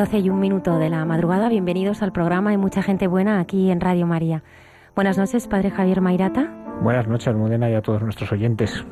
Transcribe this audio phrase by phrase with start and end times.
[0.00, 1.50] 12 y un minuto de la madrugada.
[1.50, 4.42] Bienvenidos al programa Hay mucha gente buena aquí en Radio María.
[4.96, 6.48] Buenas noches, Padre Javier Mairata.
[6.80, 8.82] Buenas noches, Almudena, y a todos nuestros oyentes.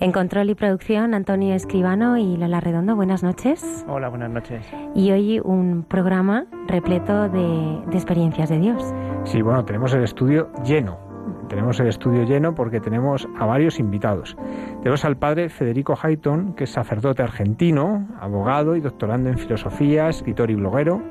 [0.00, 2.96] En control y producción, Antonio Escribano y Lola Redondo.
[2.96, 3.84] Buenas noches.
[3.86, 4.64] Hola, buenas noches.
[4.94, 8.82] Y hoy un programa repleto de, de experiencias de Dios.
[9.24, 11.03] Sí, bueno, tenemos el estudio lleno
[11.48, 14.36] tenemos el estudio lleno porque tenemos a varios invitados.
[14.78, 20.50] Tenemos al padre Federico Hayton, que es sacerdote argentino, abogado y doctorando en filosofía, escritor
[20.50, 21.02] y bloguero,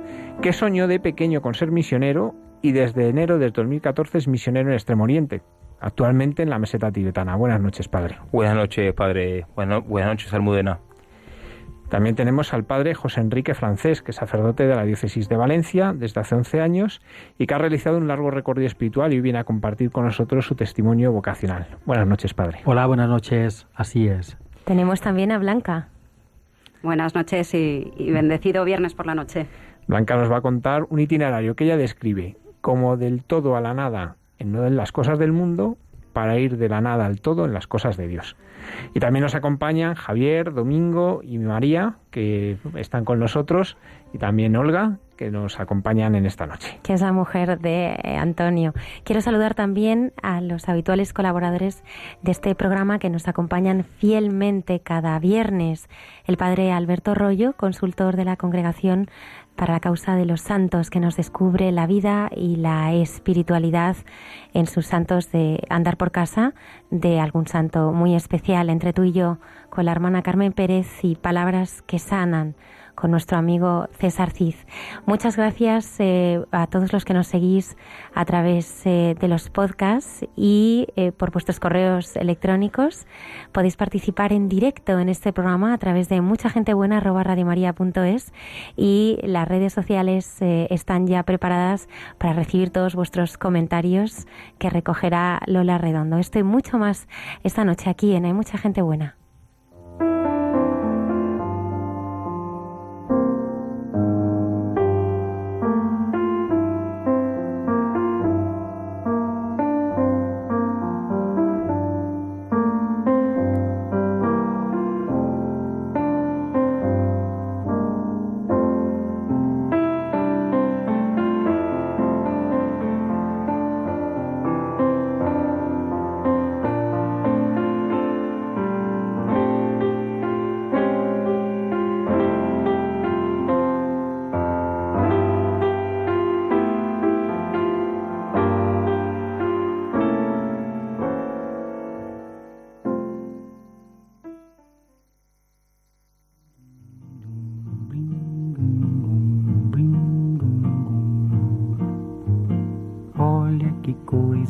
[0.42, 4.74] que soñó de pequeño con ser misionero y desde enero del 2014 es misionero en
[4.74, 5.42] Extremo Oriente,
[5.80, 7.36] actualmente en la meseta tibetana.
[7.36, 8.18] Buenas noches, padre.
[8.32, 9.46] Buenas noches, padre.
[9.56, 10.80] buenas noches, Almudena.
[11.94, 15.94] También tenemos al padre José Enrique Francés, que es sacerdote de la diócesis de Valencia
[15.96, 17.04] desde hace 11 años
[17.38, 20.56] y que ha realizado un largo recorrido espiritual y viene a compartir con nosotros su
[20.56, 21.68] testimonio vocacional.
[21.86, 22.62] Buenas noches, padre.
[22.66, 23.68] Hola, buenas noches.
[23.76, 24.40] Así es.
[24.66, 25.90] Tenemos también a Blanca.
[26.82, 29.46] Buenas noches y, bendecido viernes por la noche.
[29.86, 33.76] Blanca nos va a contar un itinerario que ella describe como del todo a la
[33.76, 35.78] nada en las cosas del mundo
[36.12, 38.36] para ir de la nada al todo en las cosas de Dios.
[38.94, 43.78] Y también nos acompañan Javier, Domingo y María, que están con nosotros,
[44.14, 46.80] y también Olga, que nos acompañan en esta noche.
[46.84, 48.74] Que es la mujer de eh, Antonio.
[49.04, 51.84] Quiero saludar también a los habituales colaboradores
[52.22, 55.88] de este programa que nos acompañan fielmente cada viernes.
[56.26, 59.08] El padre Alberto Rollo, consultor de la congregación
[59.56, 63.96] para la causa de los santos, que nos descubre la vida y la espiritualidad
[64.54, 66.54] en sus santos de andar por casa
[66.90, 69.38] de algún santo muy especial entre tú y yo,
[69.70, 72.56] con la hermana Carmen Pérez y palabras que sanan
[72.96, 74.56] con nuestro amigo César Cid.
[75.06, 77.78] Muchas gracias eh, a todos los que nos seguís
[78.14, 83.06] a través eh, de los podcasts y eh, por vuestros correos electrónicos.
[83.52, 87.02] Podéis participar en directo en este programa a través de mucha gente buena
[88.76, 91.88] y las redes sociales están ya preparadas
[92.18, 94.28] para recibir todos vuestros comentarios
[94.58, 96.18] que recogerá Lola Redondo.
[96.18, 97.08] Estoy mucho más
[97.44, 99.23] esta noche aquí en Hay mucha gente buena.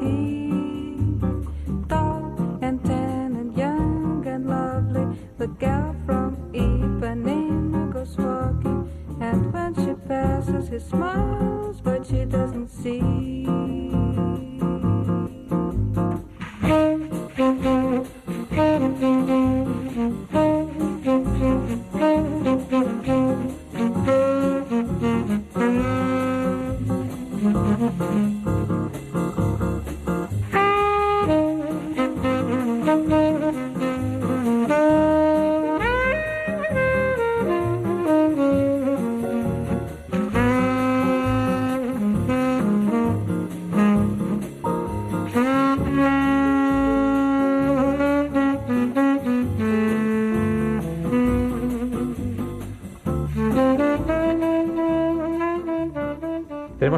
[0.00, 5.18] Him tall and tan and young and lovely.
[5.38, 8.88] The girl from Ipanema goes walking,
[9.20, 11.33] and when she passes, he smiles,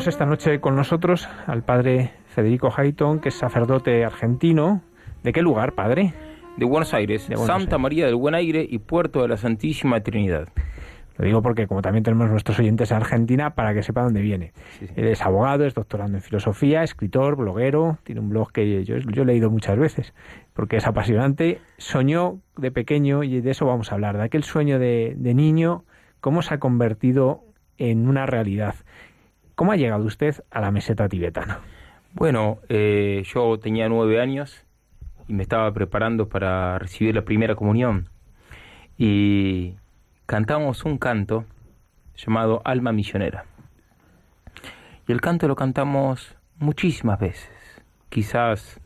[0.06, 4.82] Tenemos esta noche con nosotros al padre Federico Hayton, que es sacerdote argentino.
[5.24, 6.14] ¿De qué lugar, padre?
[6.56, 7.80] De Buenos Aires, De Buenos Santa Aires.
[7.80, 10.46] María del Buen Aire y Puerto de la Santísima Trinidad.
[11.16, 14.52] Lo digo porque como también tenemos nuestros oyentes en Argentina, para que sepa dónde viene.
[14.78, 14.92] Sí, sí.
[14.94, 19.22] Él es abogado, es doctorando en filosofía, escritor, bloguero, tiene un blog que yo, yo
[19.22, 20.14] he leído muchas veces,
[20.54, 21.58] porque es apasionante.
[21.78, 25.82] Soñó de pequeño, y de eso vamos a hablar, de aquel sueño de, de niño,
[26.20, 27.42] cómo se ha convertido
[27.76, 28.76] en una realidad.
[29.56, 31.60] ¿Cómo ha llegado usted a la meseta tibetana?
[32.12, 34.66] Bueno, eh, yo tenía nueve años
[35.28, 38.10] y me estaba preparando para recibir la primera comunión.
[38.98, 39.76] Y
[40.26, 41.46] cantamos un canto
[42.18, 43.46] llamado Alma Misionera.
[45.08, 47.48] Y el canto lo cantamos muchísimas veces,
[48.10, 48.78] quizás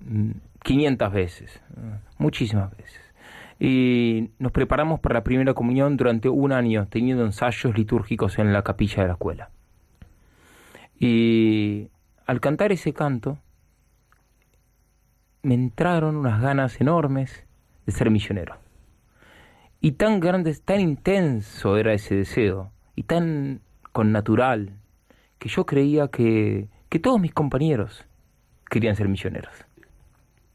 [0.00, 0.30] mm,
[0.62, 3.02] 500 veces, eh, muchísimas veces.
[3.60, 8.62] Y nos preparamos para la primera comunión durante un año, teniendo ensayos litúrgicos en la
[8.62, 9.50] capilla de la escuela.
[11.02, 11.90] Y
[12.26, 13.36] al cantar ese canto,
[15.42, 17.44] me entraron unas ganas enormes
[17.86, 18.54] de ser misionero.
[19.80, 24.76] Y tan grande, tan intenso era ese deseo, y tan connatural,
[25.40, 28.06] que yo creía que, que todos mis compañeros
[28.70, 29.52] querían ser misioneros.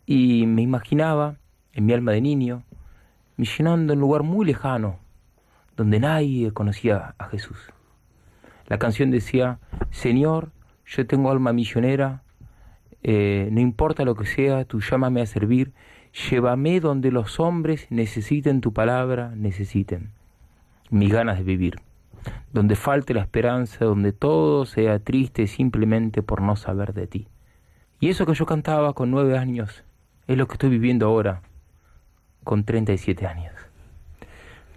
[0.06, 1.36] Y me imaginaba,
[1.74, 2.64] en mi alma de niño,
[3.36, 4.98] misionando en un lugar muy lejano,
[5.76, 7.58] donde nadie conocía a Jesús.
[8.68, 9.60] La canción decía,
[9.92, 10.52] Señor,
[10.86, 12.24] yo tengo alma misionera,
[13.04, 15.74] eh, no importa lo que sea, tú llámame a servir,
[16.30, 20.12] llévame donde los hombres necesiten tu palabra, necesiten
[20.90, 21.80] mis ganas de vivir,
[22.52, 27.28] donde falte la esperanza, donde todo sea triste simplemente por no saber de ti.
[28.00, 29.84] Y eso que yo cantaba con nueve años
[30.28, 31.42] es lo que estoy viviendo ahora,
[32.44, 33.57] con 37 años.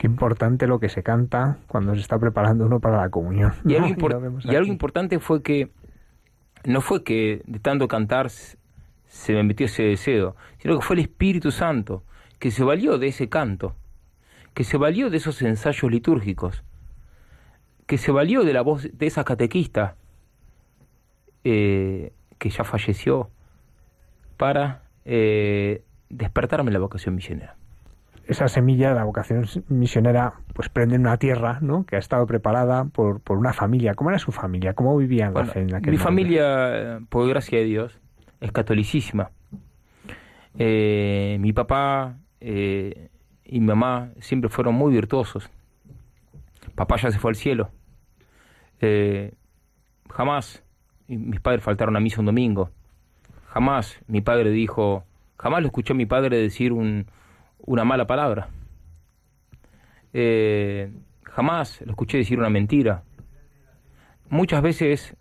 [0.01, 3.53] Qué importante lo que se canta cuando se está preparando uno para la comunión.
[3.67, 4.13] Y, algo, impor-
[4.51, 5.69] y importante fue que
[6.65, 11.01] no fue que de tanto cantar se me metió ese deseo, sino que fue el
[11.03, 12.03] Espíritu Santo
[12.39, 13.77] que se valió de ese canto,
[14.55, 16.65] que se valió de esos ensayos litúrgicos,
[17.87, 19.97] que se valió de la voz de esa catequista
[21.45, 23.29] eh, que ya falleció
[24.39, 27.57] para eh, despertarme la vocación misionera.
[28.31, 31.85] Esa semilla de la vocación misionera pues prende en una tierra ¿no?
[31.85, 33.95] que ha estado preparada por, por una familia.
[33.95, 34.75] ¿Cómo era su familia?
[34.75, 36.05] ¿Cómo vivían la Bueno, fe en aquel mi momento?
[36.05, 37.99] familia, por gracia de Dios,
[38.41, 39.31] es catolicísima.
[40.59, 43.09] Eh, mi papá eh,
[43.45, 45.51] y mi mamá siempre fueron muy virtuosos.
[46.75, 47.71] Papá ya se fue al cielo.
[48.81, 49.35] Eh,
[50.09, 50.63] jamás
[51.09, 52.71] mis padres faltaron a misa un domingo.
[53.49, 55.05] Jamás mi padre dijo,
[55.41, 57.07] Jamás lo escuché a mi padre decir un,
[57.67, 58.49] una mala palabra.
[60.13, 60.93] Eh,
[61.25, 63.03] jamás lo escuché decir una mentira.
[64.29, 65.17] Muchas veces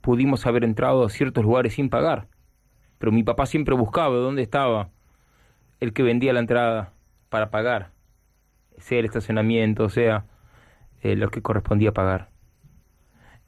[0.00, 2.28] pudimos haber entrado a ciertos lugares sin pagar,
[2.98, 4.90] pero mi papá siempre buscaba dónde estaba
[5.80, 6.92] el que vendía la entrada
[7.28, 7.92] para pagar,
[8.78, 10.24] sea el estacionamiento, sea
[11.02, 12.30] eh, lo que correspondía pagar.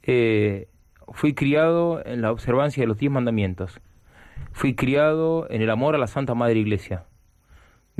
[0.03, 0.67] Eh,
[1.13, 3.79] fui criado en la observancia de los diez mandamientos.
[4.51, 7.05] Fui criado en el amor a la Santa Madre Iglesia.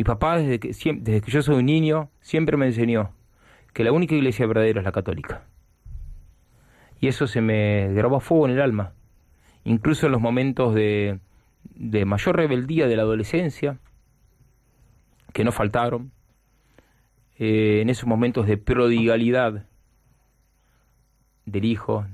[0.01, 3.12] Mi papá, desde que, yo soy un niño, siempre me enseñó
[3.72, 5.46] que la única iglesia verdadera es la católica.
[7.00, 8.93] Y eso se me grabó a fuego en el alma.
[9.63, 11.20] Incluso en los momentos de,
[11.75, 13.77] de mayor rebeldía de la adolescencia,
[15.34, 16.12] que no faltaron,
[17.38, 19.67] eh, en esos momentos de prodigalidad
[21.46, 22.08] del Hijo,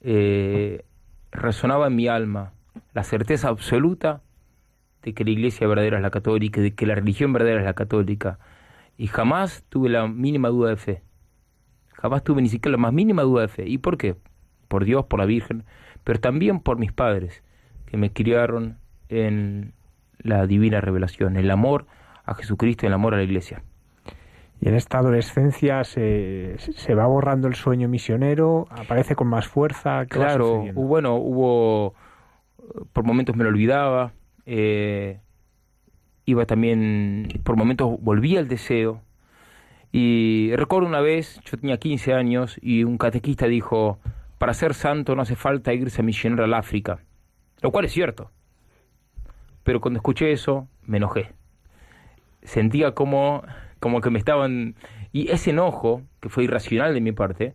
[0.00, 0.84] eh,
[1.32, 2.52] resonaba en mi alma
[2.92, 4.22] la certeza absoluta
[5.04, 7.74] de que la iglesia verdadera es la católica, de que la religión verdadera es la
[7.74, 8.38] católica.
[8.96, 11.02] Y jamás tuve la mínima duda de fe.
[11.92, 13.68] Jamás tuve ni siquiera la más mínima duda de fe.
[13.68, 14.16] ¿Y por qué?
[14.68, 15.64] Por Dios, por la Virgen,
[16.04, 17.42] pero también por mis padres,
[17.86, 18.78] que me criaron
[19.10, 19.74] en
[20.18, 21.86] la divina revelación, el amor
[22.24, 23.62] a Jesucristo, el amor a la iglesia.
[24.60, 30.06] Y en esta adolescencia se, se va borrando el sueño misionero, aparece con más fuerza.
[30.06, 31.94] claro, bueno, hubo,
[32.94, 34.12] por momentos me lo olvidaba,
[34.46, 35.20] eh,
[36.24, 39.02] iba también, por momentos volvía el deseo.
[39.92, 43.98] Y recuerdo una vez, yo tenía 15 años, y un catequista dijo,
[44.38, 46.98] para ser santo no hace falta irse a misionar al África,
[47.60, 48.30] lo cual es cierto.
[49.62, 51.32] Pero cuando escuché eso, me enojé.
[52.42, 53.44] Sentía como
[53.84, 54.76] como que me estaban...
[55.12, 57.54] Y ese enojo, que fue irracional de mi parte,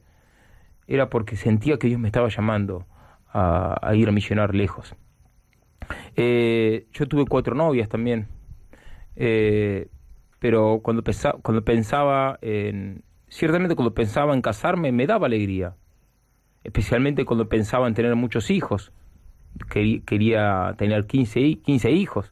[0.85, 2.85] era porque sentía que Dios me estaba llamando
[3.33, 4.95] a, ir a misionar lejos.
[6.15, 8.27] Eh, yo tuve cuatro novias también,
[9.15, 9.87] eh,
[10.39, 13.03] pero cuando, pensaba, cuando pensaba en...
[13.27, 15.75] Ciertamente cuando pensaba en casarme me daba alegría,
[16.63, 18.91] especialmente cuando pensaba en tener muchos hijos.
[19.69, 22.31] Quería, quería tener 15, 15 hijos.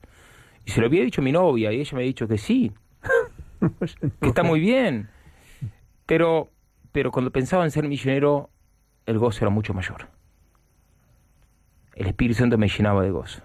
[0.66, 2.72] Y se lo había dicho a mi novia y ella me ha dicho que sí.
[4.22, 5.10] que está muy bien.
[6.06, 6.50] Pero,
[6.92, 8.50] pero cuando pensaba en ser misionero,
[9.06, 10.17] el gozo era mucho mayor.
[11.98, 13.42] El Espíritu Santo me llenaba de gozo.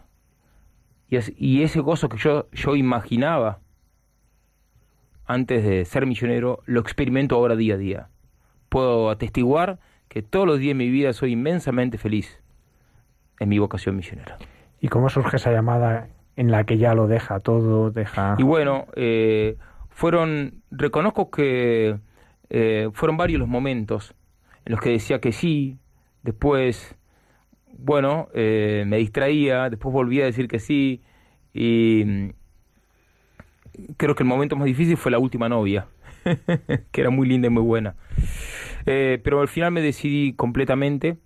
[1.09, 3.61] Y, y ese gozo que yo, yo imaginaba
[5.25, 8.09] antes de ser misionero, lo experimento ahora día a día.
[8.68, 9.78] Puedo atestiguar
[10.09, 12.42] que todos los días de mi vida soy inmensamente feliz
[13.40, 14.37] en mi vocación misionera.
[14.80, 18.37] ¿Y cómo surge esa llamada en la que ya lo deja todo, deja...
[18.38, 19.56] Y bueno, eh,
[19.88, 21.99] fueron, reconozco que
[22.50, 24.14] eh, fueron varios los momentos
[24.64, 25.78] en los que decía que sí,
[26.23, 26.97] después,
[27.79, 31.02] bueno, eh, me distraía, después volvía a decir que sí,
[31.52, 32.29] y mm,
[33.97, 35.87] creo que el momento más difícil fue la última novia,
[36.93, 37.97] que era muy linda y muy buena.
[38.87, 41.19] Eh, pero al final me decidí completamente,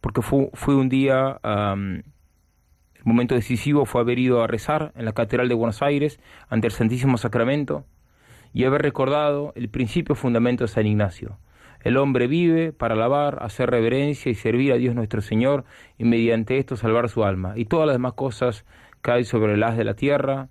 [0.00, 1.38] porque fue, un día
[3.06, 6.72] momento decisivo fue haber ido a rezar en la Catedral de Buenos Aires ante el
[6.72, 7.84] Santísimo Sacramento
[8.52, 11.38] y haber recordado el principio fundamento de San Ignacio.
[11.86, 15.64] El hombre vive para alabar, hacer reverencia y servir a Dios nuestro Señor
[15.98, 17.52] y mediante esto salvar su alma.
[17.54, 18.64] Y todas las demás cosas
[19.02, 20.48] que hay sobre el haz de la tierra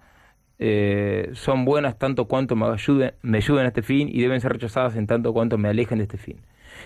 [0.60, 4.54] eh, son buenas tanto cuanto me ayuden, me ayuden a este fin y deben ser
[4.54, 6.39] rechazadas en tanto cuanto me alejen de este fin.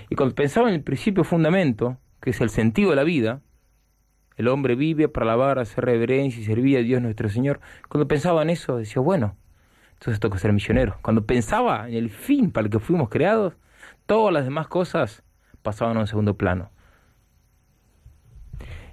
[0.09, 3.41] Y cuando pensaba en el principio fundamento, que es el sentido de la vida,
[4.35, 7.59] el hombre vive para alabar, hacer reverencia y servir a Dios nuestro Señor.
[7.87, 9.35] Cuando pensaba en eso, decía, bueno,
[9.93, 10.97] entonces toca ser misionero.
[11.03, 13.53] Cuando pensaba en el fin para el que fuimos creados,
[14.09, 15.21] todas las demás cosas
[15.61, 16.71] pasaban a un segundo plano.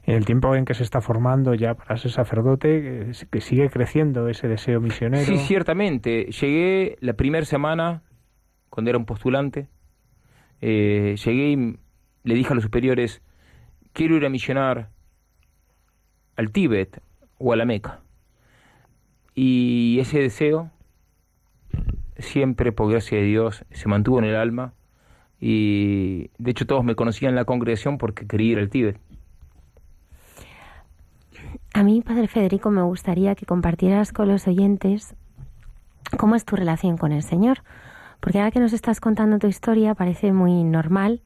[0.03, 4.29] En el tiempo en que se está formando ya para ser sacerdote, que sigue creciendo
[4.29, 5.25] ese deseo misionero.
[5.25, 6.27] Sí, ciertamente.
[6.27, 8.03] Llegué la primera semana,
[8.69, 9.69] cuando era un postulante,
[10.61, 11.79] eh, llegué y
[12.25, 13.23] le dije a los superiores,
[13.95, 14.91] quiero ir a misionar
[16.37, 17.01] al Tíbet
[17.39, 18.01] o a la Meca.
[19.35, 20.71] Y ese deseo,
[22.19, 24.75] siempre por gracia de Dios, se mantuvo en el alma.
[25.41, 28.99] Y de hecho todos me conocían en la congregación porque quería ir al Tíbet.
[31.75, 35.15] A mí, Padre Federico, me gustaría que compartieras con los oyentes
[36.17, 37.59] cómo es tu relación con el Señor.
[38.21, 41.21] Porque ahora que nos estás contando tu historia parece muy normal,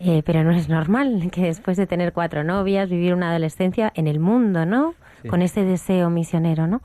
[0.00, 4.06] eh, pero no es normal que después de tener cuatro novias, vivir una adolescencia en
[4.06, 4.94] el mundo, ¿no?
[5.28, 6.80] Con ese deseo misionero, ¿no?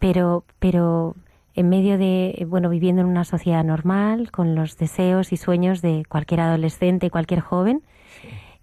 [0.00, 1.14] Pero, pero
[1.56, 6.04] en medio de, bueno, viviendo en una sociedad normal, con los deseos y sueños de
[6.06, 7.82] cualquier adolescente, cualquier joven,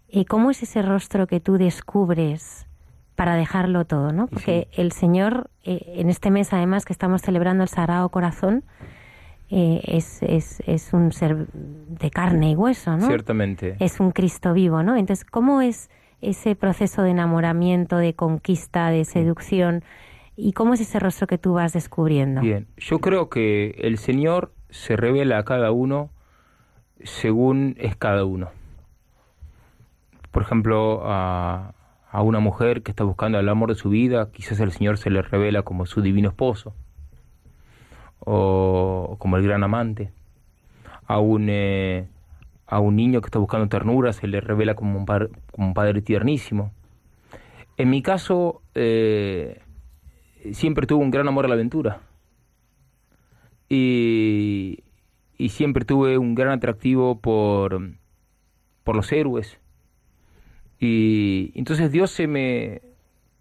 [0.08, 2.68] ¿y ¿cómo es ese rostro que tú descubres
[3.16, 4.28] para dejarlo todo, ¿no?
[4.28, 8.64] Porque el Señor, eh, en este mes además que estamos celebrando el Sagrado Corazón,
[9.50, 13.08] eh, es, es, es un ser de carne y hueso, ¿no?
[13.08, 13.76] Ciertamente.
[13.80, 14.96] Es un Cristo vivo, ¿no?
[14.96, 15.90] Entonces, ¿cómo es
[16.22, 19.84] ese proceso de enamoramiento, de conquista, de seducción?
[20.36, 22.42] ¿Y cómo es ese rostro que tú vas descubriendo?
[22.42, 26.10] Bien, yo creo que el Señor se revela a cada uno
[27.04, 28.50] según es cada uno.
[30.32, 31.74] Por ejemplo, a,
[32.10, 35.10] a una mujer que está buscando el amor de su vida, quizás el Señor se
[35.12, 36.74] le revela como su divino esposo
[38.20, 40.12] o como el gran amante.
[41.06, 42.08] A un, eh,
[42.66, 45.74] a un niño que está buscando ternura se le revela como un, par- como un
[45.74, 46.72] padre tiernísimo.
[47.78, 49.60] En mi caso, eh,
[50.52, 52.02] siempre tuve un gran amor a la aventura.
[53.70, 54.84] Y,
[55.38, 57.82] y siempre tuve un gran atractivo por,
[58.84, 59.60] por los héroes.
[60.80, 62.82] Y entonces Dios se me,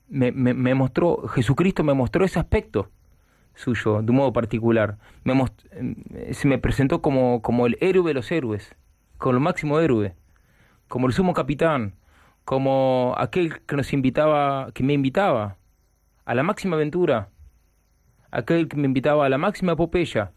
[0.08, 2.88] me, me- mostró, Jesucristo me mostró ese aspecto
[3.54, 4.98] suyo de un modo particular.
[5.24, 8.74] Me most- eh, se me presentó como, como el héroe de los héroes,
[9.18, 10.14] como el máximo héroe,
[10.88, 11.94] como el sumo capitán,
[12.44, 15.56] como aquel que nos invitaba, que me invitaba
[16.24, 17.30] a la máxima aventura,
[18.30, 20.32] aquel que me invitaba a la máxima epopeya,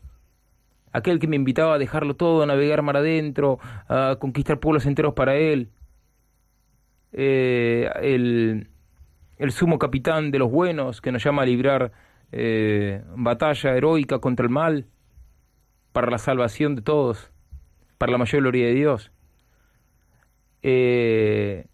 [0.92, 5.14] aquel que me invitaba a dejarlo todo, a navegar mar adentro, a conquistar pueblos enteros
[5.14, 5.70] para él,
[7.12, 8.70] eh, el,
[9.38, 11.92] el sumo capitán de los buenos que nos llama a librar
[12.32, 14.88] eh, batalla heroica contra el mal
[15.94, 17.32] para la salvación de todos,
[17.98, 19.12] para la mayor gloria de Dios.
[20.62, 21.68] Eh,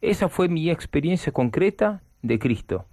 [0.00, 2.86] esa fue mi experiencia concreta de Cristo.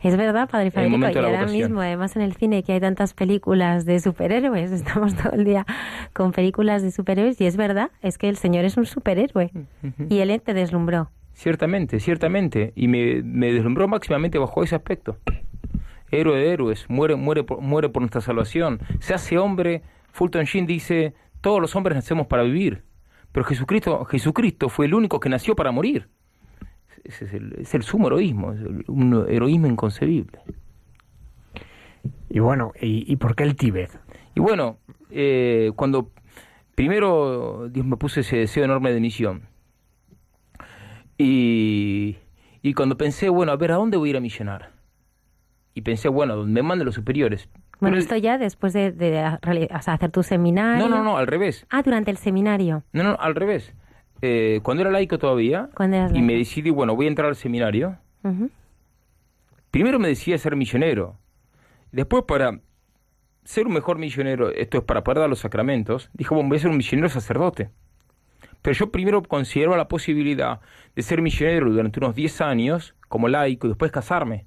[0.00, 3.84] Es verdad, Padre Federico, y ahora mismo, además en el cine que hay tantas películas
[3.84, 5.66] de superhéroes, estamos todo el día
[6.12, 9.50] con películas de superhéroes, y es verdad, es que el Señor es un superhéroe,
[10.08, 11.10] y Él te deslumbró.
[11.38, 12.72] Ciertamente, ciertamente.
[12.74, 15.18] Y me, me deslumbró máximamente bajo ese aspecto.
[16.10, 18.80] Héroe de héroes, muere, muere, por, muere por nuestra salvación.
[18.98, 19.82] Se hace hombre.
[20.10, 22.82] Fulton Sheen dice, todos los hombres nacemos para vivir.
[23.30, 26.08] Pero Jesucristo, Jesucristo fue el único que nació para morir.
[27.04, 30.38] Ese es el, es el sumo heroísmo, es el- un heroísmo inconcebible.
[32.30, 33.90] Y bueno, ¿y, y por qué el Tíbet?
[34.34, 34.78] Y bueno,
[35.10, 36.10] eh, cuando
[36.74, 39.42] primero Dios me puso ese deseo enorme de misión.
[41.16, 42.16] Y,
[42.62, 44.70] y cuando pensé, bueno, a ver, ¿a dónde voy a ir a misionar?
[45.74, 47.48] Y pensé, bueno, donde me manden los superiores.
[47.80, 50.88] Bueno, Pero- esto ya después de, de reali- o sea, hacer tu seminario.
[50.88, 51.66] No, no, no, al revés.
[51.70, 52.82] Ah, durante el seminario.
[52.92, 53.72] No, no, al revés.
[54.22, 55.68] Eh, cuando era laico todavía,
[56.16, 57.96] y me decidí, bueno, voy a entrar al seminario.
[59.70, 61.16] Primero me decidí a ser misionero.
[61.92, 62.58] Después, para
[63.44, 66.60] ser un mejor misionero, esto es para poder dar los sacramentos, dije, bueno, voy a
[66.60, 67.70] ser un misionero sacerdote.
[68.62, 70.60] Pero yo primero consideraba la posibilidad
[70.96, 74.46] de ser misionero durante unos 10 años como laico y después casarme.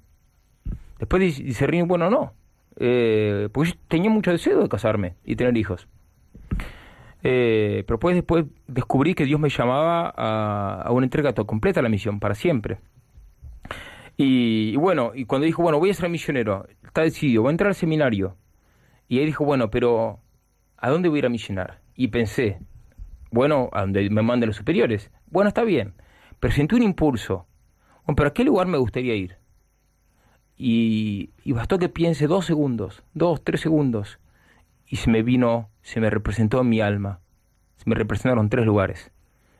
[0.98, 2.34] Después dis- discerní, bueno, no.
[2.76, 5.88] Eh, porque yo tenía mucho deseo de casarme y tener hijos.
[7.22, 11.82] Eh, pero pues después descubrí que Dios me llamaba a, a una entrega completa a
[11.82, 12.78] la misión, para siempre.
[14.16, 17.52] Y, y bueno, y cuando dijo, bueno, voy a ser misionero, está decidido, voy a
[17.52, 18.36] entrar al seminario.
[19.08, 20.20] Y ahí dijo, bueno, pero
[20.76, 21.80] ¿a dónde voy a ir a misionar?
[21.94, 22.58] Y pensé,
[23.30, 25.10] bueno, a donde me manden los superiores.
[25.26, 25.94] Bueno, está bien,
[26.40, 27.46] pero sentí un impulso.
[28.04, 29.36] Bueno, pero ¿a qué lugar me gustaría ir?
[30.56, 34.18] Y, y bastó que piense dos segundos, dos, tres segundos,
[34.92, 37.20] y se me vino, se me representó en mi alma.
[37.78, 39.10] Se me representaron tres lugares.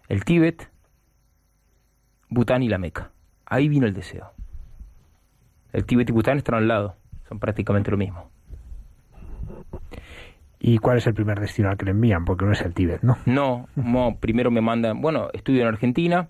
[0.06, 0.70] El Tíbet,
[2.28, 3.12] Bután y la Meca.
[3.46, 4.34] Ahí vino el deseo.
[5.72, 8.30] El Tíbet y Bután están al lado, son prácticamente lo mismo.
[10.60, 12.26] ¿Y cuál es el primer destino al que le envían?
[12.26, 13.16] Porque no es el Tíbet, ¿no?
[13.24, 16.28] No, no, primero me mandan, bueno, estudio en Argentina,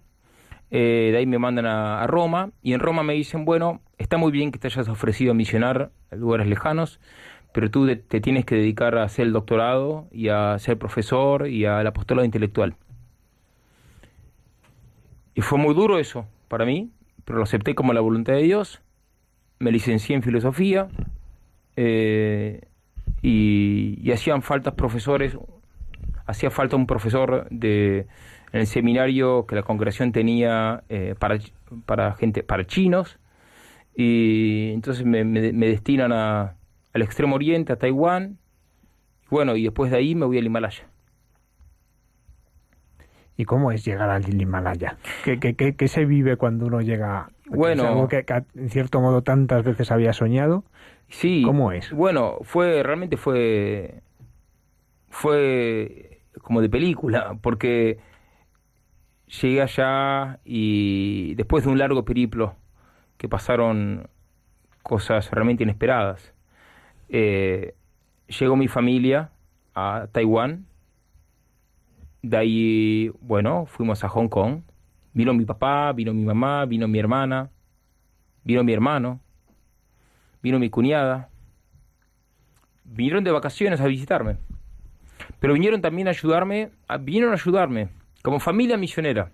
[0.70, 4.16] eh, de ahí me mandan a, a Roma, y en Roma me dicen, bueno, está
[4.16, 7.00] muy bien que te hayas ofrecido a misionar a lugares lejanos,
[7.52, 11.66] pero tú te tienes que dedicar a hacer el doctorado y a ser profesor y
[11.66, 12.74] al apostolado intelectual.
[15.34, 16.90] Y fue muy duro eso para mí,
[17.24, 18.80] pero lo acepté como la voluntad de Dios.
[19.58, 20.88] Me licencié en filosofía
[21.76, 22.62] eh,
[23.20, 25.36] y, hacían faltas profesores,
[26.26, 28.06] hacía falta un profesor de
[28.52, 31.38] en el seminario que la congregación tenía eh, para
[31.86, 33.18] para gente para chinos
[33.96, 36.56] y entonces me destinan a,
[36.92, 38.38] al extremo oriente a Taiwán
[39.30, 40.88] bueno y después de ahí me voy al Himalaya
[43.36, 44.98] ¿Y cómo es llegar al Himalaya?
[45.24, 47.30] ¿Qué, qué, qué- qué se vive cuando uno llega?
[47.46, 47.84] Bueno.
[47.84, 50.64] ¿Es algo que, que en cierto modo tantas veces había soñado?
[51.08, 51.42] Sí.
[51.44, 51.90] ¿Cómo es?
[51.92, 54.02] Bueno, fue, realmente fue,
[55.08, 57.98] fue como de película, porque
[59.40, 62.56] llegué allá y después de un largo periplo
[63.16, 64.08] que pasaron
[64.82, 66.34] cosas realmente inesperadas.
[67.14, 67.74] Eh,
[68.26, 69.30] llegó mi familia
[69.74, 70.64] a Taiwán,
[72.22, 74.62] de ahí, bueno, fuimos a Hong Kong,
[75.12, 77.50] vino mi papá, vino mi mamá, vino mi hermana,
[78.44, 79.20] vino mi hermano,
[80.42, 81.28] vino mi cuñada,
[82.84, 84.38] vinieron de vacaciones a visitarme,
[85.38, 87.88] pero vinieron también a ayudarme, a- vinieron a ayudarme
[88.22, 89.30] como familia misionera.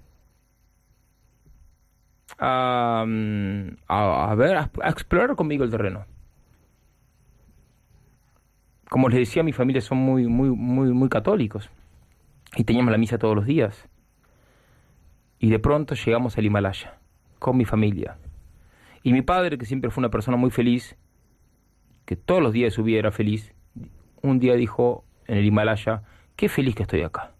[2.40, 6.04] A, mm, a, ver, a explorar conmigo el terreno.
[8.88, 11.70] Como les decía, mi familia son muy, muy, muy, muy católicos
[12.56, 13.88] y teníamos la misa todos los días.
[15.38, 16.98] Y de pronto llegamos al Himalaya
[17.38, 18.16] con mi familia.
[19.02, 20.96] Y mi padre, que siempre fue una persona muy feliz,
[22.04, 23.54] que todos los días de su vida era feliz,
[24.22, 26.02] un día dijo en el Himalaya,
[26.36, 27.32] qué feliz que estoy acá.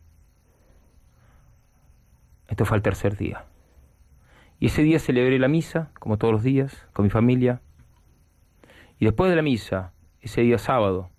[2.49, 3.45] Esto fue el tercer día.
[4.61, 7.61] Y ese día celebré la misa, como todos los días, con mi familia.
[8.99, 11.11] Y después de la misa, ese día sábado,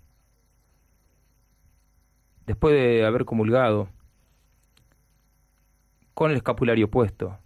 [2.50, 3.88] después de haber comulgado,
[6.14, 7.38] con el escapulario puesto,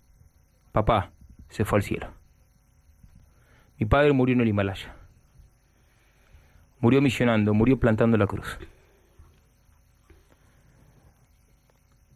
[0.73, 1.11] papá
[1.51, 2.07] se fue al cielo.
[3.79, 4.97] Mi padre murió en el Himalaya.
[6.81, 8.59] Murió misionando, murió plantando la cruz.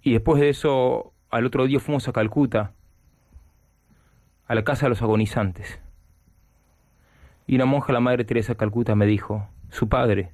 [0.01, 2.73] Y después de eso, al otro día fuimos a Calcuta,
[4.47, 5.79] a la casa de los agonizantes.
[7.47, 10.33] Y una monja, la Madre Teresa de Calcuta, me dijo, su padre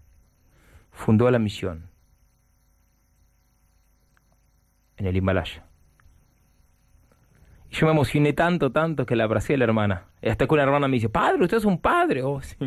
[0.93, 1.93] fundó la misión
[4.97, 5.65] en el Himalaya.
[7.71, 10.05] Y yo me emocioné tanto, tanto que la abracé a la hermana.
[10.23, 12.23] Hasta que una hermana me dice, padre, usted es un padre.
[12.23, 12.57] Oh, sí.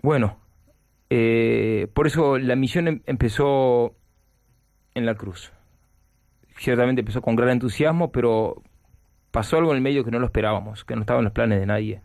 [0.00, 0.38] Bueno,
[1.10, 3.96] eh, por eso la misión em- empezó
[4.94, 5.52] en la cruz.
[6.56, 8.62] Ciertamente empezó con gran entusiasmo, pero
[9.30, 11.60] pasó algo en el medio que no lo esperábamos, que no estaba en los planes
[11.60, 12.02] de nadie.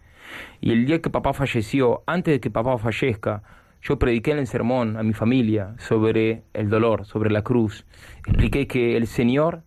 [0.61, 3.43] Y el día que papá falleció, antes de que papá fallezca,
[3.83, 7.85] yo prediqué en el sermón a mi familia sobre el dolor, sobre la cruz.
[8.25, 9.63] Expliqué que el Señor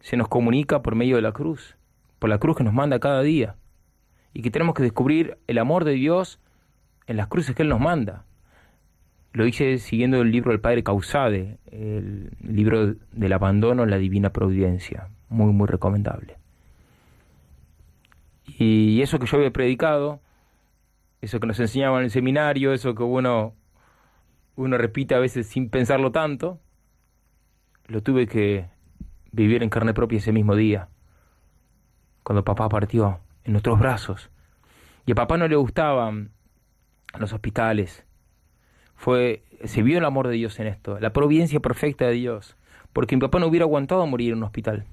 [0.00, 1.76] se nos comunica por medio de la cruz,
[2.18, 3.54] por la cruz que nos manda cada día.
[4.34, 6.40] Y que tenemos que descubrir el amor de Dios
[7.06, 8.24] en las cruces que Él nos manda.
[9.32, 14.30] Lo hice siguiendo el libro del Padre Causade, el libro del abandono en la divina
[14.30, 16.38] providencia, muy, muy recomendable.
[18.58, 20.20] Y eso que yo había predicado,
[21.20, 23.54] eso que nos enseñaban en el seminario, eso que uno,
[24.64, 26.60] uno repite a veces sin pensarlo tanto,
[27.86, 28.66] lo tuve que
[29.32, 30.88] vivir en carne propia ese mismo día,
[32.22, 34.30] cuando papá partió en nuestros brazos.
[35.06, 36.30] Y a papá no le gustaban
[37.18, 38.04] los hospitales.
[38.94, 42.56] Fue, se vio el amor de Dios en esto, la providencia perfecta de Dios,
[42.92, 44.84] porque mi papá no hubiera aguantado morir en un hospital.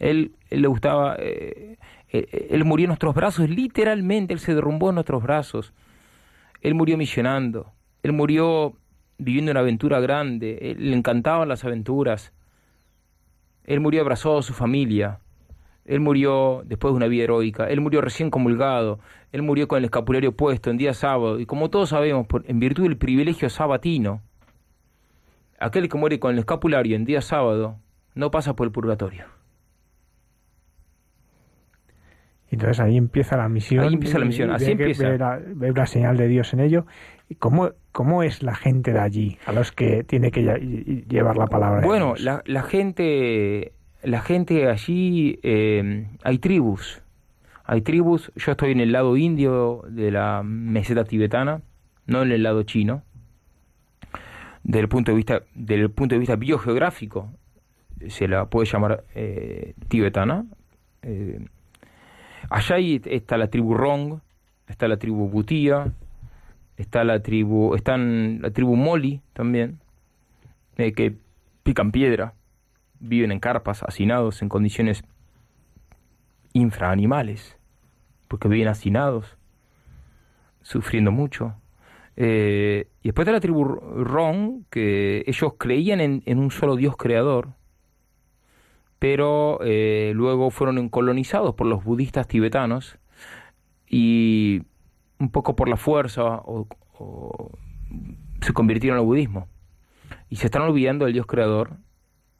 [0.00, 1.78] Él, le gustaba, eh,
[2.10, 5.72] eh, él murió en nuestros brazos, literalmente, él se derrumbó en nuestros brazos.
[6.60, 8.74] Él murió misionando, él murió
[9.18, 12.32] viviendo una aventura grande, él, le encantaban las aventuras.
[13.64, 15.20] Él murió abrazado a su familia,
[15.84, 19.00] él murió después de una vida heroica, él murió recién comulgado,
[19.32, 22.60] él murió con el escapulario puesto en día sábado, y como todos sabemos, por, en
[22.60, 24.22] virtud del privilegio sabatino,
[25.58, 27.78] aquel que muere con el escapulario en día sábado
[28.14, 29.24] no pasa por el purgatorio.
[32.50, 33.84] Y Entonces ahí empieza la misión.
[33.84, 35.08] Ahí empieza la misión, así empieza.
[35.08, 36.86] Ve la, ve la señal de Dios en ello.
[37.28, 41.06] ¿Y cómo, ¿Cómo es la gente de allí a los que tiene que lle- lle-
[41.08, 41.86] llevar la palabra?
[41.86, 47.02] Bueno, la, la gente, la gente allí, eh, hay tribus,
[47.64, 48.32] hay tribus.
[48.36, 51.60] Yo estoy en el lado indio de la meseta tibetana,
[52.06, 53.02] no en el lado chino.
[54.62, 57.30] Desde el punto de vista, del punto de vista biogeográfico,
[58.08, 60.46] se la puede llamar eh, tibetana.
[61.02, 61.44] Eh,
[62.50, 64.18] allá hay- está la tribu Rong,
[64.66, 65.92] está la tribu Butía,
[66.78, 69.80] está la tribu, están la tribu Moli también
[70.76, 71.16] eh, que
[71.64, 72.34] pican piedra,
[73.00, 75.02] viven en carpas, hacinados en condiciones
[76.52, 77.58] infraanimales,
[78.28, 79.36] porque viven hacinados,
[80.62, 81.54] sufriendo mucho.
[82.16, 86.96] Eh, y después de la tribu Ron, que ellos creían en, en un solo Dios
[86.96, 87.50] creador,
[88.98, 92.98] pero eh, luego fueron colonizados por los budistas tibetanos
[93.88, 94.62] y
[95.18, 96.66] un poco por la fuerza o-
[98.40, 99.48] se convirtieron al budismo
[100.28, 101.76] y se están olvidando del Dios creador.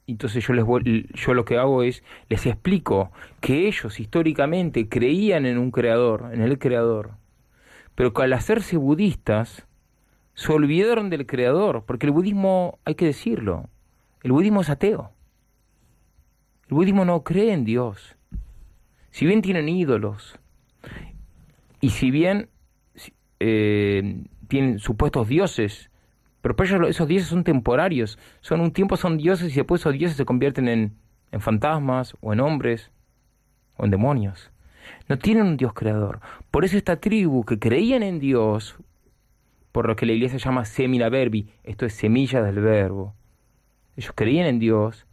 [0.06, 3.10] Entonces yo les voy- yo lo que hago es les explico
[3.40, 7.12] que ellos históricamente creían en un creador, en el creador,
[7.94, 9.66] pero que al hacerse budistas
[10.34, 13.68] se olvidaron del creador, porque el budismo, hay que decirlo,
[14.22, 15.10] el budismo es ateo.
[16.68, 18.14] El budismo no cree en Dios.
[19.10, 20.38] si bien tienen ídolos,
[21.80, 22.50] y si bien
[23.40, 25.90] eh, tienen supuestos dioses,
[26.40, 29.92] pero para ellos esos dioses son temporarios, son un tiempo son dioses y después esos
[29.92, 30.94] dioses se convierten en,
[31.32, 32.90] en fantasmas o en hombres
[33.76, 34.50] o en demonios.
[35.08, 36.20] No tienen un Dios creador.
[36.50, 38.76] Por eso esta tribu que creían en Dios,
[39.72, 43.14] por lo que la iglesia llama semina verbi, esto es semilla del verbo.
[43.96, 45.06] Ellos creían en Dios,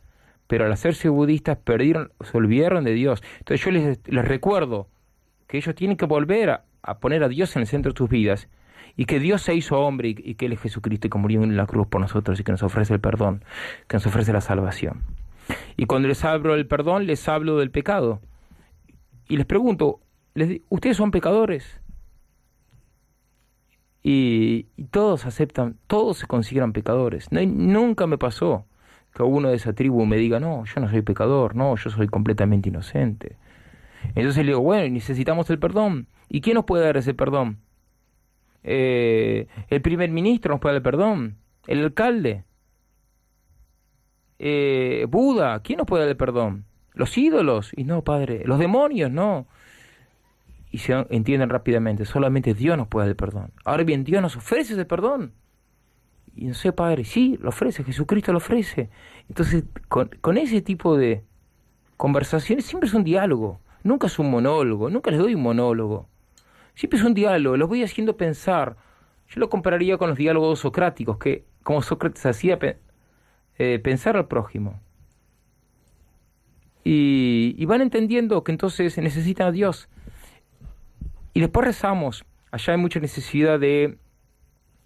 [0.47, 3.23] pero al hacerse budistas perdieron, se olvidaron de Dios.
[3.39, 4.87] Entonces yo les, les recuerdo
[5.47, 8.09] que ellos tienen que volver a, a, poner a Dios en el centro de sus
[8.09, 8.47] vidas
[8.95, 11.43] y que Dios se hizo hombre y, y que Él es Jesucristo y que murió
[11.43, 13.43] en la cruz por nosotros y que nos ofrece el perdón,
[13.87, 15.03] que nos ofrece la salvación.
[15.77, 18.21] Y cuando les hablo del perdón, les hablo del pecado.
[19.27, 19.99] Y les pregunto,
[20.33, 21.81] les, ¿ustedes son pecadores?
[24.03, 27.31] Y, y, todos aceptan, todos se consideran pecadores.
[27.31, 28.65] No, nunca me pasó
[29.15, 32.07] que uno de esa tribu me diga, no, yo no soy pecador, no, yo soy
[32.07, 33.37] completamente inocente.
[34.13, 36.07] Entonces le digo, bueno, necesitamos el perdón.
[36.35, 37.59] ¿Y quién nos puede dar ese perdón?
[38.61, 41.37] Eh, el primer ministro nos puede dar el perdón.
[41.65, 42.43] El alcalde.
[44.37, 46.65] Eh, Buda, ¿quién nos puede dar el perdón?
[46.91, 47.71] Los ídolos.
[47.73, 49.47] Y no, padre, los demonios, no.
[50.71, 53.53] Y se entienden rápidamente, solamente Dios nos puede dar el perdón.
[53.63, 55.31] Ahora bien, Dios nos ofrece ese perdón.
[56.35, 58.89] Y no sé, padre, sí, lo ofrece, Jesucristo lo ofrece.
[59.29, 61.23] Entonces, con, con ese tipo de
[61.95, 63.61] conversaciones siempre es un diálogo.
[63.83, 66.09] Nunca es un monólogo, nunca les doy un monólogo.
[66.75, 68.75] Siempre es un diálogo, los voy haciendo pensar.
[69.29, 72.59] Yo lo compararía con los diálogos socráticos, que como Sócrates hacía
[73.57, 74.79] eh, pensar al prójimo.
[76.83, 79.89] Y, y, van entendiendo que entonces necesitan a Dios.
[81.33, 82.25] Y después rezamos.
[82.51, 83.97] Allá hay mucha necesidad de...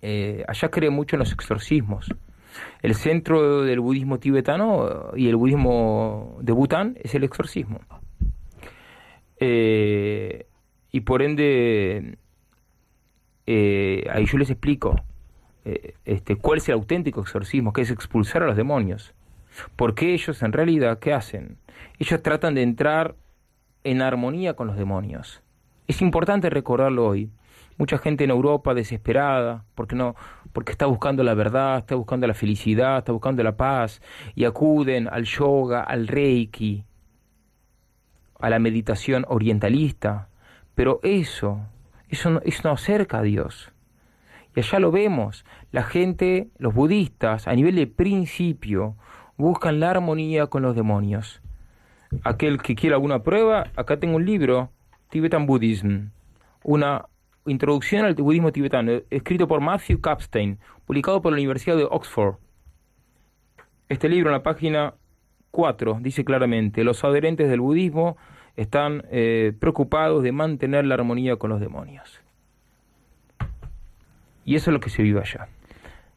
[0.01, 2.09] Eh, allá cree mucho en los exorcismos.
[2.81, 7.81] El centro del budismo tibetano y el budismo de Bután es el exorcismo.
[9.39, 10.47] Eh,
[10.91, 12.17] y por ende,
[13.45, 14.95] eh, ahí yo les explico
[15.65, 19.13] eh, este, cuál es el auténtico exorcismo, que es expulsar a los demonios.
[19.75, 21.57] Porque ellos en realidad, ¿qué hacen?
[21.99, 23.15] Ellos tratan de entrar
[23.83, 25.41] en armonía con los demonios.
[25.87, 27.29] Es importante recordarlo hoy.
[27.77, 30.15] Mucha gente en Europa desesperada, porque no,
[30.51, 34.01] porque está buscando la verdad, está buscando la felicidad, está buscando la paz,
[34.35, 36.83] y acuden al yoga, al reiki,
[38.39, 40.28] a la meditación orientalista,
[40.79, 41.59] pero eso,
[42.07, 43.73] eso no, eso no acerca a Dios.
[44.55, 48.95] Y allá lo vemos, la gente, los budistas, a nivel de principio,
[49.35, 51.41] buscan la armonía con los demonios.
[52.23, 54.71] Aquel que quiera alguna prueba, acá tengo un libro,
[55.09, 56.11] Tibetan Buddhism,
[56.63, 57.07] una
[57.45, 62.35] introducción al budismo tibetano, escrito por Matthew Kapstein, publicado por la Universidad de Oxford.
[63.89, 64.93] Este libro en la página
[65.51, 68.15] 4 dice claramente, los adherentes del budismo
[68.59, 72.19] están eh, preocupados de mantener la armonía con los demonios.
[74.43, 75.47] Y eso es lo que se vive allá.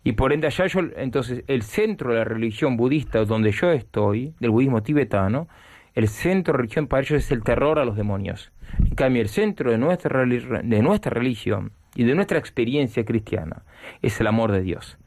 [0.03, 4.35] Y por ende allá yo, entonces, el centro de la religión budista donde yo estoy,
[4.41, 5.47] del budismo tibetano,
[5.95, 8.51] el centro de religión para ellos es el terror a los demonios.
[8.77, 13.63] En cambio, el centro de nuestra, de nuestra religión y de nuestra experiencia cristiana
[14.01, 14.99] es el amor de Dios.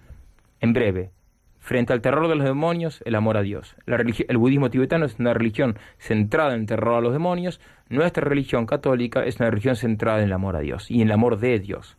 [0.61, 1.11] En breve,
[1.65, 3.75] frente al terror de los demonios, el amor a Dios.
[3.88, 7.60] La el budismo tibetano es una religión centrada en el terror a los demonios.
[7.89, 11.12] Nuestra religión católica es una religión centrada en el amor a Dios y en el
[11.13, 11.97] amor de Dios.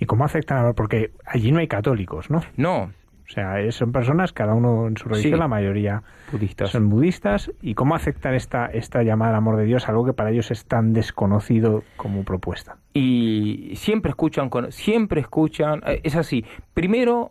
[0.00, 0.72] ¿Y cómo afecta?
[0.74, 2.40] Porque allí no hay católicos, ¿no?
[2.56, 2.90] No.
[3.28, 5.38] O sea, son personas, cada uno en su religión, Sí.
[5.38, 6.70] la mayoría Budistas.
[6.70, 7.52] son budistas.
[7.62, 10.64] ¿Y cómo afectan esta, esta llamada al amor de Dios, algo que para ellos es
[10.66, 12.76] tan desconocido como propuesta?
[12.92, 17.30] y siempre escuchan con, siempre escuchan eh, es así primero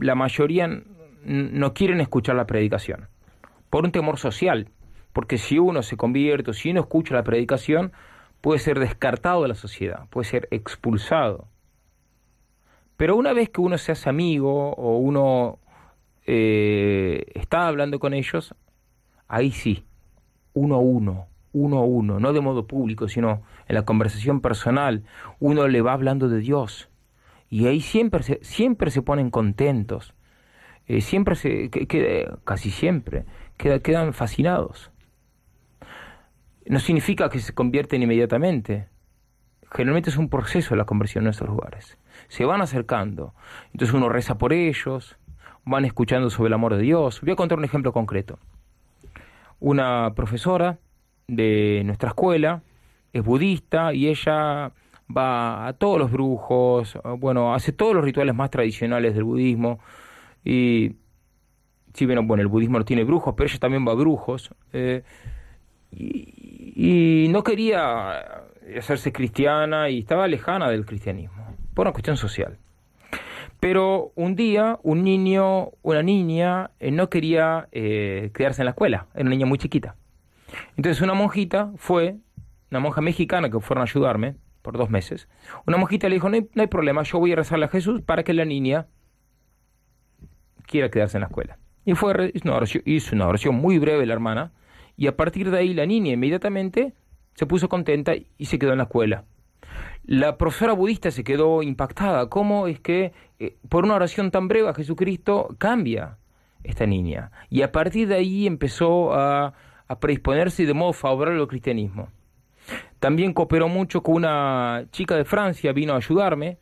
[0.00, 0.82] la mayoría
[1.24, 3.08] no quieren escuchar la predicación
[3.70, 4.68] por un temor social
[5.12, 7.92] porque si uno se convierte si uno escucha la predicación
[8.40, 11.48] puede ser descartado de la sociedad puede ser expulsado
[12.96, 15.58] pero una vez que uno se hace amigo o uno
[16.26, 18.54] eh, está hablando con ellos
[19.28, 19.84] ahí sí
[20.54, 25.04] uno a uno, uno a uno, no de modo público, sino en la conversación personal,
[25.40, 26.88] uno le va hablando de Dios.
[27.52, 30.14] Y ahí siempre se, siempre se ponen contentos,
[30.86, 33.26] eh, siempre se, que, casi siempre,
[33.58, 34.90] queda- quedan fascinados.
[36.64, 38.88] No significa que se convierten inmediatamente.
[39.70, 41.98] Generalmente es un proceso la conversión en estos lugares.
[42.28, 43.34] Se van acercando.
[43.72, 45.18] Entonces uno reza por ellos,
[45.66, 47.20] van escuchando sobre el amor de Dios.
[47.20, 48.38] Voy a contar un ejemplo concreto
[49.60, 50.78] una profesora
[51.28, 52.62] de nuestra escuela,
[53.12, 54.72] es budista y ella
[55.14, 59.80] va a todos los brujos, bueno, hace todos los rituales más tradicionales del budismo
[60.44, 60.96] y
[61.94, 64.54] si bien, bueno, el budismo no tiene brujos, pero ella también va a brujos.
[64.72, 65.02] eh,
[65.90, 68.44] y, y no quería
[68.78, 72.58] hacerse cristiana y estaba lejana del cristianismo, por una cuestión social.
[73.60, 79.06] Pero un día un niño, una niña, eh, no quería eh, quedarse en la escuela,
[79.14, 79.94] era una niña muy chiquita.
[80.76, 82.16] Entonces una monjita fue,
[82.70, 85.28] una monja mexicana que fueron a ayudarme por dos meses,
[85.66, 88.00] una monjita le dijo, no hay, no hay problema, yo voy a rezarle a Jesús
[88.00, 88.86] para que la niña
[90.66, 91.58] quiera quedarse en la escuela.
[91.84, 94.52] Y fue, hizo una oración, hizo una oración muy breve la hermana,
[94.96, 96.94] y a partir de ahí la niña inmediatamente
[97.34, 99.24] se puso contenta y se quedó en la escuela.
[100.04, 102.28] La profesora budista se quedó impactada.
[102.28, 106.18] ¿Cómo es que eh, por una oración tan breve a Jesucristo cambia
[106.64, 107.30] esta niña?
[107.50, 109.54] Y a partir de ahí empezó a,
[109.86, 112.08] a predisponerse de modo favorable al cristianismo.
[112.98, 116.58] También cooperó mucho con una chica de Francia, vino a ayudarme,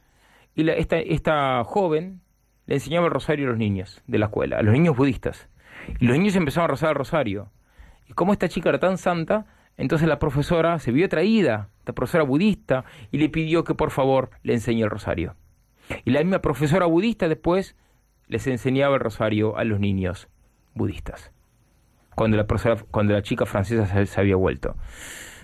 [0.55, 2.21] y esta, esta joven
[2.67, 5.49] le enseñaba el rosario a los niños de la escuela, a los niños budistas.
[5.99, 7.51] Y los niños empezaron a rezar el rosario.
[8.09, 9.47] Y como esta chica era tan santa,
[9.77, 14.31] entonces la profesora se vio atraída, la profesora budista, y le pidió que por favor
[14.43, 15.37] le enseñe el rosario.
[16.05, 17.77] Y la misma profesora budista después
[18.29, 20.29] les enseñaba el rosario a los niños
[20.75, 21.33] budistas.
[22.15, 24.77] Cuando la, profesora, cuando la chica francesa se había vuelto.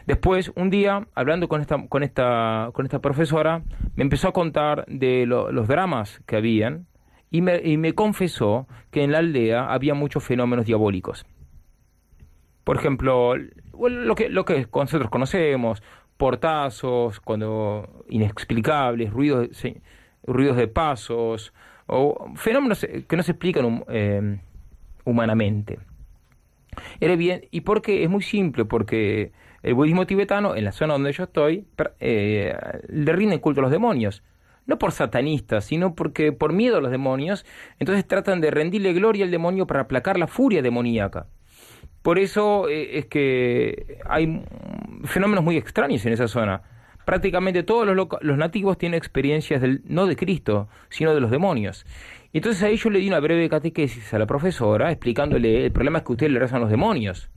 [0.07, 3.63] Después, un día, hablando con esta, con esta, con esta profesora,
[3.97, 6.87] me empezó a contar de lo- los dramas que habían
[7.31, 11.27] y me, y me confesó que en la aldea había muchos fenómenos diabólicos.
[12.63, 15.83] Por ejemplo, lo que, lo que nosotros conocemos,
[16.17, 19.49] portazos, cuando inexplicables, ruidos,
[20.25, 21.53] ruidos de pasos,
[21.87, 24.39] o fenómenos eh, que no se explican eh,
[25.05, 25.79] humanamente.
[27.01, 29.33] Era bien, y porque es muy simple, porque
[29.67, 31.67] el budismo tibetano, en la zona donde yo estoy,
[31.99, 32.55] eh,
[32.89, 34.23] le rinden culto a los demonios.
[34.65, 37.45] No por satanistas, sino porque por miedo a los demonios,
[37.81, 41.27] entonces tratan de rendirle gloria al demonio para aplacar la furia demoníaca.
[42.03, 44.45] Por eso eh, es que hay
[45.03, 46.63] fenómenos muy extraños en esa zona.
[47.05, 51.85] Prácticamente todos los, los nativos tienen experiencias del, no de Cristo, sino de los demonios.
[52.33, 55.99] Y Entonces ahí yo le di una breve catequesis a la profesora explicándole el problema
[55.99, 57.31] es que ustedes le rezan a los demonios.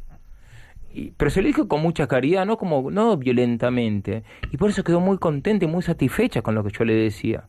[1.18, 4.24] Pero se lo dijo con mucha caridad, no como no violentamente.
[4.52, 7.48] Y por eso quedó muy contenta y muy satisfecha con lo que yo le decía.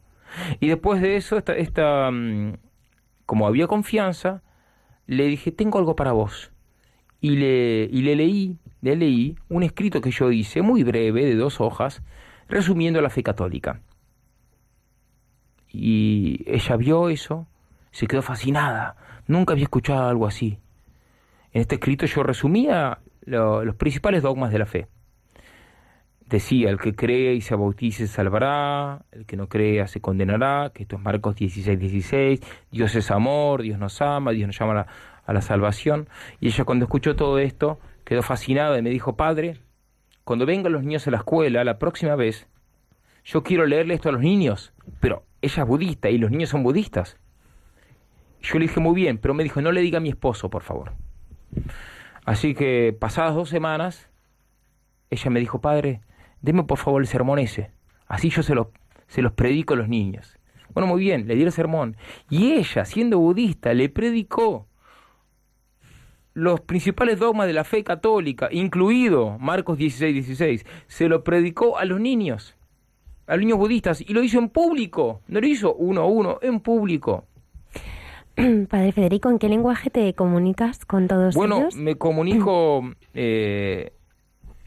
[0.60, 2.54] Y después de eso, esta, esta, mm,
[3.26, 4.42] como había confianza,
[5.06, 6.52] le dije, tengo algo para vos.
[7.20, 11.34] Y le, y le leí, le leí un escrito que yo hice, muy breve, de
[11.34, 12.02] dos hojas,
[12.48, 13.80] resumiendo la fe católica.
[15.72, 17.46] Y ella vio eso,
[17.90, 18.96] se quedó fascinada.
[19.26, 20.58] Nunca había escuchado algo así.
[21.52, 22.98] En este escrito yo resumía
[23.30, 24.88] lo- los principales dogmas de la fe.
[26.26, 30.82] Decía, el que cree y se bautice salvará, el que no crea se condenará, que
[30.84, 32.40] esto es Marcos 16, 16,
[32.70, 34.86] Dios es amor, Dios nos ama, Dios nos llama a la,
[35.26, 36.08] a la salvación.
[36.40, 39.56] Y ella cuando escuchó todo esto quedó fascinada y me dijo, Padre,
[40.22, 42.46] cuando vengan los niños a la escuela la próxima vez,
[43.24, 46.62] yo quiero leerle esto a los niños, pero ella es budista y los niños son
[46.62, 47.16] budistas.
[48.40, 50.62] Yo le dije, muy bien, pero me dijo, no le diga a mi esposo, por
[50.62, 50.92] favor.
[52.24, 54.10] Así que pasadas dos semanas,
[55.10, 56.00] ella me dijo, padre,
[56.40, 57.70] deme por favor el sermón ese.
[58.06, 58.72] Así yo se, lo,
[59.06, 60.38] se los predico a los niños.
[60.72, 61.96] Bueno, muy bien, le di el sermón.
[62.28, 64.66] Y ella, siendo budista, le predicó
[66.32, 70.66] los principales dogmas de la fe católica, incluido Marcos 16, 16.
[70.86, 72.56] Se lo predicó a los niños,
[73.26, 75.22] a los niños budistas, y lo hizo en público.
[75.26, 77.26] No lo hizo uno a uno, en público.
[78.68, 81.76] Padre Federico, ¿en qué lenguaje te comunicas con todos Bueno, ellos?
[81.76, 82.82] me comunico,
[83.14, 83.92] eh,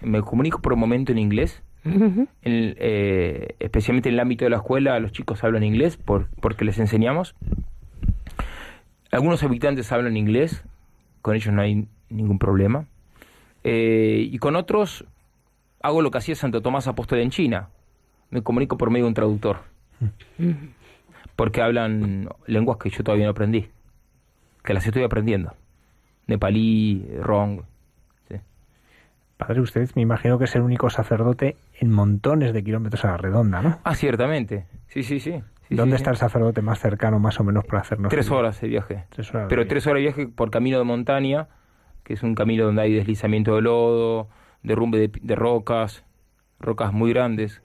[0.01, 4.57] me comunico por un momento en inglés, en- eh, especialmente en el ámbito de la
[4.57, 7.35] escuela, los chicos hablan inglés por, porque les enseñamos.
[9.11, 10.63] Algunos habitantes hablan inglés,
[11.21, 12.85] con ellos no hay ningún problema.
[13.63, 15.05] Eh, y con otros
[15.81, 17.69] hago lo que hacía Santo Tomás Apóstol en China,
[18.29, 19.57] me comunico por medio de un traductor,
[21.35, 23.69] porque hablan lenguas que yo todavía no aprendí,
[24.63, 25.53] que las estoy aprendiendo.
[26.27, 27.61] Nepalí, Rong.
[28.29, 28.35] sí.
[29.37, 33.17] Padre, usted me imagino que es el único sacerdote en montones de kilómetros a la
[33.17, 33.79] redonda, ¿no?
[33.83, 34.65] Ah, ciertamente.
[34.87, 35.41] Sí, sí, sí.
[35.67, 38.09] Sí, ¿Dónde sí, está el sacerdote más cercano, más o menos, para hacernos...
[38.09, 39.05] Tres horas de viaje.
[39.09, 41.47] Tres horas Pero tres horas de viaje por camino de montaña,
[42.03, 44.27] que es un camino donde hay deslizamiento de lodo,
[44.61, 46.03] derrumbe de, de rocas,
[46.59, 47.62] rocas muy grandes.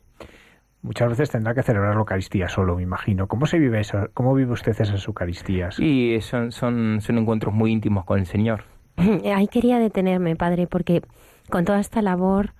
[0.83, 3.27] Muchas veces tendrá que celebrar la Eucaristía solo, me imagino.
[3.27, 4.09] ¿Cómo se vive eso?
[4.15, 5.79] ¿Cómo vive usted esas Eucaristías?
[5.81, 8.65] Y son, son, son encuentros muy íntimos con el Señor.
[9.35, 11.03] Ahí quería detenerme, padre, porque
[11.51, 12.53] con toda esta labor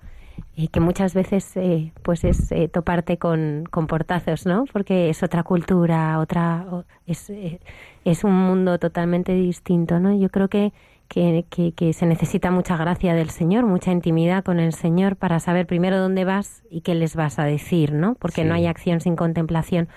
[0.55, 4.65] eh, que muchas veces eh, pues es eh, toparte con, con portazos, ¿no?
[4.71, 6.65] Porque es otra cultura, otra
[7.05, 7.59] es, eh,
[8.05, 10.15] es un mundo totalmente distinto, ¿no?
[10.15, 10.73] Yo creo que,
[11.09, 15.39] que, que, que se necesita mucha gracia del Señor, mucha intimidad con el Señor para
[15.41, 18.15] saber primero dónde vas y qué les vas a decir, ¿no?
[18.15, 19.89] Porque no hay acción sin contemplación.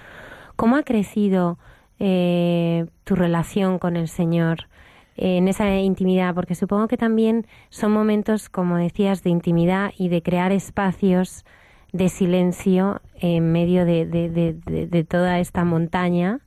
[0.57, 1.59] ¿Cómo ha crecido
[2.01, 4.69] eh, tu relación con el Señor
[5.17, 6.35] en esa intimidad?
[6.35, 11.45] Porque supongo que también son momentos, como decías, de intimidad y de crear espacios
[11.93, 16.41] de silencio en medio de, de- de- de- de toda esta montaña,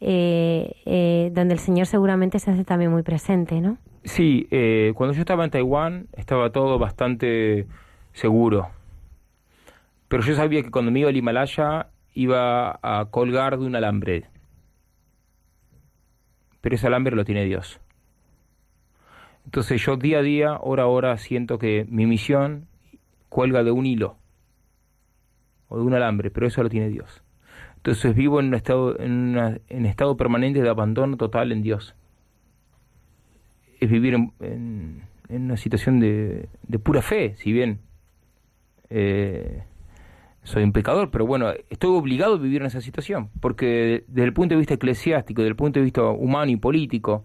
[0.00, 3.78] eh, eh, donde el Señor seguramente se hace también muy presente, ¿no?
[4.06, 7.66] Sí, eh, cuando yo estaba en Taiwán estaba todo bastante
[8.12, 8.70] seguro.
[10.08, 14.26] Pero yo sabía que cuando me iba al Himalaya iba a colgar de un alambre.
[16.60, 17.80] Pero ese alambre lo tiene Dios.
[19.44, 22.66] Entonces yo día a día, hora a hora, siento que mi misión
[23.30, 24.18] cuelga de un hilo
[25.68, 27.22] o de un alambre, pero eso lo tiene Dios.
[27.76, 31.94] Entonces vivo en un estado, en, una- en estado permanente de abandono total en Dios
[33.80, 37.80] es vivir en, en- en una situación de, de pura fe, si bien
[38.90, 39.62] eh,
[40.44, 44.32] soy un pecador, pero bueno, estoy obligado a vivir en esa situación, porque desde el
[44.32, 47.24] punto de vista eclesiástico, desde el punto de vista humano y político,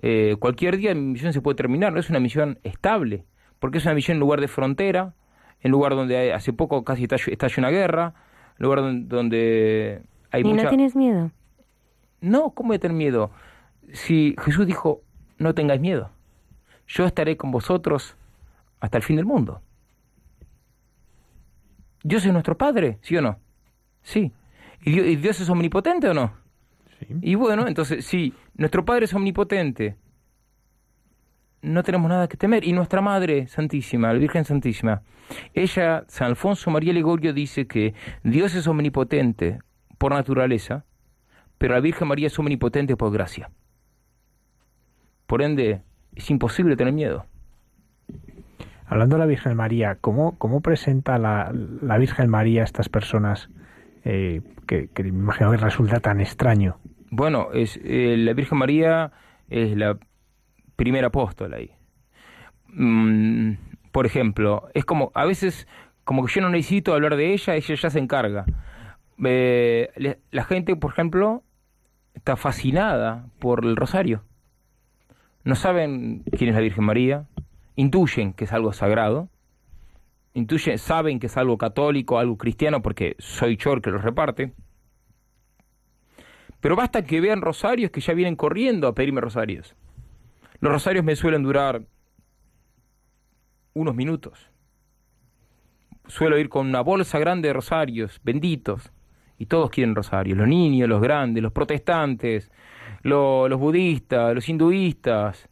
[0.00, 3.24] eh, cualquier día mi misión se puede terminar, no es una misión estable,
[3.58, 5.14] porque es una misión en lugar de frontera,
[5.60, 8.14] en lugar donde hace poco casi estalló, estalló una guerra,
[8.58, 10.62] en lugar don- donde hay ¿Y mucha...
[10.64, 11.32] no tienes miedo?
[12.20, 13.32] No, ¿cómo voy a tener miedo?
[13.92, 15.02] Si Jesús dijo,
[15.38, 16.10] no tengáis miedo,
[16.86, 18.16] yo estaré con vosotros
[18.80, 19.60] hasta el fin del mundo.
[22.02, 23.38] Dios es nuestro Padre, ¿sí o no?
[24.02, 24.32] Sí.
[24.82, 26.32] ¿Y Dios, es omnipotente o no?
[26.98, 27.06] Sí.
[27.22, 29.96] Y bueno, entonces, si nuestro Padre es omnipotente,
[31.62, 32.64] no tenemos nada que temer.
[32.64, 35.02] Y nuestra Madre Santísima, la Virgen Santísima,
[35.54, 39.58] ella, San Alfonso María Ligorio, dice que Dios es omnipotente
[39.98, 40.84] por naturaleza,
[41.58, 43.50] pero la Virgen María es omnipotente por gracia.
[45.28, 45.82] Por ende,
[46.16, 47.26] es imposible tener miedo.
[48.86, 51.52] Hablando de la Virgen María, ¿cómo, cómo presenta la,
[51.82, 53.50] la Virgen María a estas personas
[54.06, 56.78] eh, que, que me imagino que resulta tan extraño?
[57.10, 59.12] Bueno, es, eh, la Virgen María
[59.50, 59.98] es la
[60.76, 61.72] primera apóstola ahí.
[62.68, 63.52] Mm,
[63.92, 65.68] por ejemplo, es como, a veces,
[66.04, 68.46] como que yo no necesito hablar de ella, ella ya se encarga.
[69.22, 71.42] Eh, la gente, por ejemplo,
[72.14, 74.22] está fascinada por el rosario.
[75.48, 77.26] No saben quién es la Virgen María,
[77.74, 79.30] intuyen que es algo sagrado,
[80.34, 84.52] intuyen, saben que es algo católico, algo cristiano, porque soy el que lo reparte.
[86.60, 89.74] Pero basta que vean rosarios que ya vienen corriendo a pedirme rosarios.
[90.60, 91.80] Los rosarios me suelen durar
[93.72, 94.50] unos minutos.
[96.08, 98.92] Suelo ir con una bolsa grande de rosarios, benditos,
[99.38, 100.36] y todos quieren rosarios.
[100.36, 102.50] Los niños, los grandes, los protestantes,
[103.02, 105.48] lo- los budistas, los hinduistas,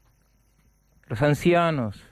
[1.09, 2.03] los ancianos.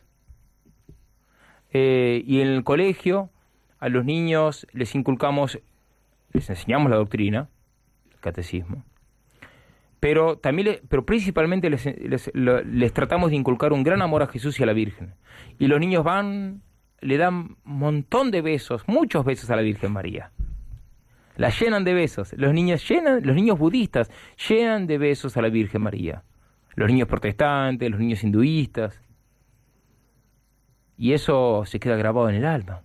[1.73, 3.31] Eh, y en el colegio
[3.81, 5.59] a los niños les inculcamos,
[6.33, 7.49] les enseñamos la doctrina,
[8.13, 8.85] el catecismo,
[9.99, 14.63] pero también, pero principalmente les, les tratamos de inculcar un gran amor a Jesús y
[14.63, 15.15] a la Virgen.
[15.59, 16.63] Y los niños van,
[17.01, 20.31] le dan un montón de besos, muchos besos a la Virgen María.
[21.37, 22.33] La llenan de besos.
[22.37, 24.11] Los niños llenan, los niños budistas
[24.49, 26.23] llenan de besos a la Virgen María.
[26.75, 29.01] Los niños protestantes, los niños hinduistas.
[30.97, 32.83] Y eso se queda grabado en el alma.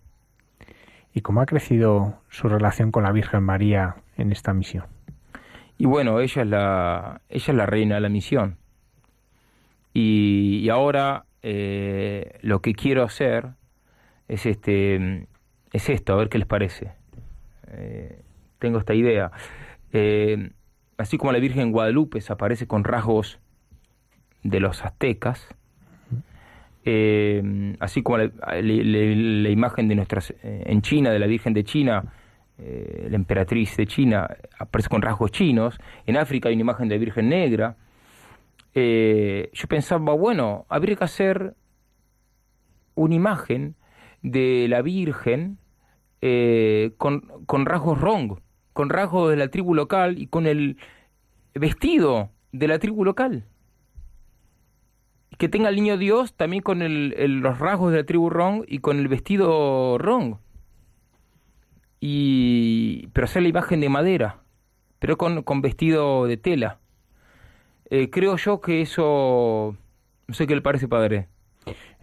[1.14, 4.86] ¿Y cómo ha crecido su relación con la Virgen María en esta misión?
[5.78, 8.58] Y bueno, ella es la, ella es la reina de la misión.
[9.94, 13.50] Y, y ahora eh, lo que quiero hacer
[14.28, 15.28] es este
[15.72, 16.92] es esto, a ver qué les parece.
[17.68, 18.22] Eh,
[18.60, 19.32] tengo esta idea.
[19.92, 20.52] Eh,
[20.98, 23.40] así como la Virgen Guadalupe aparece con rasgos
[24.44, 25.48] de los aztecas,
[26.86, 32.14] eh, así como la, imagen de nuestras eh, en China de la Virgen de China
[32.62, 34.30] la emperatriz de China
[34.60, 37.78] aparece con rasgos chinos, en África hay una imagen de la Virgen Negra.
[38.76, 41.56] Yo pensaba, bueno, habría que hacer
[42.96, 43.76] una imagen
[44.24, 45.58] de la Virgen
[46.98, 48.40] con, con rasgos rong,
[48.80, 50.78] con rasgos de la tribu local y con el
[51.54, 53.44] vestido de la tribu local.
[55.38, 58.80] Que tenga el niño Dios también con el- los rasgos de la tribu Rong y
[58.80, 60.38] con el vestido Rong
[62.00, 64.44] y pero hacer la imagen de madera,
[65.00, 66.80] pero con, con vestido de tela.
[67.90, 69.76] Eh, creo yo que eso,
[70.26, 71.28] no sé qué le parece, padre.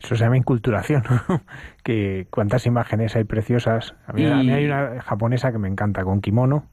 [0.02, 1.02] Eso se llama inculturación,
[1.82, 3.94] que cuántas imágenes hay preciosas.
[4.06, 6.66] A mí, a mí Y- hay una japonesa que me encanta, con kimono,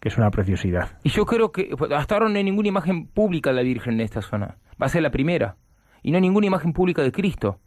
[0.00, 0.98] que es una preciosidad.
[1.02, 4.00] Y yo creo que hasta ahora no hay ninguna imagen pública de la Virgen en
[4.00, 4.56] esta zona.
[4.80, 5.56] Va a ser la primera.
[6.04, 7.60] y no hay ninguna imagen pública de Cristo.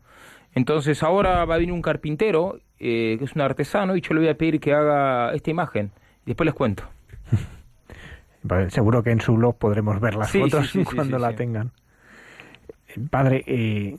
[0.53, 4.19] Entonces ahora va a venir un carpintero, eh, que es un artesano, y yo le
[4.21, 5.91] voy a pedir que haga esta imagen.
[6.25, 6.83] Después les cuento.
[8.69, 11.33] Seguro que en su blog podremos ver las Sí, fotos sí, sí, sí, cuando la
[11.35, 11.71] tengan.
[12.89, 13.97] Eh, Padre, eh,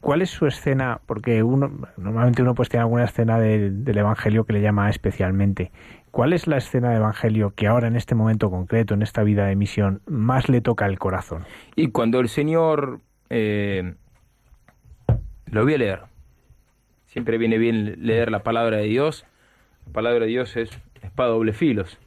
[0.00, 1.00] ¿cuál es su escena?
[1.06, 5.70] Porque uno normalmente uno pues tiene alguna escena del- Evangelio que le llama especialmente.
[6.10, 9.46] ¿Cuál es la escena del Evangelio que ahora en este momento concreto, en esta vida
[9.46, 11.44] de misión, más le toca el corazón?
[11.76, 13.00] Y cuando el Señor...
[13.28, 13.94] eh,
[15.46, 16.00] lo voy a leer.
[17.06, 19.24] Siempre viene bien leer la palabra de Dios.
[19.86, 20.70] La palabra de Dios es
[21.02, 21.98] espada doble filos.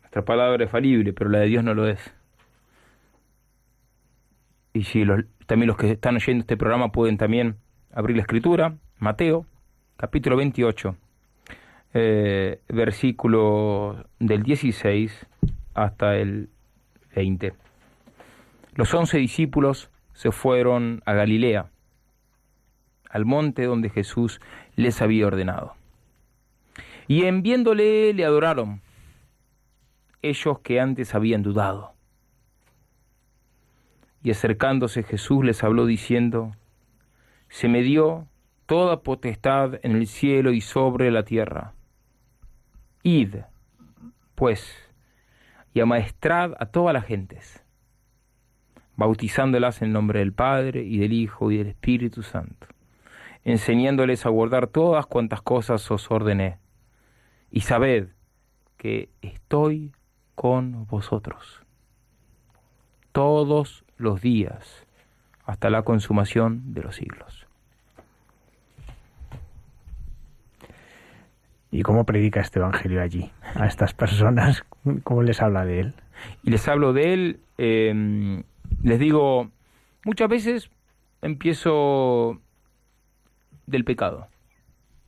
[0.00, 2.00] Nuestra palabra es falible, pero la de Dios no lo es.
[4.72, 7.56] Y si los- también los que están oyendo este programa pueden también
[7.90, 9.46] abrir la escritura, Mateo,
[9.96, 10.94] capítulo 28,
[11.94, 15.26] eh, versículo del 16
[15.72, 16.50] hasta el
[17.16, 17.54] 20.
[18.74, 21.70] Los once discípulos se fueron a Galilea,
[23.08, 24.42] al monte donde Jesús
[24.76, 25.76] les había ordenado.
[27.06, 28.82] Y en viéndole le adoraron,
[30.20, 31.94] ellos que antes habían dudado.
[34.22, 36.52] Y acercándose Jesús les habló diciendo,
[37.48, 38.28] Se me dio
[38.66, 41.74] toda potestad en el cielo y sobre la tierra.
[43.02, 43.36] Id,
[44.34, 44.76] pues,
[45.72, 47.64] y amaestrad a todas las gentes,
[48.96, 52.66] bautizándolas en nombre del Padre y del Hijo y del Espíritu Santo,
[53.44, 56.58] enseñándoles a guardar todas cuantas cosas os ordené.
[57.50, 58.08] Y sabed
[58.76, 59.92] que estoy
[60.34, 61.64] con vosotros
[63.18, 64.86] todos los días
[65.44, 67.46] hasta la consumación de los siglos.
[71.70, 73.30] ¿Y cómo predica este Evangelio allí?
[73.54, 74.64] A estas personas,
[75.04, 75.94] ¿cómo les habla de él?
[76.42, 78.42] y les hablo de él, eh,
[78.82, 79.50] les digo,
[80.04, 80.70] muchas veces
[81.22, 82.40] empiezo
[83.66, 84.28] del pecado.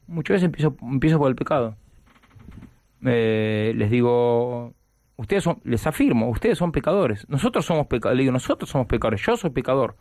[0.06, 1.76] Muchas veces empiezo, empiezo por el pecado.
[3.04, 4.74] Eh, les digo,
[5.20, 7.28] ustedes son, les afirmo, ustedes son pecadores.
[7.28, 8.16] Nosotros somos pecadores.
[8.16, 9.20] Le digo, nosotros somos pecadores.
[9.20, 9.96] Yo soy pecador.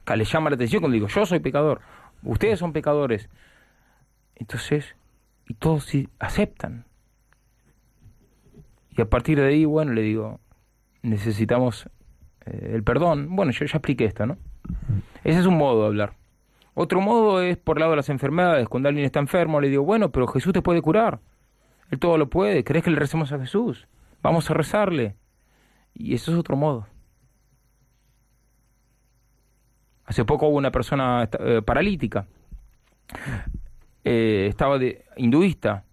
[0.00, 1.80] Acá les llama la atención cuando digo, yo soy pecador.
[2.24, 3.30] Ustedes son pecadores.
[4.34, 4.96] Entonces,
[5.46, 6.86] y todos aceptan.
[8.90, 10.40] Y a partir de ahí, bueno, le digo,
[11.02, 11.88] necesitamos
[12.44, 13.28] eh, el perdón.
[13.36, 14.38] Bueno, yo ya expliqué esto, ¿no?
[15.22, 16.14] Ese es un modo de hablar.
[16.74, 18.68] Otro modo es por lado de las enfermedades.
[18.68, 21.20] Cuando alguien está enfermo, le digo, bueno, pero Jesús te puede curar.
[21.90, 22.64] Él todo lo puede.
[22.64, 23.86] ¿Crees que le recemos a Jesús?
[24.24, 25.16] Vamos a rezarle.
[25.92, 26.86] Y eso es otro modo.
[30.06, 32.26] Hace poco hubo una persona eh, paralítica.
[34.02, 35.84] Eh, estaba de hinduista.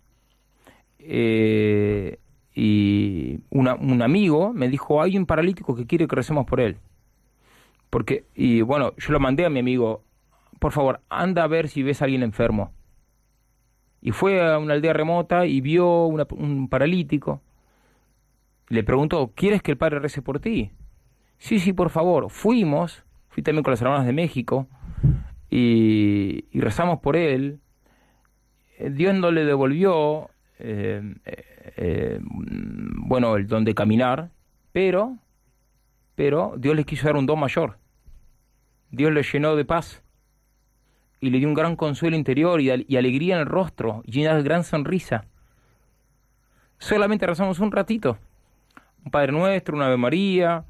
[0.97, 2.19] Eh,
[2.55, 6.77] y un amigo me dijo, hay un paralítico que quiere que recemos por él.
[7.89, 10.03] Porque, y bueno, yo lo mandé a mi amigo,
[10.59, 12.71] por favor, anda a ver si ves a alguien enfermo.
[14.01, 17.41] Y fue a una aldea remota y vio un paralítico.
[18.71, 20.71] Le preguntó, ¿quieres que el padre rece por ti?
[21.37, 22.29] Sí, sí, por favor.
[22.29, 24.69] Fuimos, fui también con las hermanas de México
[25.49, 27.59] y, rezamos por él.
[28.77, 31.03] Eh, Dios no le devolvió, eh,
[31.75, 34.31] eh, bueno, el don de caminar,
[34.71, 35.17] pero,
[36.15, 37.77] pero Dios le quiso dar un don mayor.
[38.89, 40.01] Dios le llenó de paz
[41.19, 44.63] y le dio un gran consuelo interior y alegría en el rostro y una gran
[44.63, 45.25] sonrisa.
[46.77, 48.17] Solamente rezamos un ratito.
[49.03, 50.65] Un Padre Nuestro, una Ave María.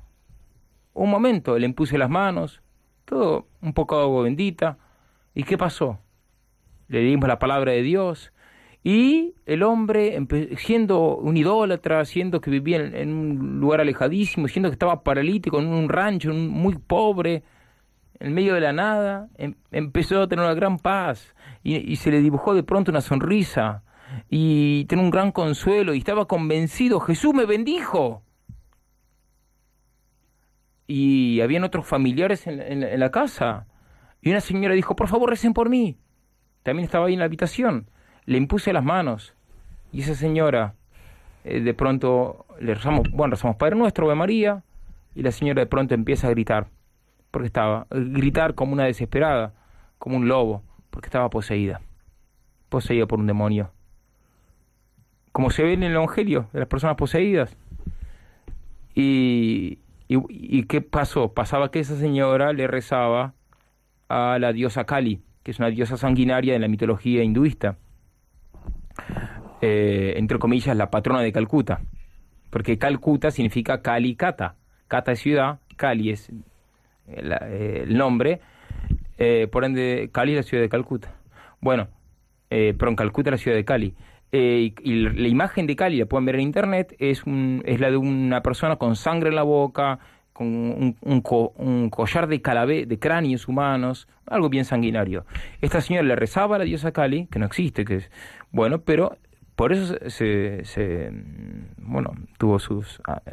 [0.93, 2.61] Un momento, le impuse las manos.
[3.05, 4.77] Todo un poco de agua bendita.
[5.33, 5.99] ¿Y qué pasó?
[6.87, 8.31] Le dimos la palabra de Dios.
[8.83, 10.17] Y el hombre,
[10.57, 15.67] siendo un idólatra, siendo que vivía en, un lugar alejadísimo, siendo que estaba paralítico en
[15.67, 17.43] un rancho muy pobre,
[18.19, 22.21] en medio de la nada, em- empezó a tener una gran paz y se le
[22.21, 23.83] dibujó de pronto una sonrisa
[24.29, 28.23] y tenía un gran consuelo y estaba convencido, Jesús me bendijo.
[30.87, 33.67] Y habían otros familiares en, la casa.
[34.21, 35.97] Y una señora dijo, por favor, recen por mí.
[36.63, 37.89] También estaba ahí en la habitación.
[38.25, 39.33] Le impuse las manos.
[39.93, 40.75] Y esa señora,
[41.43, 44.63] eh, de pronto, le rezamos, bueno, rezamos Padre Nuestro, Ave María.
[45.15, 46.67] Y la señora de pronto empieza a gritar.
[47.31, 49.53] Porque estaba, gritar como una desesperada,
[49.97, 51.79] como un lobo, porque estaba poseída.
[52.67, 53.71] Poseída por un demonio.
[55.31, 57.55] Como se ve en el Evangelio, de las personas poseídas.
[58.93, 61.33] Y, y, ¿qué pasó?
[61.33, 63.33] Pasaba que esa señora le rezaba
[64.09, 67.77] a la diosa Kali, que es una diosa sanguinaria de la mitología hinduista.
[69.61, 71.81] Eh, entre comillas, la patrona de Calcuta.
[72.49, 74.55] Porque Calcuta significa Kali Kata.
[74.89, 76.29] Kata es ciudad, Kali es
[77.07, 78.41] la- eh, el nombre,
[79.17, 81.13] eh, por ende, Cali es la ciudad de Calcuta.
[81.61, 81.87] Bueno,
[82.49, 83.93] eh, pero en Calcuta es la ciudad de Cali.
[84.31, 87.91] Eh, y, la imagen de Cali, la pueden ver en internet, es, un, es la
[87.91, 89.99] de una persona con sangre en la boca,
[90.33, 90.47] con
[91.01, 95.25] un, co- un collar de calavé, de cráneos humanos, algo bien sanguinario.
[95.59, 98.11] Esta señora le rezaba a la diosa Cali, que no existe, que es
[98.51, 99.17] bueno, pero
[99.57, 101.11] por eso se, se- se,
[101.77, 102.85] bueno, tuvo su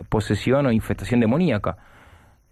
[0.08, 1.76] posesión o infestación demoníaca.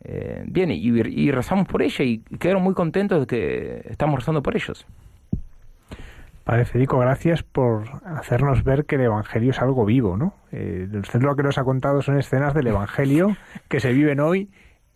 [0.04, 4.40] Eh, bien, y, y rezamos por ella y quedaron muy contentos de que estamos rezando
[4.42, 4.86] por ellos.
[6.46, 10.32] Padre Federico, gracias por hacernos ver que el Evangelio es algo vivo, ¿no?
[10.52, 13.36] Eh, usted lo que nos ha contado son escenas del Evangelio
[13.66, 14.48] que se viven hoy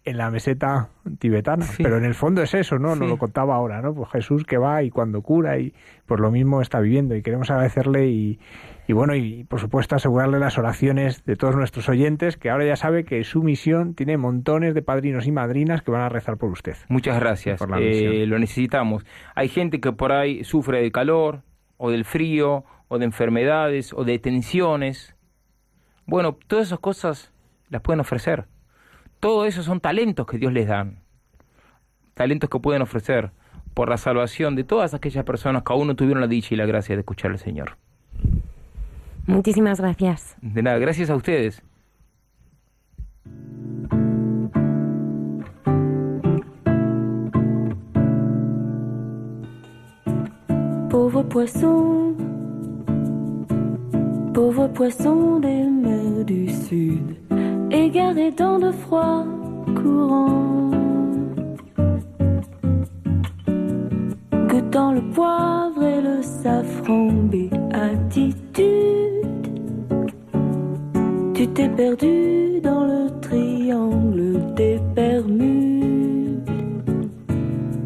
[0.05, 1.83] en la meseta tibetana, Sí.
[1.83, 2.95] pero en el fondo es eso, ¿no?
[2.95, 3.01] Sí.
[3.01, 3.93] Nos lo contaba ahora, ¿no?
[3.93, 5.75] Pues Jesús que va y cuando cura y
[6.07, 8.39] por lo mismo está viviendo y queremos agradecerle y,
[8.91, 12.75] y bueno, y por supuesto asegurarle las oraciones de todos nuestros oyentes, que ahora ya
[12.75, 16.51] sabe que su misión tiene montones de padrinos y madrinas que van a rezar por
[16.51, 16.75] usted.
[16.89, 17.61] Muchas gracias.
[17.61, 19.07] Por la Eh, lo necesitamos.
[19.37, 21.43] Hay gente que por ahí sufre del calor,
[21.77, 25.15] o del frío, o de enfermedades, o de tensiones.
[26.05, 27.33] Bueno, todas esas cosas
[27.69, 28.47] las pueden ofrecer.
[29.21, 31.05] Todo eso son talentos que Dios les dan.
[32.15, 33.31] Talentos que pueden ofrecer
[33.73, 36.67] por la salvación de todas aquellas personas que aún no tuvieron la dicha y la
[36.67, 37.77] gracia de escuchar al Señor.
[39.31, 40.37] Muchísimas gracias.
[40.43, 41.63] De nada, gracias a ustedes.
[50.91, 52.15] Pauvre poisson,
[54.35, 57.17] pauvre poisson des mers du sud,
[57.71, 59.25] égaré dans de froids
[59.81, 60.71] courants,
[64.51, 68.67] goûtant le poivre et le safran, béatitude.
[71.35, 75.71] Tu t'es perdu dans le triangle des Bermudes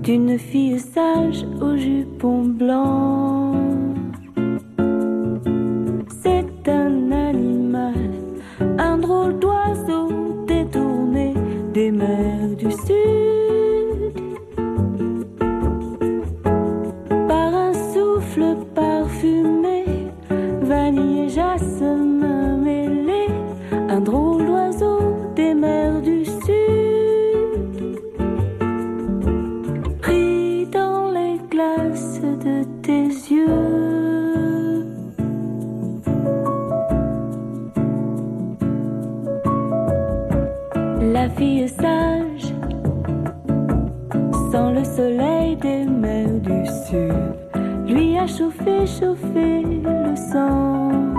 [0.03, 3.55] d'une fille sage au jupon blanc.
[6.23, 8.11] C'est un animal,
[8.79, 10.09] un drôle d'oiseau
[10.47, 11.35] détourné
[11.73, 13.44] des mers du sud.
[23.95, 24.99] Un drôle d'oiseau
[25.37, 28.01] des mers du sud.
[30.03, 34.87] Pris dans les glaces de tes yeux.
[41.13, 42.47] La fille sage,
[44.51, 47.15] sans le soleil des mers du sud,
[47.87, 51.14] lui a chauffé, chauffé le sang.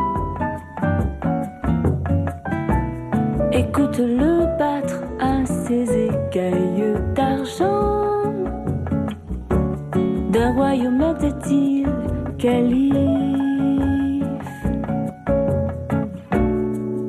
[3.78, 8.24] Écoute-le battre à ses écailles d'argent.
[10.32, 11.90] D'un royaume était-il
[12.38, 12.96] calife?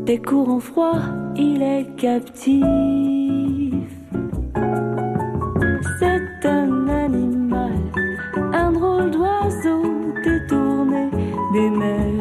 [0.06, 1.02] Des courants froids,
[1.36, 2.64] il est captif.
[6.00, 7.78] C'est un animal,
[8.52, 9.82] un drôle d'oiseau
[10.24, 11.10] détourné
[11.52, 12.15] des mers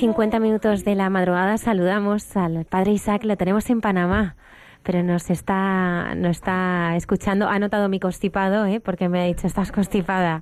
[0.00, 4.34] 50 minutos de la madrugada saludamos al padre Isaac, lo tenemos en Panamá,
[4.82, 8.80] pero nos está, nos está escuchando, ha notado mi constipado, ¿eh?
[8.80, 10.40] porque me ha dicho, estás constipada.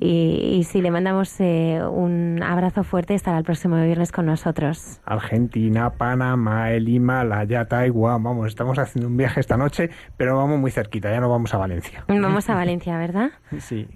[0.00, 5.00] Y, y si le mandamos eh, un abrazo fuerte, estará el próximo viernes con nosotros.
[5.04, 10.70] Argentina, Panamá, el Himalaya, Taiwán, vamos, estamos haciendo un viaje esta noche, pero vamos muy
[10.70, 12.04] cerquita, ya no vamos a Valencia.
[12.28, 13.30] Vamos a Valencia, ¿verdad?
[13.58, 13.88] Sí.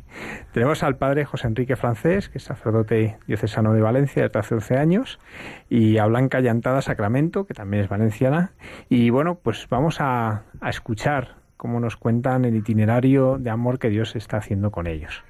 [0.53, 4.76] Tenemos al padre José Enrique Francés, que es sacerdote diocesano de Valencia desde hace 11
[4.78, 5.20] años,
[5.68, 8.53] y a Blanca Llantada Sacramento, que también es valenciana.
[8.88, 13.90] Y bueno, pues vamos a, a escuchar cómo nos cuentan el itinerario de amor que
[13.90, 15.22] Dios está haciendo con ellos.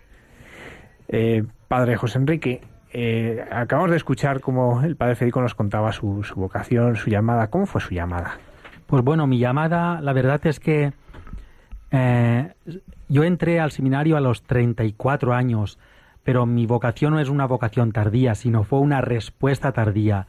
[1.09, 2.61] Eh, padre José Enrique,
[2.92, 7.48] eh, acabamos de escuchar cómo el padre Federico nos contaba su, vocación, su llamada.
[7.48, 8.38] ¿Cómo fue su llamada?
[8.86, 10.92] Pues bueno, mi llamada, la verdad es que
[11.90, 12.53] eh,
[13.09, 15.78] yo entré al seminario a los 34 años,
[16.22, 20.26] pero mi vocación no es una vocación tardía, sino fue una respuesta tardía.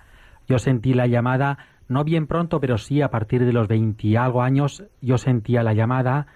[0.48, 1.58] Yo sentí la llamada,
[1.90, 5.64] no bien pronto, pero sí a partir de los 20 y algo años, yo sentía
[5.64, 6.28] la llamada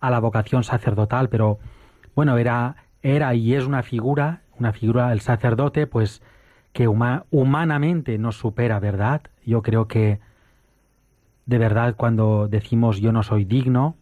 [0.00, 1.58] a la vocación sacerdotal, pero
[2.14, 2.76] bueno, era,
[3.14, 6.22] era y es una figura, una figura del sacerdote, pues
[6.72, 9.22] que huma- humanamente nos supera, ¿verdad?
[9.44, 10.20] Yo creo que
[11.46, 13.96] de verdad cuando decimos yo no soy digno,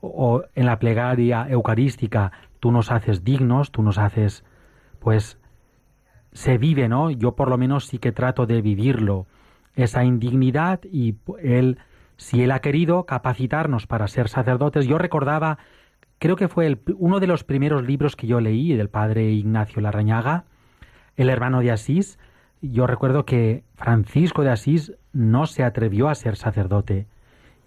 [0.00, 4.44] o, o en la plegaria eucarística tú nos haces dignos, tú nos haces,
[4.98, 5.38] pues
[6.32, 7.10] se vive, ¿no?
[7.10, 9.26] Yo por lo menos sí que trato de vivirlo,
[9.74, 11.78] esa indignidad y él,
[12.16, 15.58] si él ha querido capacitarnos para ser sacerdotes, yo recordaba,
[16.18, 20.44] creo que fue uno de los primeros libros que yo leí del padre Ignacio Larrañaga,
[21.16, 22.18] el hermano de Asís,
[22.62, 27.06] yo recuerdo que Francisco de Asís no se atrevió a ser sacerdote.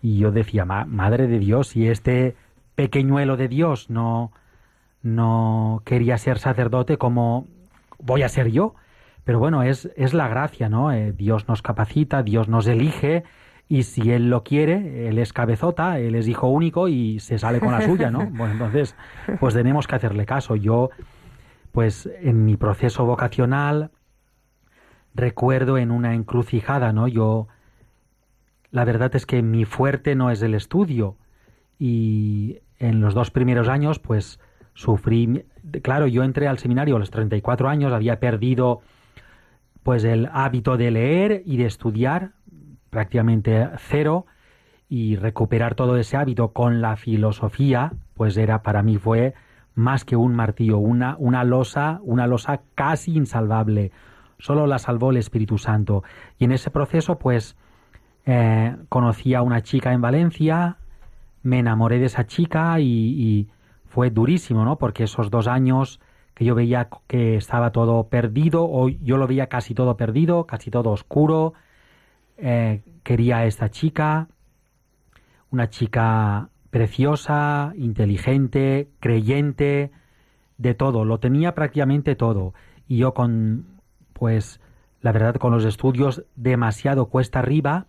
[0.02, 2.36] Y yo decía, "Ma- madre de Dios, si este
[2.76, 4.32] pequeñuelo de Dios no,
[5.02, 7.47] no quería ser sacerdote, como
[8.00, 8.76] voy a ser yo?
[9.24, 10.91] Pero bueno, es, es la gracia, ¿no?
[10.91, 13.24] Eh, Dios nos capacita, Dios nos elige,
[13.72, 17.59] y si Él lo quiere, Él es cabezota, Él es hijo único y se sale
[17.59, 18.20] con la suya, ¿no?
[18.32, 18.95] Bueno, entonces,
[19.39, 20.55] pues tenemos que hacerle caso.
[20.55, 20.89] Yo,
[21.72, 23.91] pues en mi proceso vocacional,
[25.13, 27.07] recuerdo en una encrucijada, ¿no?
[27.07, 27.47] Yo,
[28.72, 31.15] la verdad es que mi fuerte no es el estudio
[31.78, 34.39] y en los dos primeros años, pues
[34.74, 35.45] sufrí,
[35.84, 38.82] claro, yo entré al seminario a los 34 años, había perdido
[39.84, 42.32] pues el hábito de leer y de estudiar,
[42.90, 44.26] prácticamente cero,
[44.90, 49.36] y recuperar todo ese hábito con la filosofía, pues era para mí fue
[49.76, 53.92] más que un martillo, una, una losa, una losa casi insalvable.
[54.40, 56.04] Solo la salvó el Espíritu Santo.
[56.40, 57.56] Y en ese proceso, pues,
[58.26, 60.78] eh, conocí a una chica en Valencia,
[61.44, 63.48] me enamoré de esa chica y, y
[63.86, 64.78] fue durísimo, ¿no?
[64.78, 66.00] Porque esos dos años
[66.34, 70.72] que yo veía que estaba todo perdido, o yo lo veía casi todo perdido, casi
[70.72, 71.54] todo oscuro,
[72.42, 74.28] eh, quería a esta chica,
[75.52, 79.92] una chica preciosa, inteligente, creyente,
[80.60, 82.54] de todo, lo tenía prácticamente todo.
[82.88, 83.66] Y yo con,
[84.14, 84.60] pues,
[85.02, 87.88] la verdad, con los estudios demasiado cuesta arriba,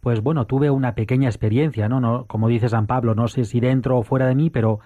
[0.00, 2.00] pues bueno, tuve una pequeña experiencia, ¿no?
[2.00, 4.80] no como dice San Pablo, no sé si dentro o fuera de mí, pero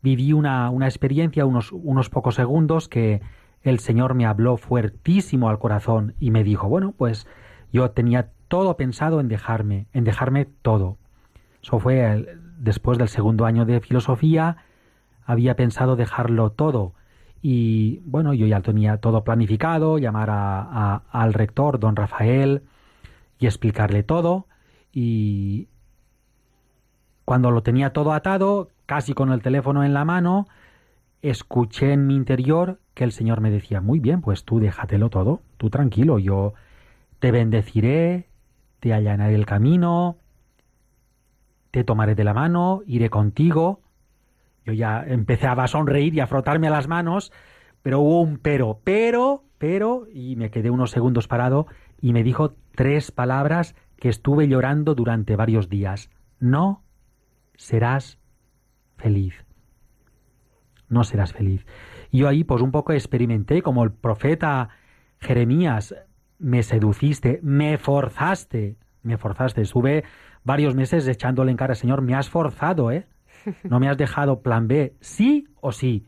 [0.00, 3.20] viví una, una experiencia, unos, unos pocos segundos, que
[3.62, 7.26] el Señor me habló fuertísimo al corazón y me dijo, bueno, pues
[7.74, 10.96] yo tenía todo pensado en dejarme, en dejarme todo.
[11.60, 12.24] Eso fue
[12.56, 14.58] después del segundo año de filosofía,
[15.26, 16.92] había pensado dejarlo todo.
[17.42, 20.30] Y bueno, yo ya tenía todo planificado, llamar
[21.10, 22.62] al rector, don Rafael,
[23.40, 24.46] y explicarle todo.
[24.92, 25.66] Y
[27.24, 30.46] cuando lo tenía todo atado, casi con el teléfono en la mano,
[31.22, 35.40] escuché en mi interior que el Señor me decía, muy bien, pues tú déjatelo todo,
[35.56, 36.54] tú tranquilo, yo
[37.24, 38.28] te bendeciré,
[38.80, 40.18] te allanaré el camino,
[41.70, 43.80] te tomaré de la mano, iré contigo.
[44.66, 47.32] Yo ya empecé a sonreír y a frotarme las manos,
[47.80, 51.66] pero hubo un pero, pero, pero, y me quedé unos segundos parado
[51.98, 56.10] y me dijo tres palabras que estuve llorando durante varios días.
[56.40, 56.82] No
[57.54, 58.18] serás
[58.98, 59.46] feliz.
[60.90, 61.64] No serás feliz.
[62.10, 64.68] Y yo ahí pues un poco experimenté como el profeta
[65.20, 65.94] Jeremías,
[66.38, 69.62] me seduciste, me forzaste, me forzaste.
[69.62, 70.04] Estuve
[70.44, 73.06] varios meses echándole en cara al Señor, me has forzado, ¿eh?
[73.64, 76.06] No me has dejado plan B, sí o sí.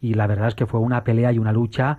[0.00, 1.98] Y la verdad es que fue una pelea y una lucha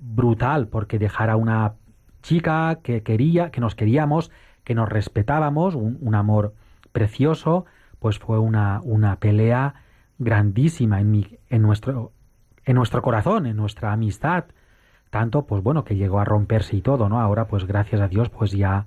[0.00, 1.74] brutal, porque dejar a una
[2.22, 4.30] chica que quería, que nos queríamos,
[4.64, 6.54] que nos respetábamos, un, un amor
[6.92, 7.66] precioso,
[7.98, 9.74] pues fue una, una pelea
[10.18, 12.12] grandísima en, mi, en, nuestro,
[12.64, 14.44] en nuestro corazón, en nuestra amistad.
[15.10, 17.20] Tanto, pues bueno, que llegó a romperse y todo, ¿no?
[17.20, 18.86] Ahora, pues gracias a Dios, pues ya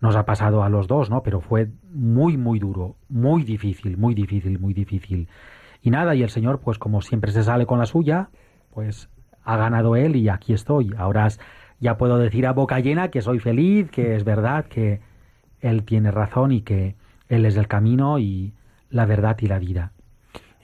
[0.00, 1.22] nos ha pasado a los dos, ¿no?
[1.22, 5.28] Pero fue muy, muy duro, muy difícil, muy difícil, muy difícil.
[5.82, 8.28] Y nada, y el Señor, pues como siempre se sale con la suya,
[8.74, 9.08] pues
[9.44, 10.92] ha ganado Él y aquí estoy.
[10.98, 11.28] Ahora
[11.80, 15.00] ya puedo decir a boca llena que soy feliz, que es verdad, que
[15.60, 16.96] Él tiene razón y que
[17.28, 18.52] Él es el camino y
[18.90, 19.92] la verdad y la vida.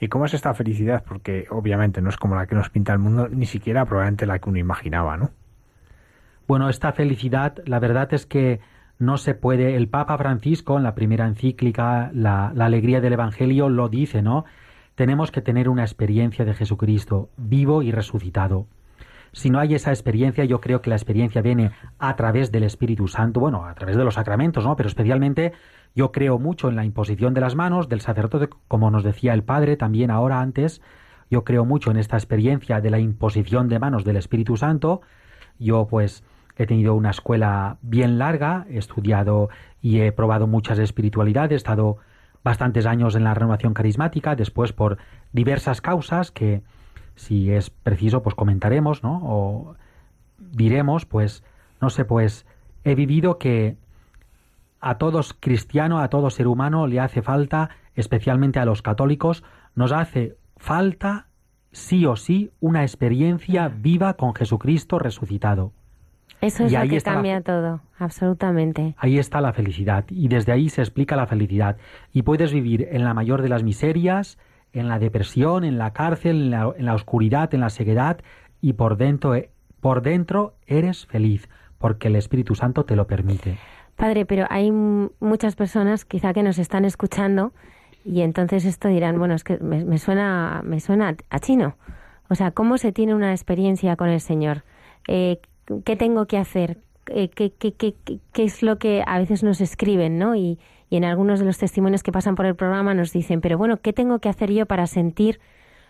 [0.03, 1.01] ¿Y cómo es esta felicidad?
[1.07, 4.37] Porque obviamente no es como la que nos pinta el mundo, ni siquiera probablemente la
[4.37, 5.29] que uno imaginaba, ¿no?
[6.45, 8.59] Bueno, esta felicidad, la verdad es que
[8.99, 9.77] no se puede.
[9.77, 14.43] El Papa Francisco, en la primera encíclica, la, la, alegría del Evangelio, lo dice, ¿no?
[14.95, 18.67] Tenemos que tener una experiencia de Jesucristo, vivo y resucitado.
[19.31, 23.07] Si no hay esa experiencia, yo creo que la experiencia viene a través del Espíritu
[23.07, 24.75] Santo, bueno, a través de los sacramentos, ¿no?
[24.75, 25.53] Pero especialmente
[25.95, 29.43] yo creo mucho en la imposición de las manos del sacerdote, como nos decía el
[29.43, 30.81] Padre también ahora antes.
[31.29, 35.01] Yo creo mucho en esta experiencia de la imposición de manos del Espíritu Santo.
[35.59, 36.23] Yo, pues,
[36.55, 39.49] He tenido una escuela bien larga, he estudiado
[39.81, 41.97] y he probado muchas espiritualidades, he estado
[42.43, 44.97] bastantes años en la renovación carismática, después por
[45.31, 46.61] diversas causas que
[47.15, 49.19] si es preciso pues comentaremos, ¿no?
[49.23, 49.75] O
[50.37, 51.43] diremos, pues
[51.81, 52.45] no sé, pues
[52.83, 53.77] he vivido que
[54.83, 59.43] a todos cristiano, a todo ser humano le hace falta, especialmente a los católicos,
[59.75, 61.27] nos hace falta
[61.71, 65.71] sí o sí una experiencia viva con Jesucristo resucitado.
[66.41, 68.95] Eso es lo que cambia todo, absolutamente.
[68.97, 71.77] Ahí está la felicidad y desde ahí se explica la felicidad.
[72.11, 74.37] Y puedes vivir en la mayor de las miserias,
[74.73, 78.19] en la depresión, en la cárcel, en la, en la oscuridad, en la ceguedad
[78.59, 79.33] y por dentro,
[79.79, 81.47] por dentro eres feliz
[81.83, 83.57] porque el Espíritu Santo te lo permite.
[83.95, 87.53] Padre, pero hay muchas personas quizá que nos están escuchando
[88.05, 91.75] y entonces esto dirán, bueno, es que me, me suena, me suena a chino.
[92.29, 94.63] O sea, ¿cómo se tiene una experiencia con el Señor?
[95.07, 95.39] Eh,
[95.85, 96.79] ¿Qué tengo que hacer?
[97.07, 97.53] Eh, ¿Qué,
[98.43, 100.35] es lo que a veces nos escriben, ¿no?
[100.35, 100.57] Y,
[100.89, 103.77] y, en algunos de los testimonios que pasan por el programa nos dicen, pero bueno,
[103.77, 105.39] ¿qué tengo que hacer yo para sentir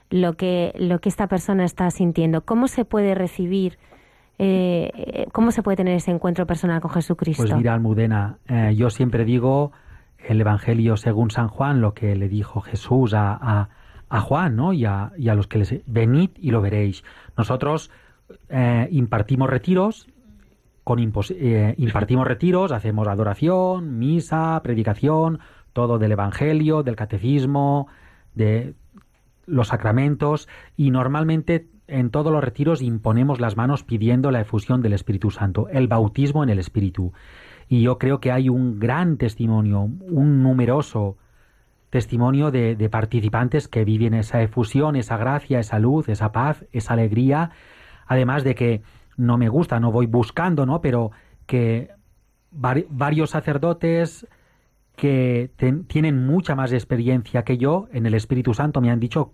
[0.09, 2.41] lo que, lo que esta persona está sintiendo?
[2.41, 3.77] ¿Cómo se puede recibir?
[4.39, 7.43] Eh, ¿Cómo se puede tener ese encuentro personal con Jesucristo?
[7.43, 9.71] Pues mira, Almudena, eh, yo siempre digo
[10.17, 13.69] el Evangelio según San Juan, lo que le dijo Jesús a, a,
[14.09, 14.73] a Juan, ¿no?
[14.73, 15.81] Y a, y a los que les...
[15.85, 17.03] Venid y lo veréis.
[17.37, 17.91] Nosotros
[18.49, 20.07] eh, impartimos retiros,
[20.83, 25.39] con impartimos retiros, hacemos adoración, misa, predicación,
[25.71, 27.87] todo del Evangelio, del catecismo,
[28.35, 28.73] de
[29.45, 34.93] los sacramentos y normalmente en todos los retiros imponemos las manos pidiendo la efusión del
[34.93, 37.13] Espíritu Santo, el bautismo en el Espíritu.
[37.67, 41.17] Y yo creo que hay un gran testimonio, un numeroso
[41.89, 47.51] testimonio de, participantes que viven esa efusión, esa gracia, esa luz, esa paz, esa alegría
[48.07, 48.81] además de que
[49.17, 50.81] no me gusta, no voy buscando, ¿no?
[50.81, 51.11] Pero
[51.45, 51.89] que
[52.51, 54.27] varios sacerdotes
[54.95, 55.51] que
[55.87, 59.31] tienen mucha más experiencia que yo en el Espíritu Santo me han dicho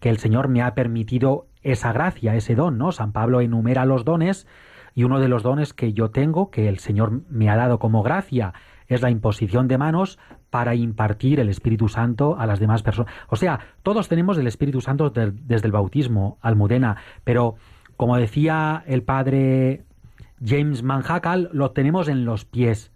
[0.00, 2.92] que el Señor me ha permitido esa gracia, ese don, ¿no?
[2.92, 4.46] San Pablo enumera los dones
[4.94, 8.02] y uno de los dones que yo tengo, que el Señor me ha dado como
[8.02, 8.54] gracia,
[8.88, 10.18] es la imposición de manos
[10.50, 13.12] para impartir el Espíritu Santo a las demás personas.
[13.28, 17.56] O sea, todos tenemos el Espíritu Santo desde el bautismo, Almudena, pero
[17.96, 19.84] como decía el padre
[20.44, 22.91] James Manhacal, lo tenemos en los pies.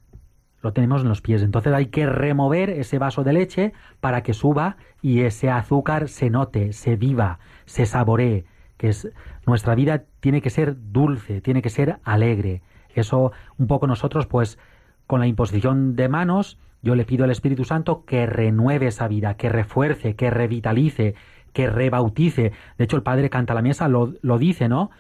[0.63, 1.43] Lo tenemos en los pies.
[1.43, 6.31] Entonces hay que remover ese vaso de leche para que suba y ese azúcar se
[6.31, 8.45] note, se viva, se saboree.
[8.77, 9.09] Que es,
[9.47, 12.63] nuestra vida tiene que ser dulce, tiene que ser alegre.
[12.95, 14.59] Eso un poco nosotros, pues,
[15.07, 19.35] con la imposición de manos, yo le pido al Espíritu Santo que renueve esa vida,
[19.37, 21.15] que refuerce, que revitalice,
[21.53, 22.53] que rebautice.
[22.79, 24.91] De hecho, el Padre Canta la Mesa lo, lo dice, ¿no?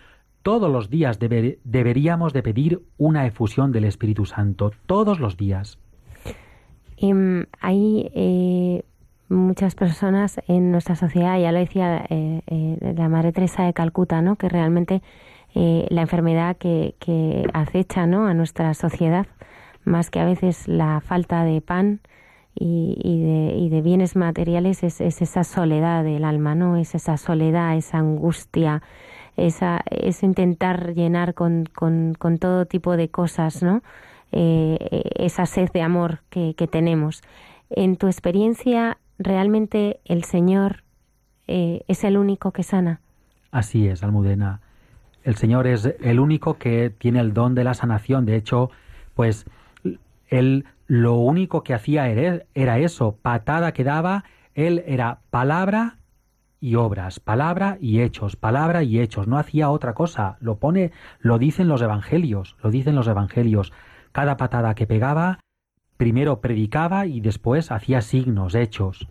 [0.47, 5.80] Todos los días deberíamos de pedir una efusión del Espíritu Santo, todos los días.
[7.03, 8.84] Mm, hay eh,
[9.28, 14.22] muchas personas en nuestra sociedad, ya lo decía eh, eh, la Madre Teresa de Calcuta,
[14.22, 14.36] ¿no?
[14.36, 15.03] que realmente
[15.53, 18.28] la enfermedad que, que acecha ¿no?
[18.28, 19.26] a nuestra sociedad,
[19.84, 21.99] más que a veces la falta de pan,
[22.59, 26.76] y, de, y de bienes materiales es, es, esa soledad del alma, ¿no?
[26.76, 28.82] Es esa soledad, esa angustia,
[29.37, 33.82] esa, es intentar llenar con, con, con todo tipo de cosas, ¿no?
[34.32, 37.22] Eh, esa sed de amor que, que, tenemos.
[37.70, 40.82] En tu experiencia, ¿realmente el Señor
[41.47, 43.01] eh, es el único que sana?
[43.51, 44.61] Así es, Almudena.
[45.22, 48.26] el Señor es el único que tiene el don de la sanación.
[48.26, 48.70] De hecho,
[49.14, 49.47] pues
[50.28, 54.24] él lo único que hacía era, era eso, patada que daba,
[54.55, 55.97] él era palabra
[56.61, 61.38] y obras, palabra y hechos, palabra y hechos, no hacía otra cosa, lo pone, lo
[61.38, 63.72] dicen los evangelios, lo dicen los evangelios.
[64.12, 65.40] Cada patada que pegaba,
[65.96, 69.09] primero predicaba y después hacía signos, hechos.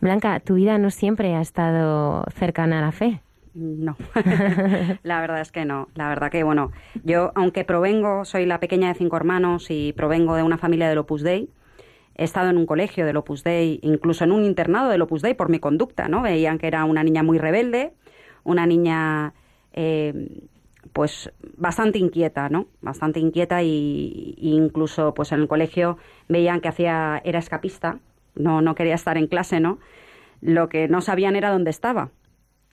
[0.00, 3.22] Blanca, tu vida no siempre ha estado cercana a la fe.
[3.54, 3.96] No,
[5.02, 5.88] la verdad es que no.
[5.94, 6.72] La verdad que, bueno,
[7.04, 10.98] yo, aunque provengo, soy la pequeña de cinco hermanos y provengo de una familia del
[10.98, 11.48] Opus Dei,
[12.16, 15.34] he estado en un colegio del Opus Dei, incluso en un internado del Opus Dei
[15.34, 16.22] por mi conducta, ¿no?
[16.22, 17.92] Veían que era una niña muy rebelde,
[18.44, 19.34] una niña,
[19.72, 20.28] eh,
[20.92, 22.66] pues, bastante inquieta, ¿no?
[22.80, 25.98] Bastante inquieta y, y incluso, pues, en el colegio
[26.28, 27.98] veían que hacía, era escapista,
[28.34, 29.78] no, no quería estar en clase, ¿no?
[30.40, 32.10] Lo que no sabían era dónde estaba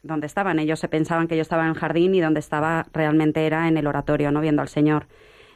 [0.03, 0.59] donde estaban.
[0.59, 3.77] Ellos se pensaban que yo estaba en el jardín y donde estaba realmente era en
[3.77, 4.41] el oratorio, ¿no?
[4.41, 5.07] Viendo al Señor.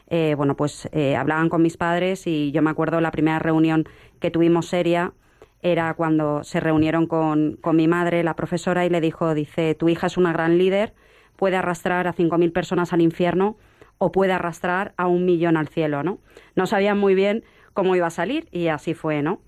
[0.07, 3.85] Eh, bueno, pues eh, hablaban con mis padres y yo me acuerdo la primera reunión
[4.19, 5.13] que tuvimos seria
[5.61, 9.89] era cuando se reunieron con, con mi madre, la profesora, y le dijo, dice, tu
[9.89, 10.93] hija es una gran líder,
[11.37, 13.57] puede arrastrar a 5.000 personas al infierno
[13.97, 16.19] o puede arrastrar a un millón al cielo, ¿no?
[16.55, 17.43] No sabían muy bien
[17.73, 19.41] cómo iba a salir y así fue, ¿no?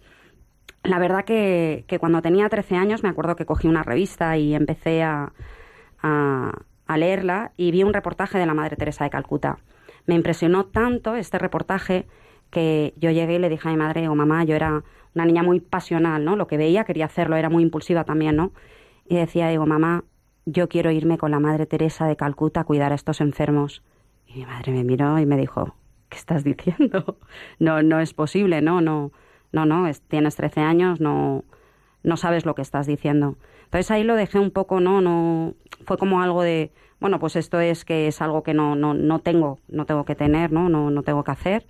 [0.88, 5.04] la verdad que, cuando tenía 13 años me acuerdo que cogí una revista y empecé
[5.04, 5.34] a,
[6.02, 9.60] a, leerla y vi un reportaje de la Madre Teresa de Calcuta.
[10.08, 12.08] Me impresionó tanto este reportaje
[12.50, 14.84] que yo llegué y le dije a mi madre o mamá, yo era
[15.14, 16.36] una niña muy pasional, ¿no?
[16.36, 18.52] Lo que veía quería hacerlo, era muy impulsiva también, ¿no?
[19.06, 20.04] Y decía, digo, mamá,
[20.46, 23.84] yo quiero irme con la Madre Teresa de Calcuta a cuidar a estos enfermos.
[24.26, 25.76] Y mi madre me miró y me dijo,
[26.10, 27.18] ¿qué estás diciendo?
[27.60, 29.12] No, no es posible, no, no
[29.52, 31.44] no, no, tienes 13 años, no,
[32.04, 33.38] no sabes lo que estás diciendo.
[33.68, 35.54] Entonces ahí lo dejé un poco, no, no,
[35.86, 39.20] fue como algo de, bueno, pues esto es que es algo que no, no, no
[39.20, 40.70] tengo, no tengo que tener, ¿no?
[40.70, 41.68] No, no tengo que hacer.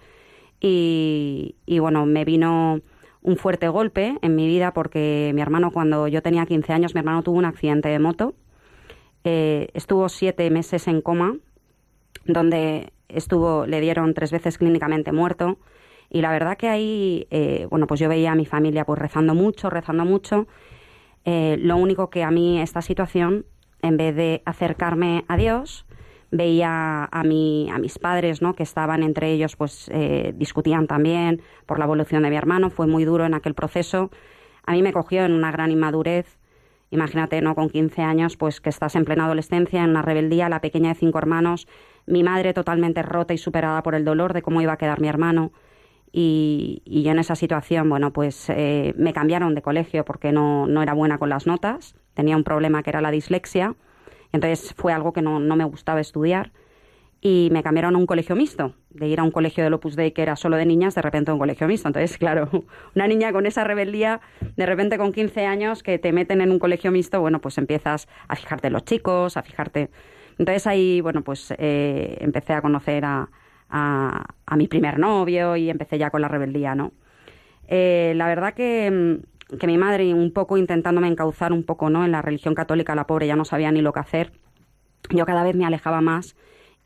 [0.62, 2.82] Y, y bueno, me vino
[3.24, 7.00] un fuerte golpe en mi vida porque mi hermano, cuando yo tenía 15 años, mi
[7.00, 8.36] hermano tuvo un accidente de moto.
[9.24, 11.36] Eh, estuvo siete meses en coma,
[12.26, 15.58] donde estuvo, le dieron tres veces clínicamente muerto.
[16.10, 19.34] Y la verdad que ahí, eh, bueno, pues yo veía a mi familia pues rezando
[19.34, 20.48] mucho, rezando mucho.
[21.30, 23.46] Eh, lo único que a mí esta situación,
[23.82, 25.86] en vez de acercarme a Dios,
[26.32, 28.54] veía a, mi, a mis padres, ¿no?
[28.54, 32.70] Que estaban entre ellos, pues eh, discutían también por la evolución de mi hermano.
[32.70, 34.10] Fue muy duro en aquel proceso.
[34.66, 36.40] A mí me cogió en una gran inmadurez.
[36.92, 37.56] Imagínate, ¿no?
[37.56, 40.96] Con 15 años, pues que estás en plena adolescencia, en una rebeldía, la pequeña de
[40.96, 41.68] cinco hermanos,
[42.06, 45.10] mi madre totalmente rota y superada por el dolor de cómo iba a quedar mi
[45.10, 45.52] hermano.
[46.12, 50.82] Y, yo en esa situación, bueno, pues eh, me cambiaron de colegio porque no, no,
[50.82, 53.76] era buena con las notas, tenía un problema que era la dislexia,
[54.32, 56.52] entonces fue algo que no, no, me gustaba estudiar
[57.22, 60.12] y me cambiaron a un colegio mixto, de ir a un colegio del Opus Dei
[60.12, 61.88] que era solo de niñas, de repente a un colegio mixto.
[61.90, 62.50] Entonces, claro,
[62.96, 64.22] una niña con esa rebeldía,
[64.56, 68.08] de repente con 15 años que te meten en un colegio mixto, bueno, pues empiezas
[68.28, 69.90] a fijarte en los chicos, a fijarte...
[70.40, 73.28] Entonces ahí, bueno, pues eh, empecé a conocer a,
[73.70, 76.94] a, mi primer novio y empecé ya con la rebeldía, ¿no?
[77.68, 82.06] Eh, la verdad que, mm, que, mi madre, un poco intentándome encauzar un poco, ¿no?
[82.06, 84.32] En la religión católica, la pobre ya no sabía ni lo que hacer.
[85.10, 86.36] Yo cada vez me alejaba más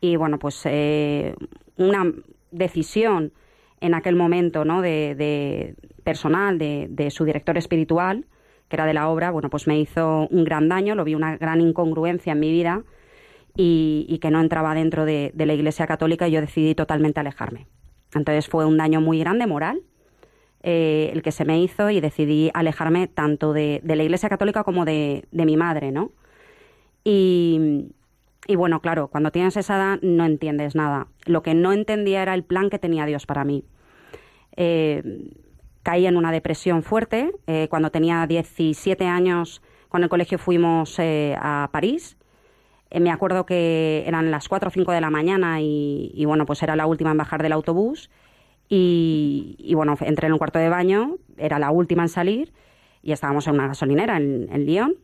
[0.00, 1.34] y, bueno, pues eh,
[1.76, 2.12] una
[2.50, 3.32] decisión
[3.80, 4.80] en aquel momento, ¿no?
[4.82, 8.26] De, personal, de, de su director espiritual,
[8.68, 11.36] que era de la obra, bueno, pues me hizo un gran daño, lo vi una
[11.36, 12.82] gran incongruencia en mi vida
[13.56, 17.66] y, que no entraba dentro de, la Iglesia Católica y yo decidí totalmente alejarme.
[18.14, 19.82] Entonces fue un daño muy grande moral
[20.62, 24.84] eh, el que se me hizo y decidí alejarme tanto de, la Iglesia Católica como
[24.84, 26.12] de, mi madre, ¿no?
[27.04, 27.88] Y,
[28.56, 31.08] bueno, claro, cuando tienes esa edad no entiendes nada.
[31.26, 33.64] Lo que no entendía era el plan que tenía Dios para mí.
[34.56, 35.30] Eh,
[35.82, 37.32] caí en una depresión fuerte.
[37.46, 42.16] Eh, cuando tenía 17 años, con el colegio fuimos a París
[43.00, 46.76] me acuerdo que eran las 4 o 5 de la mañana y, bueno, pues era
[46.76, 48.10] la última en bajar del autobús
[48.68, 52.52] y, bueno, entré en un cuarto de baño, era la última en salir
[53.02, 54.96] y estábamos en una gasolinera en, en Lyon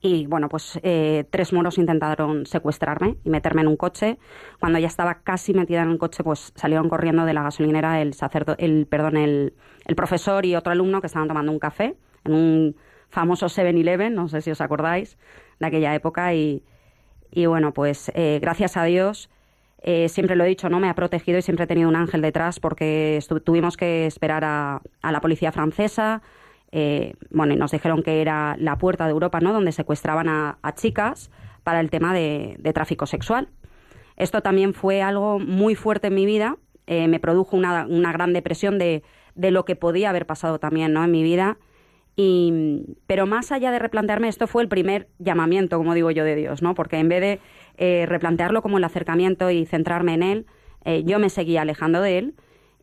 [0.00, 4.18] y bueno, pues eh, tres moros intentaron secuestrarme y meterme en un coche.
[4.60, 8.12] Cuando ya estaba casi metida en el coche, pues salieron corriendo de la gasolinera el
[8.12, 9.54] sacerdote, el perdón, el,
[9.86, 12.76] el profesor y otro alumno que estaban tomando un café en un
[13.08, 15.16] famoso 7-Eleven, no sé si os acordáis
[15.58, 16.62] de aquella época y,
[17.34, 19.30] y bueno, pues eh, gracias a Dios,
[19.82, 20.80] eh, siempre lo he dicho, ¿no?
[20.80, 24.80] Me ha protegido y siempre he tenido un ángel detrás porque tuvimos que esperar a,
[25.02, 26.22] la policía francesa.
[26.72, 29.52] Eh, bueno, y nos dijeron que era la puerta de Europa, ¿no?
[29.52, 31.30] Donde secuestraban a, chicas
[31.62, 33.48] para el tema de, de tráfico sexual.
[34.16, 36.56] Esto también fue algo muy fuerte en mi vida,
[36.86, 39.02] eh, me produjo una, una gran depresión de,
[39.34, 41.02] de, lo que podía haber pasado también ¿no?
[41.02, 41.56] en mi vida.
[42.16, 46.36] Y, pero más allá de replantearme, esto fue el primer llamamiento, como digo yo, de
[46.36, 46.74] Dios, ¿no?
[46.74, 47.40] porque en vez de
[47.76, 50.46] eh, replantearlo como el acercamiento y centrarme en Él,
[50.84, 52.34] eh, yo me seguía alejando de Él.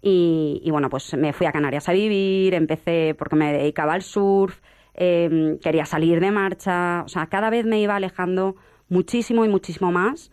[0.03, 4.59] Y, bueno, pues me fui a Canarias a vivir, empecé porque me dedicaba al surf,
[4.95, 8.55] eh, quería salir de marcha, o sea, cada vez me iba alejando
[8.89, 10.31] muchísimo y muchísimo más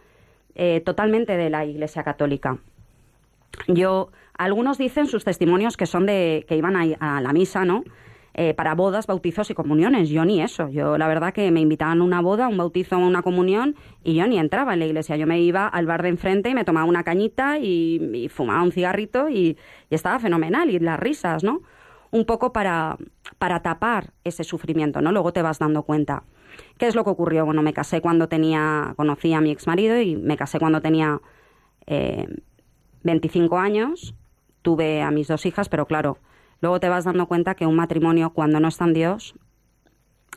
[0.55, 2.59] eh, totalmente de la Iglesia Católica.
[3.69, 7.85] Yo, algunos dicen sus testimonios que son de que iban a, a la misa, ¿no?
[8.41, 10.11] Eh, para bodas, bautizos y comuniones.
[10.11, 10.69] Yo ni eso.
[10.69, 13.75] Yo la verdad que me invitaban a una boda, un bautizo, una comunión
[14.05, 15.17] y yo ni entraba en la iglesia.
[15.17, 18.63] Yo me iba al bar de enfrente y me tomaba una cañita y, y fumaba
[18.63, 19.59] un cigarrito y,
[19.91, 20.71] y, estaba fenomenal.
[20.71, 21.63] Y las risas, ¿no?
[22.13, 22.97] Un poco para,
[23.39, 25.11] para tapar ese sufrimiento, ¿no?
[25.11, 26.23] Luego te vas dando cuenta.
[26.77, 27.45] ¿Qué es lo que ocurrió?
[27.45, 31.21] Bueno, me casé cuando tenía, conocí a mi ex marido y me casé cuando tenía
[31.89, 32.29] eh,
[33.03, 34.15] 25 años.
[34.63, 36.19] Tuve a mis dos hijas, pero claro,
[36.61, 39.35] luego te vas dando cuenta que un matrimonio cuando no está en Dios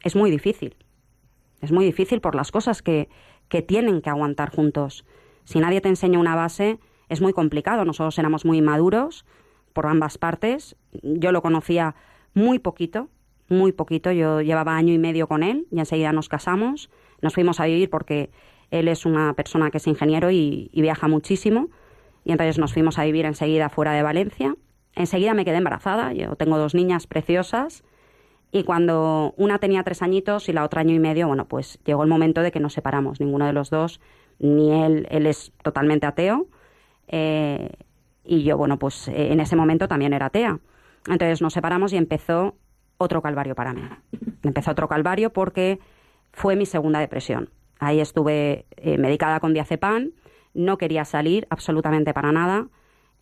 [0.04, 0.76] es muy difícil.
[1.62, 3.10] Es muy difícil por las cosas que,
[3.48, 5.06] que tienen que aguantar juntos.
[5.44, 7.86] Si nadie te enseña una base, es muy complicado.
[7.86, 9.26] Nosotros éramos muy maduros
[9.74, 10.76] por ambas partes.
[11.04, 11.96] Yo lo conocía
[12.34, 13.10] muy poquito,
[13.50, 14.12] muy poquito.
[14.12, 16.90] Yo llevaba año y medio con él y enseguida nos casamos.
[17.22, 18.32] Nos fuimos a vivir porque
[18.72, 21.70] él es una persona que es ingeniero y, y viaja muchísimo.
[22.24, 24.56] Y entonces nos fuimos a vivir enseguida fuera de Valencia.
[24.96, 26.14] Enseguida me quedé embarazada.
[26.14, 27.84] Yo tengo dos niñas preciosas.
[28.52, 32.04] Y cuando una tenía tres añitos y la otra año y medio, bueno, pues llegó
[32.04, 33.20] el momento de que nos separamos.
[33.20, 34.02] Ninguno de los dos,
[34.40, 36.48] ni él, él es totalmente ateo.
[37.08, 37.70] Eh,
[38.24, 40.60] y yo, bueno, pues en ese momento también era atea.
[41.08, 42.56] Entonces nos separamos y empezó
[42.98, 43.82] otro calvario para mí.
[44.44, 45.80] Empezó otro calvario porque
[46.32, 47.50] fue mi segunda depresión.
[47.80, 50.12] Ahí estuve eh, medicada con diazepam,
[50.54, 52.68] no quería salir absolutamente para nada.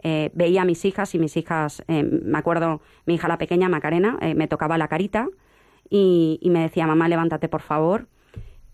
[0.02, 3.68] Eh, veía a mis hijas y mis hijas, eh, me acuerdo, mi hija la pequeña,
[3.68, 5.28] Macarena, eh, me tocaba la carita
[5.90, 8.08] y, me decía, mamá, levántate por favor.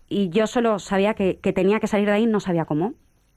[0.08, 2.94] Y yo solo sabía que, que, tenía que salir de ahí, no sabía cómo,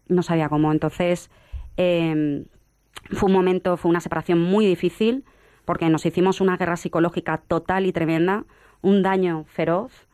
[0.07, 0.71] no sabía cómo.
[0.71, 1.31] Entonces,
[1.77, 5.23] fue un momento, fue una separación muy difícil
[5.65, 8.45] porque nos hicimos una guerra psicológica total y tremenda,
[8.81, 10.07] un daño feroz.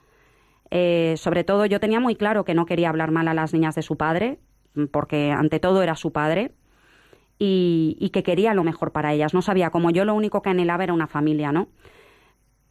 [0.69, 3.82] Sobre todo yo tenía muy claro que no quería hablar mal a las niñas de
[3.82, 4.39] su padre,
[4.91, 6.51] porque ante todo era su padre,
[7.38, 9.34] y, que quería lo mejor para ellas.
[9.34, 11.68] No sabía cómo yo lo único que anhelaba era una familia, ¿no?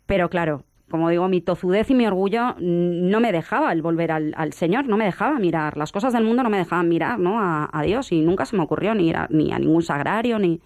[0.07, 4.53] Pero claro, como digo, mi tozudez y mi orgullo no me dejaba el volver al,
[4.53, 5.77] Señor, no me dejaba mirar.
[5.77, 7.41] Las cosas del mundo no me dejaban mirar, ¿no?
[7.41, 10.39] A, a Dios y nunca se me ocurrió ni ir a, ni a ningún sagrario,
[10.39, 10.61] ni...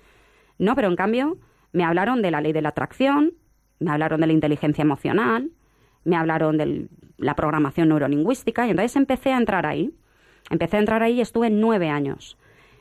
[0.59, 1.39] No, pero en cambio
[1.73, 3.35] me hablaron de la ley de la atracción,
[3.79, 5.51] me hablaron de la inteligencia emocional,
[6.05, 9.95] me hablaron de la programación neurolingüística y entonces empecé a entrar ahí.
[10.51, 12.39] Empecé a entrar ahí y estuve nueve años.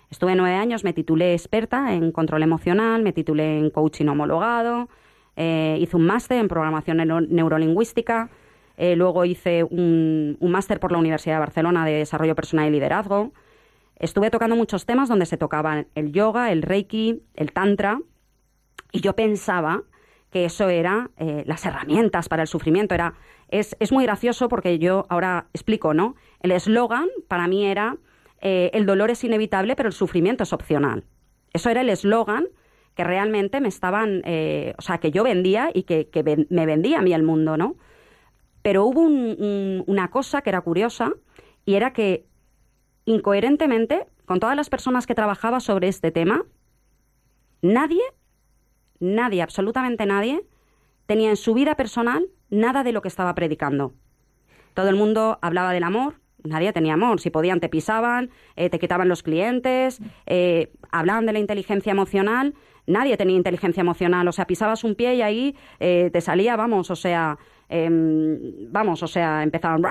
[0.10, 4.90] Estuve nueve años, me titulé experta en control emocional, me titulé en coaching homologado,
[5.36, 8.30] eh, hice un máster en programación neuro neurolingüística,
[8.78, 12.72] eh, luego hice un, un máster por la Universidad de Barcelona de Desarrollo Personal y
[12.72, 13.34] Liderazgo.
[13.98, 18.00] Estuve tocando muchos temas donde se tocaban el yoga, el reiki, el tantra,
[18.92, 19.84] y yo pensaba
[20.32, 22.96] que eso era eh, las herramientas para el sufrimiento.
[22.96, 23.16] Era,
[23.50, 26.16] es, es, muy gracioso porque yo ahora explico, ¿no?
[26.42, 27.98] El eslogan para mí era
[28.42, 31.04] eh, el dolor es inevitable, pero el sufrimiento es opcional.
[31.54, 32.48] Eso era el eslogan
[32.96, 36.10] que realmente me estaban, eh, o sea, que yo vendía y que,
[36.50, 37.76] me vendía a mí el mundo, ¿no?
[38.62, 41.14] Pero hubo un, una cosa que era curiosa
[41.66, 42.26] y era que
[43.06, 46.44] incoherentemente, con todas las personas que trabajaba sobre este tema,
[47.62, 48.02] nadie
[49.00, 50.46] nadie, absolutamente nadie,
[51.06, 53.94] tenía en su vida personal nada de lo que estaba predicando.
[54.74, 56.16] Todo el mundo hablaba del amor,
[56.48, 57.20] nadie tenía amor.
[57.20, 62.54] Si podían, te pisaban, eh, te quitaban los clientes, eh, hablaban de la inteligencia emocional.
[62.86, 64.28] Nadie tenía inteligencia emocional.
[64.28, 67.38] O sea, pisabas un pie y ahí eh, te salía, vamos, o sea,
[67.70, 69.84] vamos, o sea, empezaban.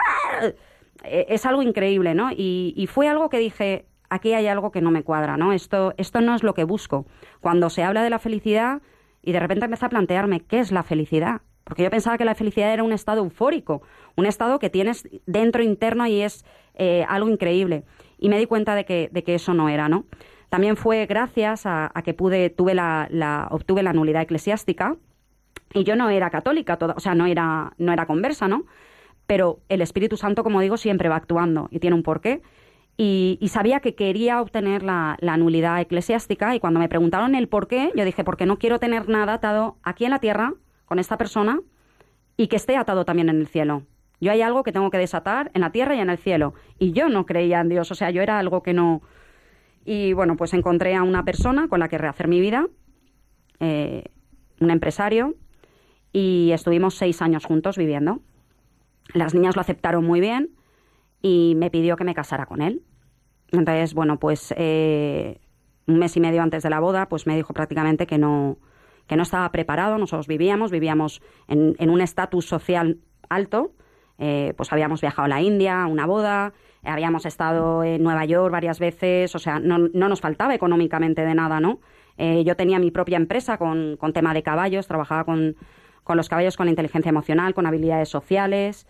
[1.05, 2.31] Es algo increíble, ¿no?
[2.33, 5.53] Y, y fue algo que dije, aquí hay algo que no me cuadra, ¿no?
[5.53, 7.07] Esto, esto no es lo que busco.
[7.41, 8.81] Cuando se habla de la felicidad,
[9.27, 11.43] y de repente empecé a plantearme qué es la felicidad.
[11.67, 13.83] Porque yo pensaba que la felicidad era un estado eufórico,
[14.15, 16.45] un estado que tienes dentro interno y es
[16.75, 17.83] eh, algo increíble.
[18.19, 20.05] Y me di cuenta de que, de que eso no era, ¿no?
[20.49, 24.97] También fue gracias a, que pude, tuve la, la, obtuve la nulidad eclesiástica
[25.75, 28.65] y yo no era católica, toda, o sea, no era, no era conversa, ¿no?
[29.27, 32.43] Pero el Espíritu Santo, como digo, siempre va actuando y tiene un porqué.
[32.97, 37.49] Y, y, sabía que quería obtener la, la, nulidad eclesiástica y cuando me preguntaron el
[37.49, 40.55] por qué, yo dije, porque no quiero tener nada atado aquí en la tierra
[40.87, 41.61] con esta persona
[42.37, 43.83] y que esté atado también en el cielo.
[44.21, 46.55] Yo hay algo que tengo que desatar en la tierra y en el cielo.
[46.79, 49.03] Y yo no creía en Dios, o sea, yo era algo que no...
[49.85, 52.67] Y bueno, pues encontré a una persona con la que rehacer mi vida,
[53.61, 54.05] eh,
[54.59, 55.35] un empresario,
[56.13, 58.21] y estuvimos seis años juntos viviendo.
[59.13, 60.51] Las niñas lo aceptaron muy bien
[61.23, 62.83] y me pidió que me casara con él.
[63.53, 65.41] Entonces, bueno, pues eh,
[65.87, 68.59] un mes y medio antes de la boda, pues me dijo prácticamente que no,
[69.07, 69.99] que no estaba preparado.
[69.99, 73.73] Nosotros vivíamos, vivíamos en, en un estatus social alto.
[74.19, 78.25] Eh, pues habíamos viajado a la India, a una boda, eh, habíamos estado en Nueva
[78.25, 81.81] York varias veces, o sea, no, no nos faltaba económicamente de nada, ¿no?
[82.17, 85.57] Eh, yo tenía mi propia empresa con, con tema de caballos, trabajaba con,
[86.03, 88.87] con, los caballos con la inteligencia emocional, con habilidades sociales,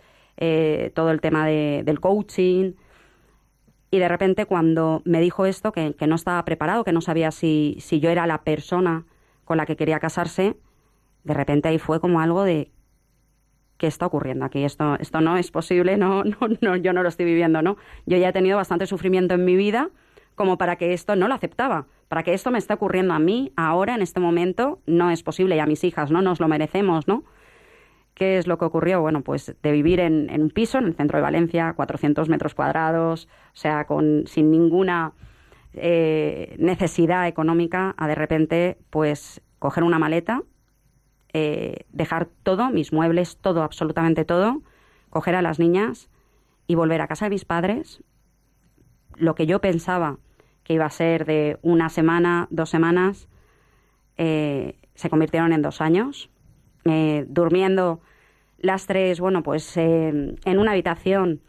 [0.93, 2.73] todo el tema de, del coaching.
[3.89, 7.31] Y de repente cuando me dijo esto, que, que no estaba preparado, que no sabía
[7.31, 9.05] si, si yo era la persona
[9.47, 10.57] con la que quería casarse,
[11.23, 12.71] de repente ahí fue como algo de
[13.77, 14.63] ¿qué está ocurriendo aquí?
[14.63, 17.77] Esto, esto no es posible, no, no, no, yo no lo estoy viviendo, ¿no?
[18.05, 19.89] Yo ya he tenido bastante sufrimiento en mi vida
[20.35, 23.53] como para que esto no lo aceptaba, para que esto me esté ocurriendo a mí
[23.55, 26.21] ahora, en este momento, no es posible, y a mis hijas, ¿no?
[26.21, 27.23] Nos lo merecemos, ¿no?
[28.13, 29.01] ¿Qué es lo que ocurrió?
[29.01, 33.27] Bueno, pues de vivir en, un piso en el centro de Valencia, 400 metros cuadrados,
[33.53, 35.13] o sea, con, sin ninguna
[35.81, 40.43] eh, necesidad económica, a de repente, pues coger una maleta,
[41.33, 44.61] eh, dejar todo, mis muebles, todo, absolutamente todo,
[45.09, 46.09] coger a las niñas
[46.67, 48.03] y volver a casa de mis padres.
[49.15, 50.17] Lo que yo pensaba
[50.63, 53.29] que iba a ser de una semana, dos semanas,
[54.17, 56.29] eh, se convirtieron en dos años.
[57.27, 57.99] Durmiendo
[58.57, 61.41] las tres, bueno, pues en una habitación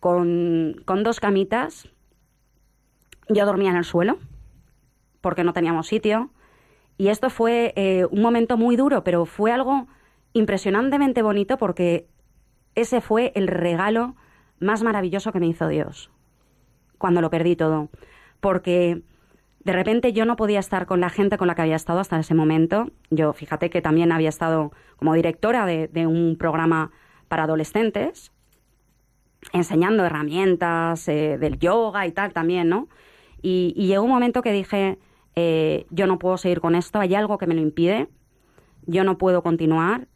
[0.00, 1.88] con, con dos camitas.
[3.30, 4.18] Yo dormía en el suelo
[5.20, 6.30] porque no teníamos sitio.
[6.98, 9.86] Y esto fue eh, un momento muy duro, pero fue algo
[10.32, 12.08] impresionantemente bonito porque
[12.74, 14.16] ese fue el regalo
[14.58, 16.10] más maravilloso que me hizo Dios
[16.98, 17.88] cuando lo perdí todo.
[18.40, 19.02] Porque
[19.60, 22.18] de repente yo no podía estar con la gente con la que había estado hasta
[22.18, 22.90] ese momento.
[23.10, 26.90] Yo, fíjate que también había estado como directora de, un programa
[27.28, 28.32] para adolescentes,
[29.52, 32.88] enseñando herramientas eh, del yoga y tal también, ¿no?
[33.42, 34.98] Y llegó un momento que dije,
[35.36, 38.08] eh, yo no puedo seguir con esto, hay algo que me lo impide,
[38.86, 40.08] yo no puedo continuar,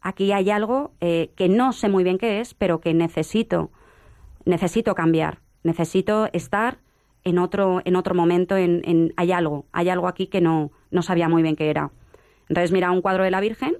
[0.00, 3.70] aquí hay algo eh, que no sé muy bien qué es, pero que necesito,
[4.44, 6.78] necesito cambiar, necesito estar
[7.24, 11.28] en otro, en otro momento, en, hay algo, hay algo aquí que no, no sabía
[11.28, 11.90] muy bien qué era.
[12.48, 13.78] Entonces mira un cuadro de la Virgen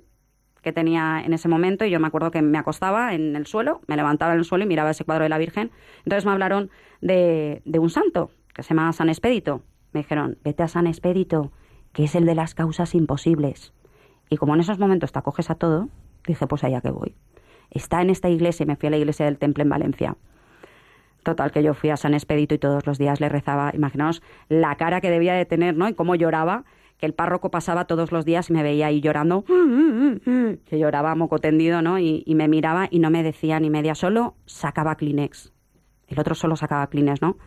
[0.63, 3.83] que tenía en ese momento y yo me acuerdo que me acostaba en el suelo,
[3.87, 5.71] me levantaba en el suelo y miraba ese cuadro de la Virgen.
[5.99, 6.71] Entonces me hablaron
[7.01, 9.63] de, de un santo que se llama San Expedito
[9.93, 11.53] me dijeron, vete a San Expedito,
[11.93, 13.73] que es el de las causas imposibles.
[14.29, 15.89] Y como en esos momentos te acoges a todo,
[16.27, 17.15] dije, pues allá que voy.
[17.71, 20.17] Está en esta iglesia y me fui a la iglesia del Temple en Valencia.
[21.23, 23.73] Total, que yo fui a San Expedito y todos los días le rezaba.
[23.75, 25.89] Imaginaos la cara que debía de tener, ¿no?
[25.89, 26.65] Y cómo lloraba,
[26.99, 31.39] que el párroco pasaba todos los días y me veía ahí llorando, que lloraba moco
[31.39, 31.99] tendido, ¿no?
[31.99, 35.53] Y, y me miraba y no me decía ni media, solo sacaba Kleenex.
[36.07, 37.39] El otro solo sacaba Kleenex, ¿no?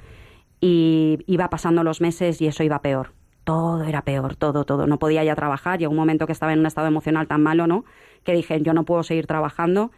[0.62, 3.14] Y iba pasando los meses y eso iba peor.
[3.44, 4.86] Todo era peor, todo, todo.
[4.88, 5.80] No podía ya trabajar.
[5.80, 7.86] Llegó un momento que estaba en un estado emocional tan malo, ¿no?
[8.24, 9.92] Que dije, yo no puedo seguir trabajando.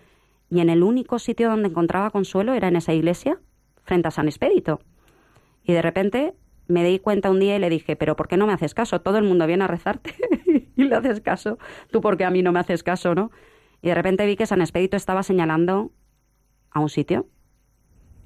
[0.49, 3.39] Y en el único sitio donde encontraba consuelo era en esa iglesia,
[3.83, 4.79] frente a San Expedito.
[5.63, 6.33] Y de repente
[6.67, 9.01] me di cuenta un día y le dije, pero ¿por qué no me haces caso?
[9.01, 10.15] Todo el mundo viene a rezarte
[10.75, 11.57] y le haces caso.
[11.91, 13.31] Tú porque a mí no me haces caso, ¿no?
[13.81, 15.91] Y de repente vi que San Expedito estaba señalando
[16.69, 17.27] a un sitio.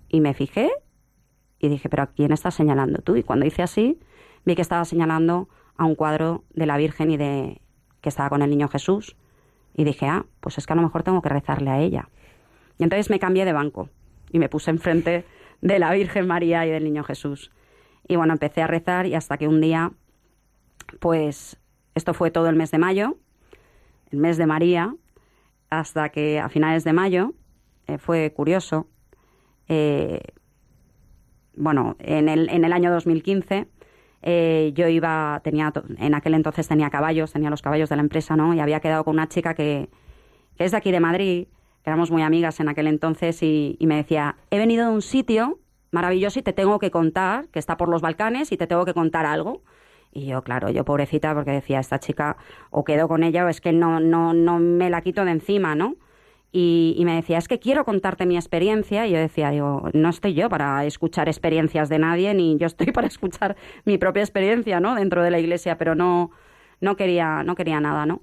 [0.10, 0.72] Y me fijé
[1.60, 3.16] y dije, pero ¿a quién estás señalando tú?
[3.16, 4.00] Y cuando hice así,
[4.46, 7.62] vi que estaba señalando a un cuadro de la Virgen y de
[8.02, 9.16] que estaba con el niño Jesús.
[9.74, 12.10] Y dije, ah, pues es que a lo mejor tengo que rezarle a ella.
[12.78, 13.90] Y entonces me cambié de banco
[14.32, 15.26] y me puse enfrente
[15.62, 17.52] de la Virgen María y del niño Jesús.
[18.08, 19.92] Y bueno, empecé a rezar y hasta que un día,
[21.00, 21.58] pues
[21.96, 23.18] esto fue todo el mes de mayo,
[24.12, 24.96] el mes de María,
[25.70, 27.34] hasta que a finales de mayo,
[27.88, 28.88] eh, fue curioso,
[29.68, 30.22] eh,
[31.58, 33.68] bueno, en el, en el año 2015
[34.22, 38.36] eh, yo iba, tenía, en aquel entonces tenía caballos, tenía los caballos de la empresa,
[38.36, 38.54] ¿no?
[38.54, 39.90] Y había quedado con una chica que,
[40.58, 41.48] es de aquí de Madrid,
[41.84, 45.04] que éramos muy amigas en aquel entonces, y, y me decía, he venido de un
[45.04, 45.60] sitio
[45.92, 48.94] maravilloso y te tengo que contar, que está por los Balcanes, y te tengo que
[48.94, 49.62] contar algo.
[50.12, 52.38] Y yo, claro, yo pobrecita, porque decía, esta chica
[52.72, 55.76] o quedo con ella o es que no, no, no me la quito de encima,
[55.76, 55.98] ¿no?
[56.58, 59.06] Y, me decía, es que quiero contarte mi experiencia.
[59.06, 62.88] Y yo decía, digo, no estoy yo para escuchar experiencias de nadie, ni yo estoy
[62.94, 64.96] para escuchar mi propia experiencia, ¿no?
[64.96, 66.32] Dentro de la iglesia, pero no,
[66.80, 68.22] no, quería, no quería nada, ¿no?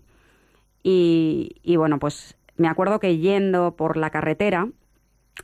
[0.83, 4.67] Y, bueno, pues me acuerdo que yendo por la carretera,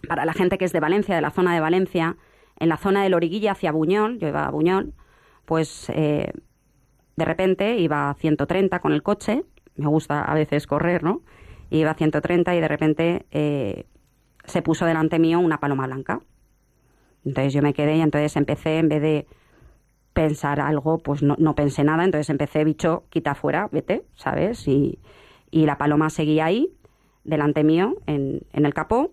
[0.09, 2.16] para la gente que es de Valencia, de la zona de Valencia,
[2.59, 4.94] en la zona del Origuilla hacia Buñol, yo iba a Buñol,
[5.44, 6.32] pues eh,
[7.16, 9.44] de repente iba a 130 con el coche,
[9.77, 11.20] me gusta a veces correr, ¿no?
[11.70, 13.84] Iba a 130 y de repente eh,
[14.44, 16.20] se puso delante mío una paloma blanca.
[17.24, 19.26] Entonces yo me quedé y entonces empecé, en vez de
[20.12, 24.66] pensar algo, pues no, no pensé nada, entonces empecé, bicho, quita fuera, vete, ¿sabes?
[24.66, 24.98] Y,
[25.50, 26.72] y la paloma seguía ahí,
[27.24, 29.12] delante mío, en, en el capó,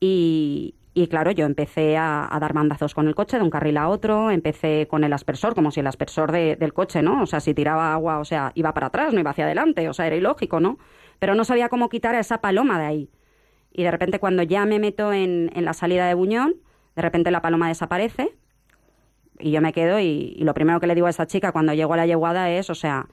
[0.00, 3.78] y, y claro, yo empecé a, a, dar mandazos con el coche de un carril
[3.78, 7.22] a otro, empecé con el aspersor, como si el aspersor de, del coche, ¿no?
[7.22, 9.94] O sea, si tiraba agua, o sea, iba para atrás, no iba hacia adelante, o
[9.94, 10.78] sea, era ilógico, ¿no?
[11.24, 13.10] Pero no sabía cómo quitar a esa paloma de ahí.
[13.72, 16.60] Y de repente cuando ya me meto en, en la salida de Buñol,
[16.96, 18.34] de repente la paloma desaparece
[19.38, 21.94] y yo me quedo y, lo primero que le digo a esa chica cuando llego
[21.94, 23.06] a la yeguada es, o sea,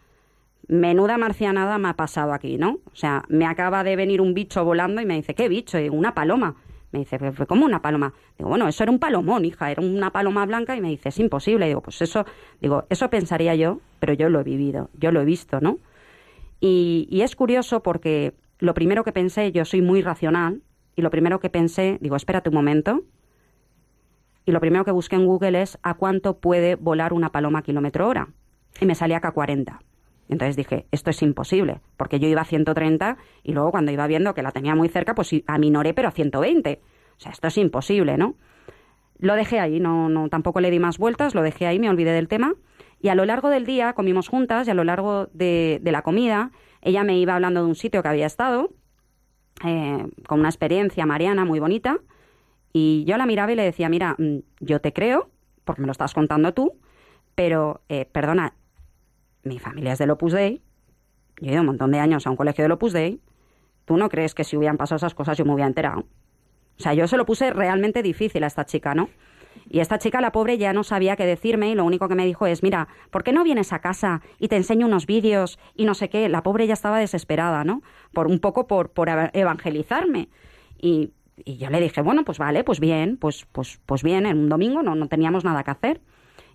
[0.67, 2.79] menuda marcianada me ha pasado aquí, ¿no?
[2.91, 5.79] O sea, me acaba de venir un bicho volando y me dice, ¿qué bicho?
[5.79, 6.57] Y digo, una paloma.
[6.91, 8.13] Me dice, ¿fue como una paloma?
[8.37, 11.19] Digo, bueno, eso era un palomón, hija, era una paloma blanca y me dice, es
[11.19, 11.67] imposible.
[11.67, 12.25] digo, pues eso,
[12.59, 15.79] digo, eso pensaría yo, pero yo lo he vivido, yo lo he visto, ¿no?
[16.61, 20.61] Y, y es curioso porque lo primero que pensé, yo soy muy racional,
[20.95, 23.03] y lo primero que pensé, digo, espérate un momento,
[24.45, 27.61] y lo primero que busqué en Google es a cuánto puede volar una paloma a
[27.61, 28.29] kilómetro hora.
[28.79, 29.79] Y me salía a 40.
[30.29, 34.33] Entonces dije, esto es imposible, porque yo iba a 130 y luego cuando iba viendo
[34.33, 36.79] que la tenía muy cerca, pues aminoré, pero a 120.
[36.81, 38.35] O sea, esto es imposible, ¿no?
[39.19, 42.11] Lo dejé ahí, no, no, tampoco le di más vueltas, lo dejé ahí, me olvidé
[42.11, 42.55] del tema.
[43.01, 46.51] Y a lo largo del día comimos juntas y a lo largo de, la comida
[46.81, 48.69] ella me iba hablando de un sitio que había estado,
[49.65, 51.99] eh, con una experiencia mariana muy bonita,
[52.73, 55.29] y yo la miraba y le decía, mira, mm, yo te creo,
[55.63, 56.73] porque me lo estás contando tú,
[57.35, 58.55] pero, eh, perdona,
[59.43, 60.61] mi familia es del Opus Dei,
[61.39, 63.19] yo he ido un montón de años a un colegio del Opus Dei,
[63.85, 66.05] ¿tú no crees que si hubieran pasado esas cosas yo me hubiera enterado?
[66.79, 69.09] O sea, yo se lo puse realmente difícil a esta chica, ¿no?
[69.73, 72.25] Y esta chica, la pobre, ya no sabía qué decirme y lo único que me
[72.25, 75.85] dijo es, mira, ¿por qué no vienes a casa y te enseño unos vídeos y
[75.85, 76.27] no sé qué?
[76.27, 77.81] La pobre ya estaba desesperada, ¿no?
[78.11, 80.27] Por un poco por, por evangelizarme.
[80.77, 81.13] Y,
[81.45, 84.49] y yo le dije, bueno, pues vale, pues bien, pues, pues, pues bien, en un
[84.49, 86.01] domingo no, no teníamos nada que hacer.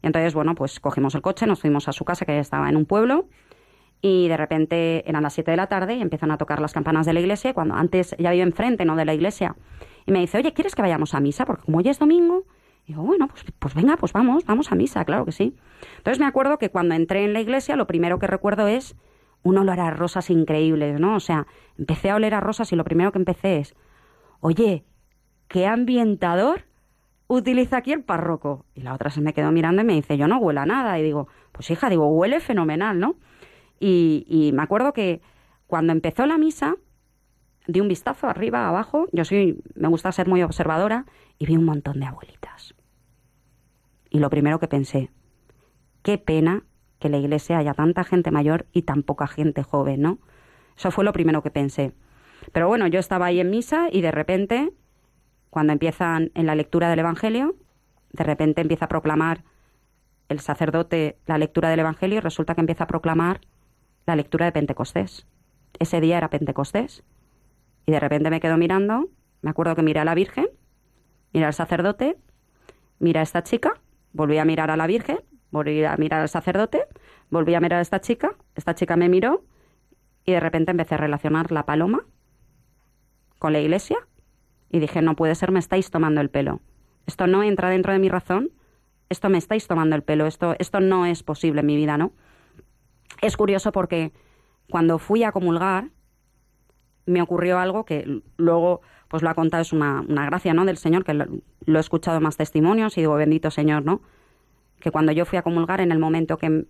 [0.02, 2.76] Y entonces, bueno, pues cogimos el coche, nos fuimos a su casa, que estaba en
[2.76, 3.28] un pueblo,
[4.02, 7.06] y de repente eran las 7 de la tarde y empiezan a tocar las campanas
[7.06, 9.56] de la iglesia, cuando antes ya vivo enfrente, ¿no?, de la iglesia.
[10.04, 11.46] Y me dice, oye, ¿quieres que vayamos a misa?
[11.46, 12.44] Porque como hoy es domingo,
[12.86, 15.56] digo, bueno, pues, pues venga, pues vamos, vamos a misa, claro que sí.
[15.98, 18.96] Entonces me acuerdo que cuando entré en la iglesia, lo primero que recuerdo es
[19.42, 21.16] un olor a rosas increíbles, ¿no?
[21.16, 21.46] O sea,
[21.78, 23.74] empecé a oler a rosas y lo primero que empecé es,
[24.40, 24.84] oye,
[25.48, 26.64] ¿qué ambientador
[27.28, 28.66] utiliza aquí el párroco?
[28.74, 30.98] Y la otra se me quedó mirando y me dice, yo no huela nada.
[30.98, 33.16] Y digo, pues hija, digo, huele fenomenal, ¿no?
[33.80, 35.20] Y, y me acuerdo que
[35.66, 36.76] cuando empezó la misa,
[37.66, 41.04] di un vistazo arriba, abajo, yo soy, me gusta ser muy observadora,
[41.38, 42.74] y vi un montón de abuelitas.
[44.10, 45.10] Y lo primero que pensé,
[46.02, 46.64] qué pena
[46.98, 50.18] que en la iglesia haya tanta gente mayor y tan poca gente joven, ¿no?
[50.76, 51.92] Eso fue lo primero que pensé.
[52.52, 54.72] Pero bueno, yo estaba ahí en misa y de repente
[55.50, 57.56] cuando empiezan en la lectura del Evangelio,
[58.12, 59.44] de repente empieza a proclamar
[60.28, 63.40] el sacerdote la lectura del Evangelio y resulta que empieza a proclamar
[64.06, 65.26] la lectura de Pentecostés.
[65.78, 67.04] Ese día era Pentecostés.
[67.86, 69.08] Y de repente me quedo mirando,
[69.42, 70.48] me acuerdo que miré a la Virgen,
[71.32, 72.16] miré al sacerdote,
[72.98, 73.80] miré a esta chica,
[74.16, 75.18] volví a mirar a la Virgen,
[75.50, 76.84] volví a mirar al sacerdote,
[77.30, 79.44] volví a mirar a esta chica, esta chica me miró
[80.24, 82.04] y de repente empecé a relacionar la paloma
[83.38, 83.98] con la iglesia
[84.70, 86.60] y dije, no puede ser, me estáis tomando el pelo.
[87.06, 88.50] Esto no entra dentro de mi razón,
[89.10, 92.12] esto me estáis tomando el pelo, esto, esto no es posible en mi vida, ¿no?
[93.20, 94.12] Es curioso porque
[94.70, 95.90] cuando fui a comulgar,
[97.04, 100.64] me ocurrió algo que luego pues lo ha contado, es una, una gracia, ¿no?
[100.64, 101.12] Del Señor, que
[101.66, 104.00] lo, he escuchado más testimonios y digo, bendito Señor, ¿no?
[104.80, 106.66] Que cuando yo fui a comulgar, en el momento que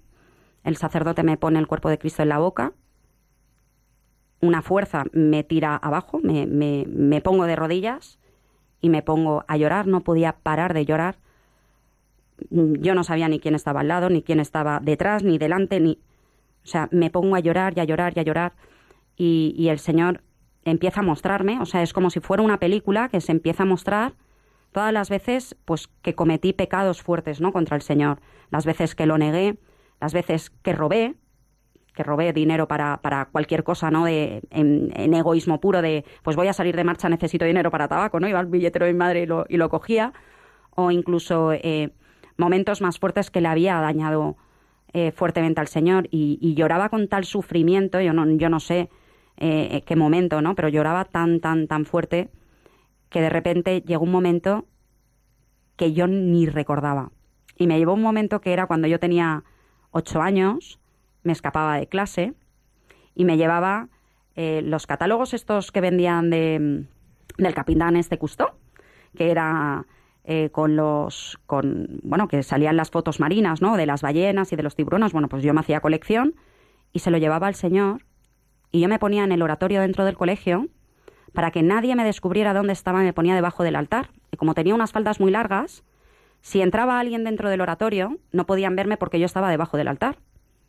[0.64, 2.72] el sacerdote me pone el cuerpo de Cristo en la boca,
[4.40, 8.18] una fuerza me tira abajo, me, me, me, pongo de rodillas
[8.80, 11.18] y me pongo a llorar, no podía parar de llorar.
[12.50, 15.98] Yo no sabía ni quién estaba al lado, ni quién estaba detrás, ni delante, ni...
[16.64, 18.52] O sea, me pongo a llorar y a llorar y a llorar
[19.16, 20.22] y, y el Señor
[20.64, 23.66] empieza a mostrarme, o sea, es como si fuera una película que se empieza a
[23.66, 24.14] mostrar
[24.76, 27.50] todas las veces pues que cometí pecados fuertes, ¿no?
[27.50, 28.20] contra el Señor,
[28.50, 29.56] las veces que lo negué,
[30.02, 31.14] las veces que robé,
[31.94, 34.04] que robé dinero para, para cualquier cosa, ¿no?
[34.04, 38.20] De, en, egoísmo puro de, pues voy a salir de marcha, necesito dinero para tabaco,
[38.20, 38.28] ¿no?
[38.28, 40.12] Iba al billetero de mi madre y lo, y lo cogía.
[40.74, 41.94] O incluso eh,
[42.36, 44.36] momentos más fuertes que le había dañado
[44.92, 48.90] eh, fuertemente al Señor y, y, lloraba con tal sufrimiento, yo no, yo no sé
[49.38, 50.54] eh, qué momento, ¿no?
[50.54, 52.28] Pero lloraba tan, tan, tan fuerte
[53.16, 54.66] que de repente llegó un momento
[55.76, 57.12] que yo ni recordaba.
[57.56, 59.42] Y me llevó un momento que era cuando yo tenía
[59.90, 60.80] ocho años,
[61.22, 62.34] me escapaba de clase
[63.14, 63.88] y me llevaba
[64.34, 66.84] eh, los catálogos estos que vendían de,
[67.38, 68.50] del capitán este Cousteau,
[69.16, 69.86] que era
[70.24, 73.78] eh, con los, con, bueno, que salían las fotos marinas, ¿no?
[73.78, 75.14] De las ballenas y de los tiburones.
[75.14, 76.34] Bueno, pues yo me hacía colección
[76.92, 78.04] y se lo llevaba al señor
[78.70, 80.68] y yo me ponía en el oratorio dentro del colegio
[81.36, 84.08] para que nadie me descubriera dónde estaba, me ponía debajo del altar.
[84.32, 85.84] Y como tenía unas faldas muy largas,
[86.40, 90.16] si entraba alguien dentro del oratorio, no podían verme porque yo estaba debajo del altar.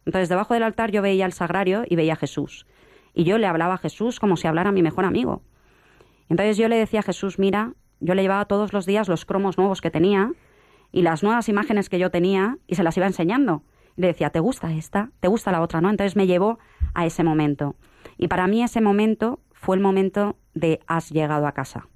[0.06, 2.68] Entonces, debajo del altar yo veía el sagrario y veía a Jesús.
[3.14, 5.42] Y yo le hablaba a Jesús como si hablara a mi mejor amigo.
[6.28, 7.72] Entonces yo le decía a Jesús, mira,
[8.02, 10.34] yo le llevaba todos los días los cromos nuevos que tenía
[10.92, 13.64] y las nuevas imágenes que yo tenía y se las iba enseñando.
[13.96, 15.12] Y le decía, ¿te gusta esta?
[15.22, 15.80] ¿Te gusta la otra?
[15.80, 15.90] ¿No?
[15.90, 16.60] Entonces me llevó
[16.94, 17.78] a ese momento.
[18.18, 21.88] Y para mí ese momento fue el momento de has llegado a casa.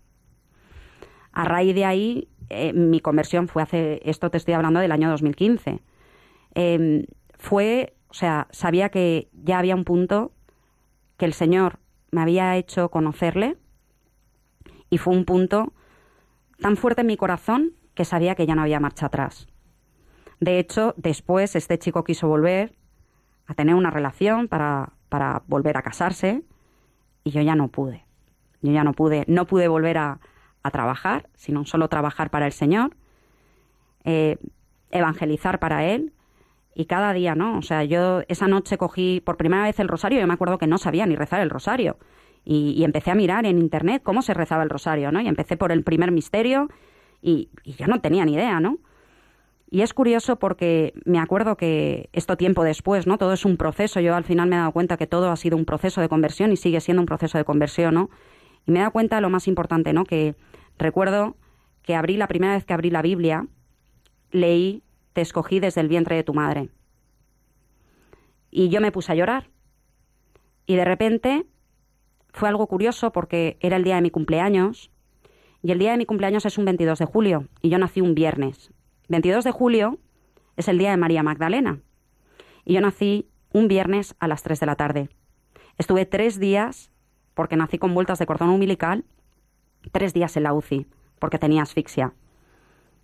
[1.32, 5.10] A raíz de ahí eh, mi conversión fue hace, esto te estoy hablando del año
[5.10, 5.82] 2015.
[6.56, 7.06] Em,
[7.38, 10.34] fue, o sea, sabía que ya había un punto
[11.18, 11.80] que el Señor
[12.12, 13.58] me había hecho conocerle
[14.90, 15.74] y fue un punto
[16.60, 19.48] tan fuerte en mi corazón que sabía que ya no había marcha atrás.
[20.40, 22.76] De hecho, después este chico quiso volver
[23.46, 26.44] a tener una relación para, para volver a casarse
[27.24, 28.06] y yo ya no pude.
[28.62, 30.20] Yo ya no pude, no pude volver a,
[30.64, 32.96] a trabajar, sino solo trabajar para el Señor,
[34.04, 34.38] eh,
[34.92, 36.14] evangelizar para Él
[36.76, 37.58] y cada día, ¿no?
[37.58, 40.68] O sea, yo esa noche cogí por primera vez el rosario, yo me acuerdo que
[40.68, 41.98] no sabía ni rezar el rosario
[42.44, 45.22] y, empecé a mirar en internet cómo se rezaba el rosario, ¿no?
[45.22, 46.70] Y empecé por el primer misterio
[47.22, 48.78] y, y yo no tenía ni idea, ¿no?
[49.72, 53.18] Y es curioso porque me acuerdo que esto tiempo después, ¿no?
[53.18, 54.00] Todo es un proceso.
[54.00, 56.52] Yo al final me he dado cuenta que todo ha sido un proceso de conversión
[56.52, 58.10] y sigue siendo un proceso de conversión, ¿no?
[58.68, 60.04] Y me he dado cuenta de lo más importante, ¿no?
[60.04, 60.36] Que
[60.82, 61.36] Recuerdo
[61.84, 63.48] que abrí la primera vez que abrí la Biblia,
[64.32, 64.82] leí
[65.14, 66.70] Te escogí desde el vientre de tu madre.
[68.50, 69.50] Y yo me puse a llorar.
[70.66, 71.46] Y de repente
[72.34, 74.90] fue algo curioso porque era el día de mi cumpleaños.
[75.62, 77.48] Y el día de mi cumpleaños es un 22 de julio.
[77.62, 78.72] Y yo nací un viernes.
[79.10, 80.00] 22 de julio
[80.58, 81.80] es el día de María Magdalena.
[82.66, 85.10] Y yo nací un viernes a las 3 de la tarde.
[85.78, 86.92] Estuve tres días,
[87.34, 89.04] porque nací con vueltas de cordón umbilical,
[89.92, 90.88] tres días en la UCI
[91.22, 92.14] porque tenía asfixia.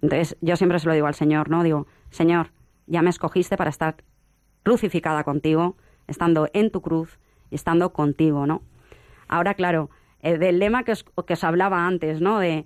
[0.01, 1.61] Entonces yo siempre se lo digo al Señor, ¿no?
[1.61, 2.51] Digo, Señor,
[2.87, 3.97] ya me escogiste para estar
[4.63, 7.19] crucificada contigo, estando en tu cruz
[7.51, 8.63] estando contigo, ¿no?
[9.27, 12.39] Ahora, claro, el del lema que os, que os hablaba antes, ¿no?
[12.39, 12.65] De,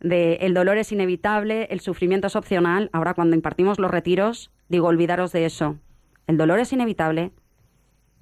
[0.00, 2.90] de el dolor es inevitable, el sufrimiento es opcional.
[2.92, 5.78] Ahora, cuando impartimos los retiros, digo, olvidaros de eso.
[6.26, 7.32] El dolor es inevitable,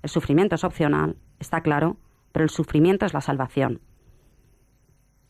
[0.03, 1.97] el sufrimiento es opcional, está claro,
[2.33, 3.81] pero el sufrimiento es la salvación.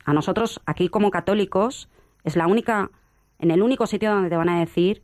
[0.04, 1.88] A nosotros, aquí como católicos,
[2.24, 2.90] es la única,
[3.38, 5.02] en el único sitio donde te van a decir,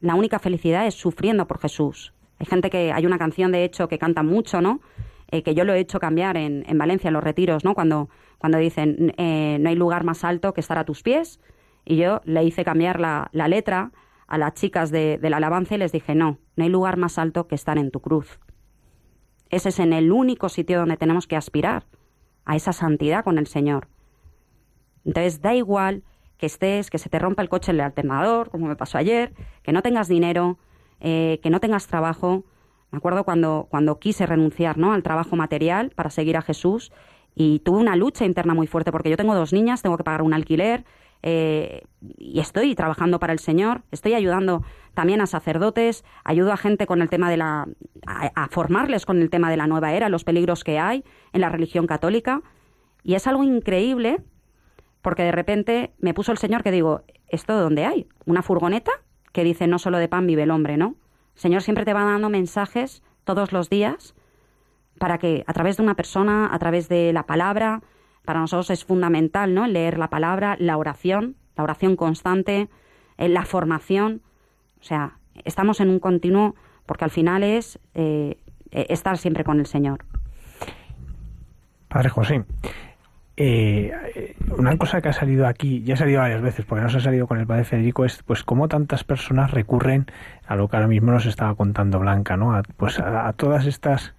[0.00, 2.12] la única felicidad es sufriendo por Jesús.
[2.38, 4.80] Hay gente que, hay una canción de hecho que canta mucho, ¿no?
[5.30, 7.74] Eh, que yo lo he hecho cambiar en, en, Valencia, en los retiros, ¿no?
[7.74, 8.10] Cuando,
[8.44, 11.40] cuando dicen, eh, no hay lugar más alto que estar a tus pies.
[11.86, 13.90] Y yo le hice cambiar la, la letra
[14.26, 17.48] a las chicas de, del alabanza y les dije, no, no hay lugar más alto
[17.48, 18.38] que estar en tu cruz.
[19.48, 21.86] Ese es en el único sitio donde tenemos que aspirar
[22.44, 23.88] a esa santidad con el Señor.
[25.06, 26.02] Entonces da igual
[26.36, 29.32] que estés, que se te rompa el coche en el alternador, como me pasó ayer,
[29.62, 30.58] que no tengas dinero,
[31.00, 32.44] eh, que no tengas trabajo.
[32.90, 34.92] Me acuerdo cuando, cuando quise renunciar ¿no?
[34.92, 36.92] al trabajo material para seguir a Jesús
[37.34, 40.22] y tuve una lucha interna muy fuerte porque yo tengo dos niñas, tengo que pagar
[40.22, 40.84] un alquiler
[41.22, 41.82] eh,
[42.18, 44.62] y estoy trabajando para el Señor, estoy ayudando
[44.92, 47.66] también a sacerdotes, ayudo a gente con el tema de la,
[48.06, 51.02] a formarles con el tema de la nueva era, los peligros que hay
[51.32, 52.42] en la religión católica
[53.02, 54.22] y es algo increíble
[55.02, 58.08] porque de repente me puso el Señor que digo, ¿esto dónde hay?
[58.26, 58.92] ¿Una furgoneta?
[59.32, 60.94] Que dice, no solo de pan vive el hombre, ¿no?
[61.34, 64.14] Señor siempre te va dando mensajes todos los días
[64.98, 67.82] para que a través de una persona, a través de la palabra,
[68.24, 69.66] para nosotros es fundamental, ¿no?
[69.66, 72.68] Leer la palabra, la oración, la oración constante,
[73.18, 74.22] eh, la formación.
[74.80, 76.54] O sea, estamos en un continuo
[76.86, 78.38] porque al final es eh,
[78.70, 80.04] estar siempre con el Señor.
[81.88, 82.44] Padre José,
[83.36, 86.98] eh, una cosa que ha salido aquí, ya ha salido varias veces, porque no se
[86.98, 90.06] ha salido con el padre Federico, es pues cómo tantas personas recurren
[90.46, 92.54] a lo que ahora mismo nos estaba contando Blanca, ¿no?
[92.54, 94.14] A, pues a, todas estas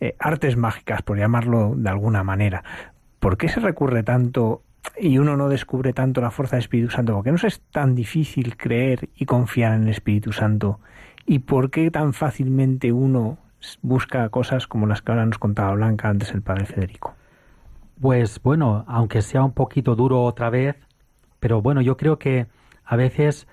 [0.00, 2.64] eh, artes mágicas, por llamarlo de alguna manera.
[3.18, 4.62] ¿Por qué se recurre tanto
[4.98, 7.14] y uno no descubre tanto la fuerza del Espíritu Santo?
[7.14, 10.80] ¿Por qué no es tan difícil creer y confiar en el Espíritu Santo?
[11.26, 13.38] ¿Y por qué tan fácilmente uno
[13.82, 17.14] busca cosas como las que ahora nos contaba Blanca antes el padre Federico?
[18.00, 20.76] Pues bueno, aunque sea un poquito duro otra vez,
[21.40, 22.46] pero bueno, yo creo que
[22.84, 23.46] a veces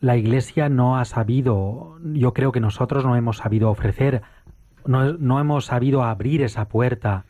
[0.00, 4.22] la Iglesia no ha sabido, yo creo que nosotros no hemos sabido ofrecer,
[4.86, 7.24] no, no hemos sabido abrir esa puerta.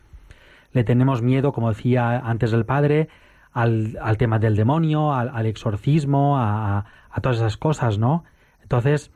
[0.71, 3.09] Le tenemos miedo, como decía antes el Padre,
[3.53, 6.85] al, al tema del demonio, al, exorcismo, a,
[7.21, 8.23] todas esas cosas, ¿no?
[8.63, 9.11] Entonces,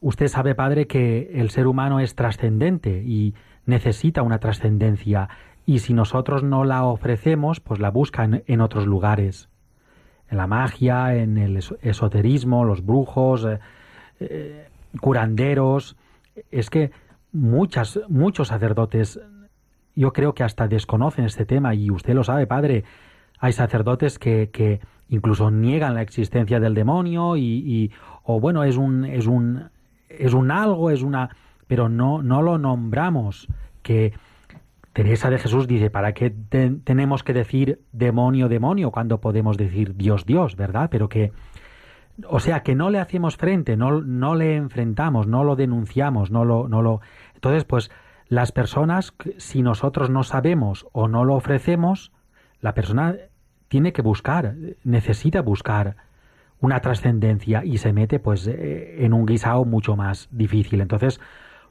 [0.00, 3.34] usted sabe, Padre, que el ser humano es trascendente y
[3.66, 5.28] necesita una trascendencia
[5.66, 9.48] y si nosotros no la ofrecemos, pues la buscan en otros lugares.
[10.30, 13.58] En la magia, en el esoterismo, los brujos, eh,
[14.20, 14.68] eh,
[15.00, 15.96] curanderos.
[16.50, 16.90] Es que
[17.32, 19.20] muchas, muchos sacerdotes,
[19.94, 22.84] yo creo que hasta desconocen este tema, y usted lo sabe, padre.
[23.38, 27.92] Hay sacerdotes que, que incluso niegan la existencia del demonio y,
[28.24, 29.70] o bueno, es un, es un,
[30.08, 31.36] es un algo, es una,
[31.66, 33.48] pero no, no lo nombramos.
[33.82, 34.14] Que
[34.92, 40.24] Teresa de Jesús dice, ¿para qué tenemos que decir demonio, demonio cuando podemos decir Dios,
[40.26, 40.88] Dios, verdad?
[40.90, 41.32] Pero que,
[42.28, 46.44] o sea, que no le hacemos frente, no, no le enfrentamos, no lo denunciamos, no
[46.44, 47.00] lo, no lo.
[47.34, 47.90] Entonces, pues,
[48.28, 52.12] las personas, si nosotros no sabemos o no lo ofrecemos,
[52.60, 53.16] la persona
[53.68, 55.96] tiene que buscar, necesita buscar
[56.60, 60.80] una trascendencia y se mete pues eh, en un guisado mucho más difícil.
[60.80, 61.20] Entonces,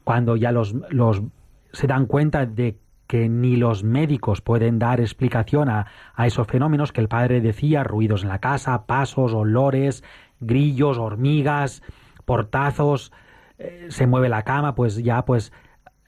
[0.04, 1.22] cuando ya los, los
[1.72, 5.86] se dan cuenta de que ni los médicos pueden dar explicación a,
[6.24, 10.02] esos fenómenos que el padre decía, ruidos en la casa, pasos, olores,
[10.40, 11.82] grillos, hormigas,
[12.24, 13.12] portazos,
[13.58, 15.52] eh, se mueve la cama, pues ya pues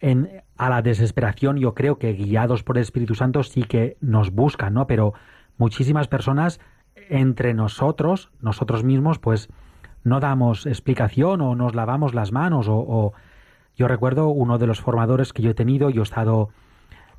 [0.01, 4.31] en, a la desesperación yo creo que guiados por el Espíritu Santo sí que nos
[4.31, 4.87] buscan, ¿no?
[4.87, 5.15] Pero
[5.57, 6.61] muchísimas personas
[7.09, 9.49] entre nosotros, nosotros mismos, pues
[10.05, 13.13] no damos explicación o nos lavamos las manos o,
[13.77, 16.49] yo recuerdo uno de los formadores que yo he tenido, yo he estado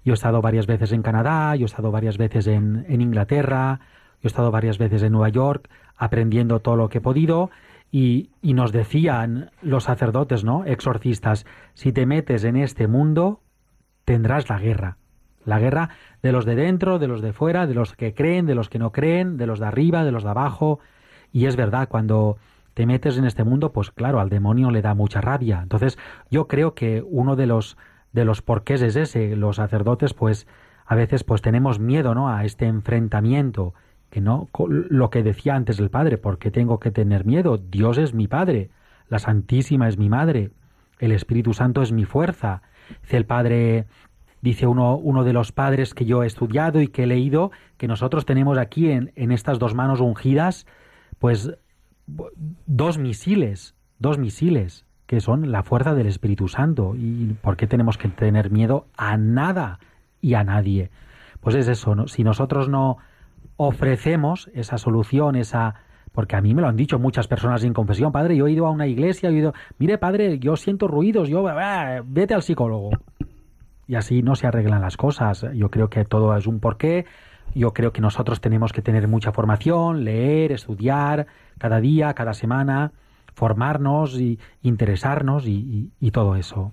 [0.04, 3.80] yo he estado varias veces en Canadá, yo he estado varias veces en, Inglaterra,
[4.22, 7.50] yo he estado varias veces en Nueva York aprendiendo todo lo que he podido
[7.92, 10.64] y, y, nos decían los sacerdotes, ¿no?
[10.64, 13.42] Exorcistas, si te metes en este mundo,
[14.06, 14.98] tendrás la guerra.
[15.44, 15.90] La guerra
[16.22, 18.78] de los de dentro, de los de fuera, de los que creen, de los que
[18.78, 20.80] no creen, de los de arriba, de los de abajo.
[21.32, 22.38] Y es verdad, cuando
[22.76, 25.60] te metes en este mundo, pues claro, al demonio le da mucha rabia.
[25.64, 25.98] Entonces,
[26.30, 27.76] yo creo que uno de los
[28.12, 29.36] de los porqués es ese.
[29.36, 30.48] Los sacerdotes, pues,
[30.86, 32.30] a veces, pues, tenemos miedo, ¿no?
[32.30, 33.74] A este enfrentamiento,
[34.10, 37.58] que no, lo que decía antes el padre, ¿por qué tengo que tener miedo?
[37.58, 38.70] Dios es mi padre,
[39.08, 40.52] la Santísima es mi madre,
[41.00, 42.62] el Espíritu Santo es mi fuerza.
[43.02, 43.86] Dice el padre,
[44.42, 47.88] dice uno, uno de los padres que yo he estudiado y que he leído, que
[47.88, 50.66] nosotros tenemos aquí en, en estas dos manos ungidas,
[51.20, 51.52] pues,
[52.66, 56.94] dos misiles, dos misiles que son la fuerza del Espíritu Santo.
[56.96, 59.80] ¿Y por qué tenemos que tener miedo a nada
[60.22, 60.92] y a nadie?
[61.42, 62.98] Pues es eso, si nosotros no
[63.60, 65.76] ofrecemos esa solución, esa...
[66.12, 68.66] Porque a mí me lo han dicho muchas personas sin confesión, padre, yo he ido
[68.66, 72.90] a una iglesia, he ido, mire padre, yo siento ruidos, yo, ah, vete al psicólogo.
[73.88, 75.46] Y así no se arreglan las cosas.
[75.54, 77.06] Yo creo que todo es un porqué.
[77.54, 81.28] Yo creo que nosotros tenemos que tener mucha formación, leer, estudiar,
[81.58, 82.92] cada día, cada semana
[83.40, 86.72] formarnos y interesarnos y, todo eso.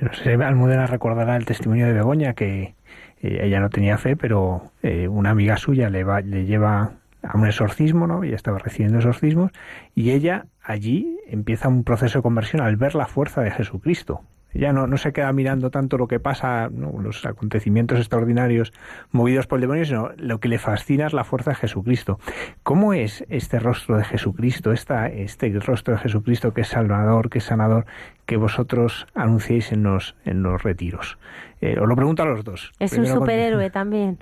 [0.00, 2.75] No sé, Almudena recordará el testimonio de Begoña que
[3.20, 7.36] eh, ella no tenía fe, pero eh, una amiga suya le, va, le lleva a
[7.36, 8.22] un exorcismo, ¿no?
[8.22, 9.52] Ella estaba recibiendo exorcismos
[9.94, 14.22] y ella allí empieza un proceso de conversión al ver la fuerza de Jesucristo.
[14.52, 18.72] Ella no, no se queda mirando tanto lo que pasa, los acontecimientos extraordinarios
[19.10, 22.18] movidos por el demonio, sino lo que le fascina es la fuerza de Jesucristo.
[22.62, 27.38] ¿Cómo es este rostro de Jesucristo, esta, este rostro de Jesucristo que es salvador, que
[27.38, 27.84] es sanador,
[28.24, 31.18] que vosotros anunciéis en los, en los retiros?
[31.60, 32.72] Eh, os lo pregunto a los dos.
[32.78, 34.18] Es un superhéroe también.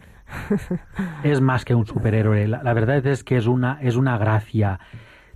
[1.23, 2.49] es más que un superhéroe.
[2.49, 4.81] La, la, verdad es que es una, es una gracia.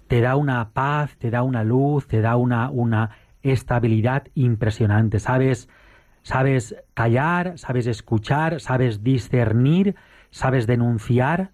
[0.09, 3.11] Te da una paz, te da una luz, te da una, una
[3.51, 5.19] estabilidad impresionante.
[5.19, 5.69] Sabes,
[6.23, 9.97] sabes callar, sabes escuchar, sabes discernir,
[10.31, 11.51] sabes denunciar.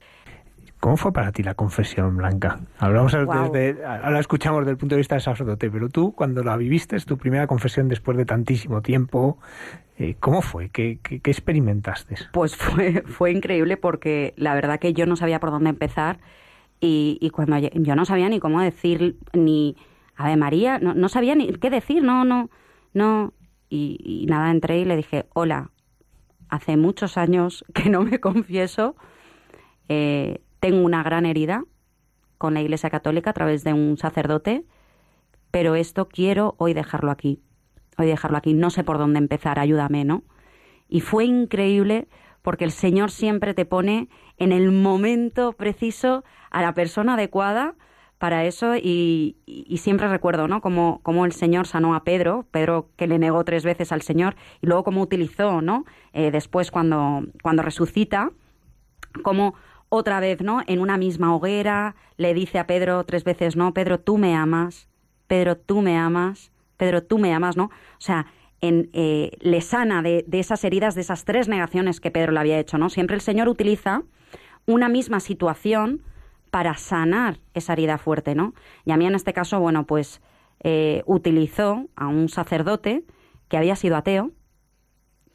[0.80, 2.60] ¿Cómo fue para ti la confesión blanca?
[2.78, 6.58] Hablamos desde, ahora escuchamos desde el punto de vista del sacerdote, pero tú cuando la
[6.58, 9.38] viviste, tu primera confesión después de tantísimo tiempo,
[9.96, 10.68] eh, ¿cómo fue?
[10.68, 12.16] ¿Qué, ¿Qué, experimentaste?
[12.32, 16.18] Pues fue, fue increíble porque la verdad que yo no sabía por dónde empezar
[16.80, 19.76] y, y cuando yo no sabía ni cómo decir ni
[20.16, 22.50] Ave María, no, no sabía ni qué decir, no, no,
[22.92, 23.32] no.
[23.68, 25.70] Y, nada, entré y le dije, hola,
[26.48, 28.96] hace muchos años que no me confieso,
[29.88, 31.64] eh, tengo una gran herida
[32.38, 34.64] con la Iglesia Católica a través de un sacerdote,
[35.50, 37.40] pero esto quiero hoy dejarlo aquí.
[37.96, 40.24] hoy dejarlo aquí, no sé por dónde empezar, ayúdame, ¿no?
[40.88, 42.08] Y fue increíble
[42.42, 47.74] porque el Señor siempre te pone en el momento preciso a la persona adecuada
[48.18, 49.36] para eso y,
[49.76, 50.60] siempre recuerdo, ¿no?
[50.60, 54.36] Como, como el Señor sanó a Pedro, Pedro que le negó tres veces al Señor
[54.62, 55.84] y luego cómo utilizó, ¿no?
[56.12, 58.30] Eh, después cuando, cuando resucita,
[59.22, 59.54] como
[59.88, 60.62] otra vez, ¿no?
[60.66, 63.74] En una misma hoguera le dice a Pedro tres veces, ¿no?
[63.74, 64.88] Pedro, tú me amas,
[65.26, 67.64] Pedro, tú me amas, Pedro, tú me amas, ¿no?
[67.64, 68.26] O sea,
[68.60, 72.40] en, eh, le sana de, de, esas heridas, de esas tres negaciones que Pedro le
[72.40, 72.88] había hecho, ¿no?
[72.88, 74.02] Siempre el Señor utiliza
[74.66, 76.00] una misma situación
[76.54, 78.54] para sanar esa herida fuerte, ¿no?
[78.84, 80.22] Y a mí en este caso, bueno, pues
[80.60, 83.02] eh, utilizó a un sacerdote
[83.48, 84.30] que había sido ateo,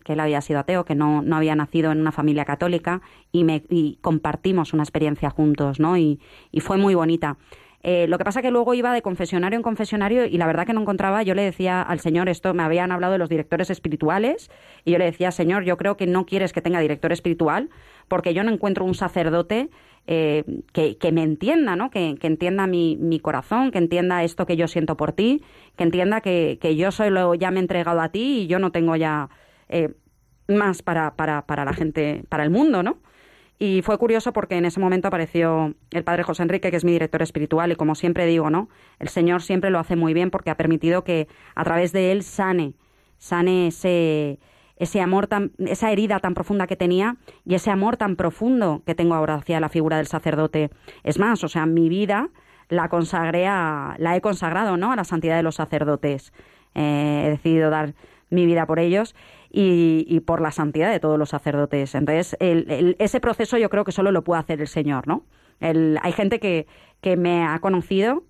[0.05, 3.01] que él había sido ateo, que no, no había nacido en una familia católica,
[3.33, 3.65] y, me,
[3.99, 5.97] compartimos una experiencia juntos, ¿no?
[5.97, 6.21] Y,
[6.51, 7.37] y fue muy bonita.
[7.81, 10.73] Eh, lo que pasa que luego iba de confesionario en confesionario y la verdad que
[10.73, 14.51] no encontraba, yo le decía al Señor esto, me habían hablado de los directores espirituales
[14.83, 17.69] y yo le decía, Señor, yo creo que no quieres que tenga director espiritual
[18.09, 19.69] porque yo no encuentro un sacerdote
[20.11, 21.91] eh, que, me entienda, ¿no?
[21.91, 25.43] Que, entienda mi, corazón, que entienda esto que yo siento por ti,
[25.75, 28.95] que entienda que, yo solo ya me he entregado a ti y yo no tengo
[28.95, 29.29] ya
[29.67, 29.93] eh,
[30.47, 32.97] más para, para, para la gente, para el mundo, ¿no?
[33.59, 36.93] Y fue curioso porque en ese momento apareció el padre José Enrique, que es mi
[36.93, 38.67] director espiritual, y como siempre digo, ¿no?
[38.97, 42.23] El Señor siempre lo hace muy bien porque ha permitido que a través de él
[42.23, 42.73] sane,
[43.19, 44.39] sane ese,
[44.79, 48.95] ese amor tan, esa herida tan profunda que tenía y ese amor tan profundo que
[48.95, 50.71] tengo ahora hacia la figura del sacerdote.
[51.03, 52.29] Es más, o sea, mi vida
[52.69, 54.91] la consagré a, la he consagrado, ¿no?
[54.91, 56.31] A la santidad de los sacerdotes.
[56.75, 57.93] Eh, he decidido dar
[58.29, 59.15] mi vida por ellos
[59.51, 61.95] y, por la santidad de todos los sacerdotes.
[61.95, 65.23] Entonces, el, ese proceso yo creo que solo lo puede hacer el Señor, ¿no?
[65.59, 66.67] El, hay gente que,
[67.01, 68.23] que me ha conocido,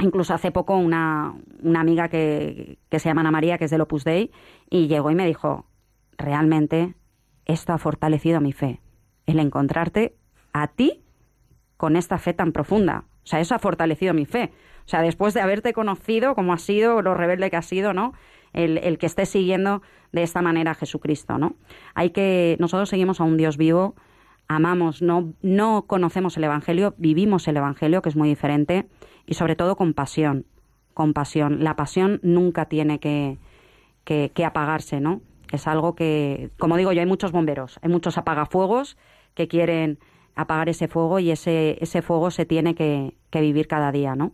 [0.00, 3.80] incluso hace poco una, una amiga que, que se llama Ana María, que es del
[3.80, 4.30] Opus Dei,
[4.70, 5.66] y llegó y me dijo,
[6.16, 6.94] realmente
[7.46, 8.80] esto ha fortalecido mi fe,
[9.26, 10.16] el encontrarte
[10.52, 11.04] a ti
[11.76, 13.04] con esta fe tan profunda.
[13.24, 14.52] O sea, eso ha fortalecido mi fe.
[14.86, 18.12] O sea, después de haberte conocido, como has sido, lo rebelde que has sido, ¿no?
[18.52, 21.56] El, el, que estés siguiendo de esta manera a Jesucristo, ¿no?
[21.94, 23.96] Hay que, nosotros seguimos a un Dios vivo,
[24.46, 28.86] amamos, no, no conocemos el Evangelio, vivimos el Evangelio, que es muy diferente,
[29.26, 30.46] y sobre todo con pasión,
[30.92, 31.62] con pasión.
[31.62, 33.38] La pasión nunca tiene que,
[34.04, 35.20] que, que apagarse, ¿no?
[35.52, 38.96] Es algo que, como digo yo, hay muchos bomberos, hay muchos apagafuegos
[39.34, 39.98] que quieren
[40.36, 44.32] apagar ese fuego y ese, ese fuego se tiene que, que vivir cada día, ¿no?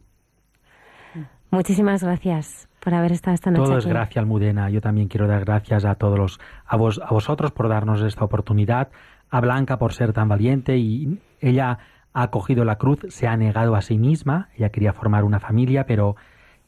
[1.50, 3.64] Muchísimas gracias por haber estado esta noche.
[3.64, 3.92] Todo es aquí.
[3.92, 4.70] gracia, Almudena.
[4.70, 8.24] Yo también quiero dar gracias a todos los, a, vos, a vosotros por darnos esta
[8.24, 8.88] oportunidad,
[9.30, 11.78] a Blanca por ser tan valiente y ella
[12.12, 15.86] ha cogido la cruz, se ha negado a sí misma, ella quería formar una familia,
[15.86, 16.16] pero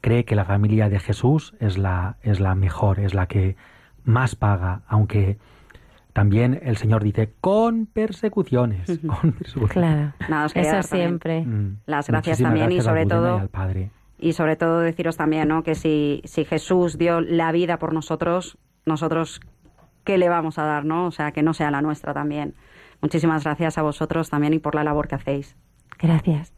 [0.01, 3.57] cree que la familia de Jesús es la, es la mejor, es la que
[4.05, 5.39] más paga, aunque
[6.13, 8.89] también el Señor dice con persecuciones.
[8.89, 9.21] Uh -huh.
[9.21, 9.73] con persecuciones.
[9.73, 11.43] Claro, no, eso siempre.
[11.43, 11.79] Mm.
[11.87, 13.91] Las gracias también gracias y sobre todo y al Padre.
[14.19, 15.63] y sobre todo deciros también, ¿no?
[15.63, 19.41] Que si si Jesús dio la vida por nosotros, nosotros
[20.05, 21.07] qué le vamos a dar, ¿no?
[21.07, 22.55] O sea, que no sea la nuestra también.
[23.03, 25.57] Muchísimas gracias a vosotros también y por la labor que hacéis.
[25.99, 26.55] Gracias.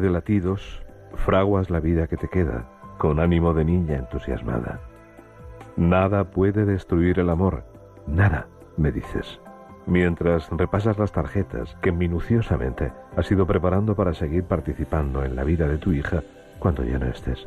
[0.00, 2.68] De latidos, fraguas la vida que te queda,
[2.98, 4.80] con ánimo de niña entusiasmada.
[5.76, 7.64] Nada puede destruir el amor,
[8.06, 9.40] nada, me dices,
[9.86, 15.68] mientras repasas las tarjetas que minuciosamente has ido preparando para seguir participando en la vida
[15.68, 16.22] de tu hija
[16.58, 17.46] cuando ya no estés.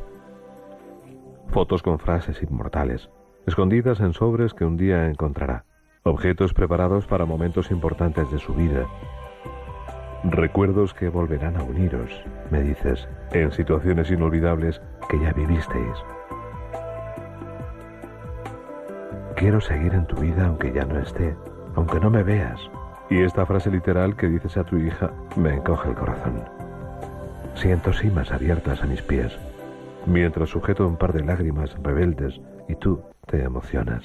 [1.48, 3.10] Fotos con frases inmortales,
[3.46, 5.64] escondidas en sobres que un día encontrará,
[6.04, 8.86] objetos preparados para momentos importantes de su vida.
[10.24, 12.10] Recuerdos que volverán a uniros,
[12.50, 15.96] me dices, en situaciones inolvidables que ya vivisteis.
[19.34, 21.34] Quiero seguir en tu vida aunque ya no esté,
[21.74, 22.60] aunque no me veas.
[23.08, 26.44] Y esta frase literal que dices a tu hija me encoge el corazón.
[27.54, 29.32] Siento cimas abiertas a mis pies,
[30.04, 32.38] mientras sujeto un par de lágrimas rebeldes
[32.68, 34.02] y tú te emocionas.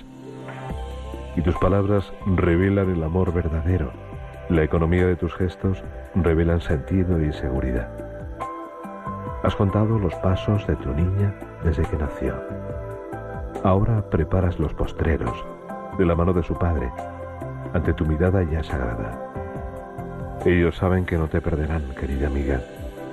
[1.35, 4.04] Y tus palabras revelan el amor verdadero.
[4.49, 7.89] La economía de tus gestos revelan sentido y seguridad.
[9.43, 12.35] Has contado los pasos de tu niña desde que nació
[13.63, 15.43] Ahora preparas los postreros,
[15.97, 16.91] de la mano de su padre,
[17.73, 19.19] ante tu mirada ya sagrada.
[20.45, 22.61] Ellos saben que no te perderán, querida amiga.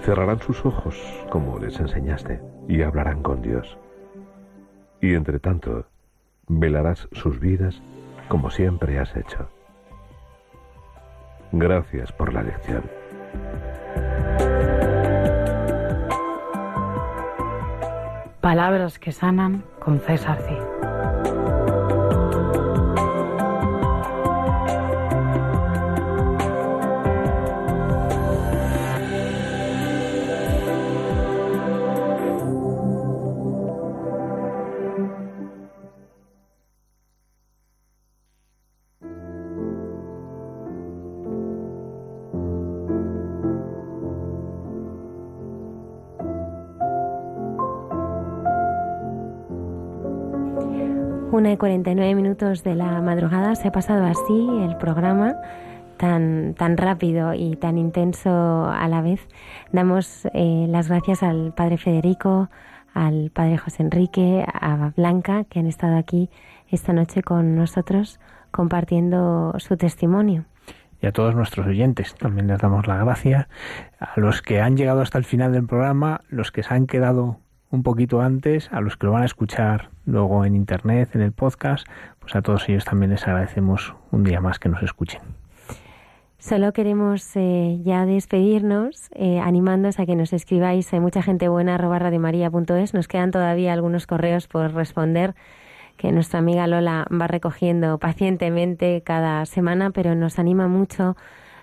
[0.02, 1.00] Cerrarán sus ojos,
[1.30, 3.78] como les enseñaste, y hablarán con Dios.
[5.00, 5.86] Y entre tanto,
[6.48, 7.80] velarás sus vidas
[8.28, 9.48] como siempre has hecho.
[11.52, 12.82] Gracias por la lección.
[18.40, 20.71] Palabras que sanan con César Cid.
[51.42, 53.56] 1 y 49 minutos de la madrugada.
[53.56, 55.34] Se ha pasado así el programa,
[55.96, 59.26] tan, tan rápido y tan intenso a la vez.
[59.72, 62.48] Damos eh, las gracias al padre Federico,
[62.94, 66.30] al padre José Enrique, a Blanca, que han estado aquí
[66.68, 68.20] esta noche con nosotros
[68.52, 70.44] compartiendo su testimonio
[71.00, 72.14] y a todos nuestros oyentes.
[72.14, 73.48] También les damos la gracia
[73.98, 77.40] a los que han llegado hasta el final del programa, los que se han quedado
[77.72, 81.32] un poquito antes, a los que lo van a escuchar luego en internet, en el
[81.32, 81.86] podcast,
[82.20, 85.22] pues a todos ellos también les agradecemos un día más que nos escuchen.
[86.38, 90.92] Solo queremos eh, ya despedirnos, eh, a que nos escribáis.
[90.92, 91.78] Hay mucha gente buena.
[91.78, 95.34] Nos quedan todavía algunos correos por responder
[95.96, 101.16] que nuestra amiga Lola va recogiendo pacientemente cada semana, pero nos anima mucho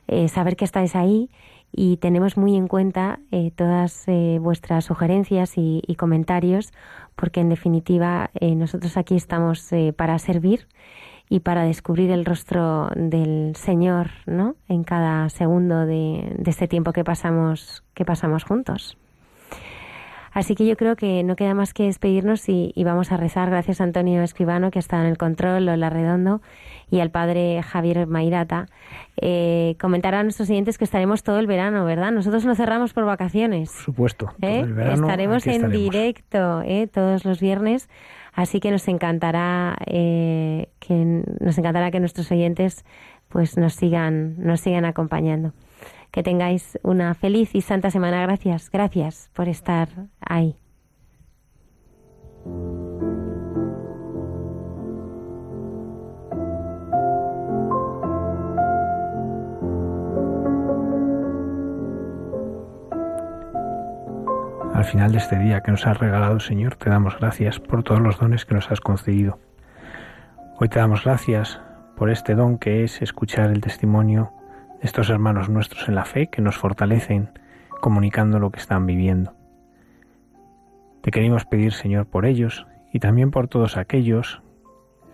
[0.07, 1.29] eh, saber que estáis ahí
[1.71, 6.71] y tenemos muy en cuenta eh, todas eh, vuestras sugerencias y, comentarios
[7.15, 10.67] porque en definitiva eh, nosotros aquí estamos para servir
[11.27, 14.55] y para descubrir el rostro del Señor ¿no?
[14.69, 18.97] en cada segundo de, de este tiempo que pasamos, que pasamos juntos.
[20.31, 23.49] Así que yo creo que no queda más que despedirnos y, vamos a rezar.
[23.49, 26.41] Gracias a Antonio Escribano, que está en el control, Lola Redondo,
[26.91, 28.67] y al padre Javier Mairata.
[29.17, 32.11] Eh, comentar a nuestros siguientes que estaremos todo el verano, ¿verdad?
[32.11, 33.71] Nosotros no cerramos por vacaciones.
[33.71, 34.33] Por supuesto.
[34.41, 34.65] ¿Eh?
[34.93, 36.87] estaremos en directo ¿eh?
[36.87, 37.89] todos los viernes.
[38.33, 42.85] Así que nos encantará eh, que nos encantará que nuestros oyentes
[43.27, 45.53] pues nos sigan nos sigan acompañando.
[46.11, 48.21] Que tengáis una feliz y santa semana.
[48.21, 49.89] Gracias, gracias por estar
[50.21, 50.55] ahí.
[64.89, 68.17] Final de este día que nos has regalado, Señor, te damos gracias por todos los
[68.17, 69.37] dones que nos has concedido.
[70.57, 71.61] Hoy te damos gracias
[71.95, 74.33] por este don que es escuchar el testimonio
[74.81, 77.29] estos hermanos nuestros en la fe que nos fortalecen
[77.81, 79.35] comunicando lo que están viviendo.
[81.01, 84.41] Te queremos pedir, Señor, por ellos y también por todos aquellos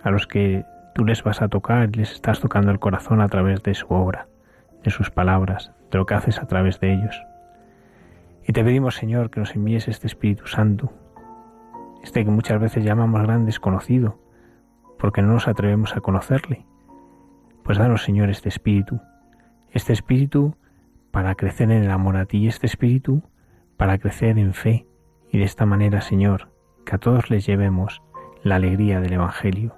[0.03, 3.61] a los que tú les vas a tocar les estás tocando el corazón a través
[3.61, 4.27] de su obra,
[4.85, 7.21] de sus palabras, de lo que haces a través de ellos.
[8.47, 10.91] Y te pedimos, Señor, que nos envíes este Espíritu Santo,
[12.03, 14.19] este que muchas veces llamamos gran desconocido,
[14.99, 16.65] porque no nos atrevemos a conocerle.
[17.63, 19.01] Pues danos, Señor, este Espíritu
[19.75, 20.55] este espíritu
[21.11, 23.23] para crecer en el amor a ti este espíritu
[23.75, 24.87] para crecer en fe
[25.29, 26.49] y de esta manera, Señor,
[26.85, 28.01] que a todos les llevemos
[28.41, 29.75] la alegría del Evangelio,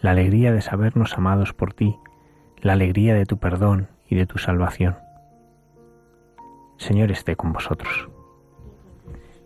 [0.00, 1.96] la alegría de sabernos amados por ti,
[2.60, 4.96] la alegría de tu perdón y de tu salvación.
[6.78, 8.08] Señor esté con vosotros.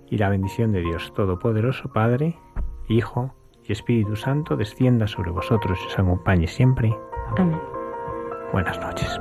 [0.09, 2.37] Y la bendición de Dios Todopoderoso, Padre,
[2.89, 3.35] Hijo
[3.65, 6.97] y Espíritu Santo, descienda sobre vosotros y os acompañe siempre.
[7.37, 7.61] Amén.
[8.53, 9.21] Buenas noches.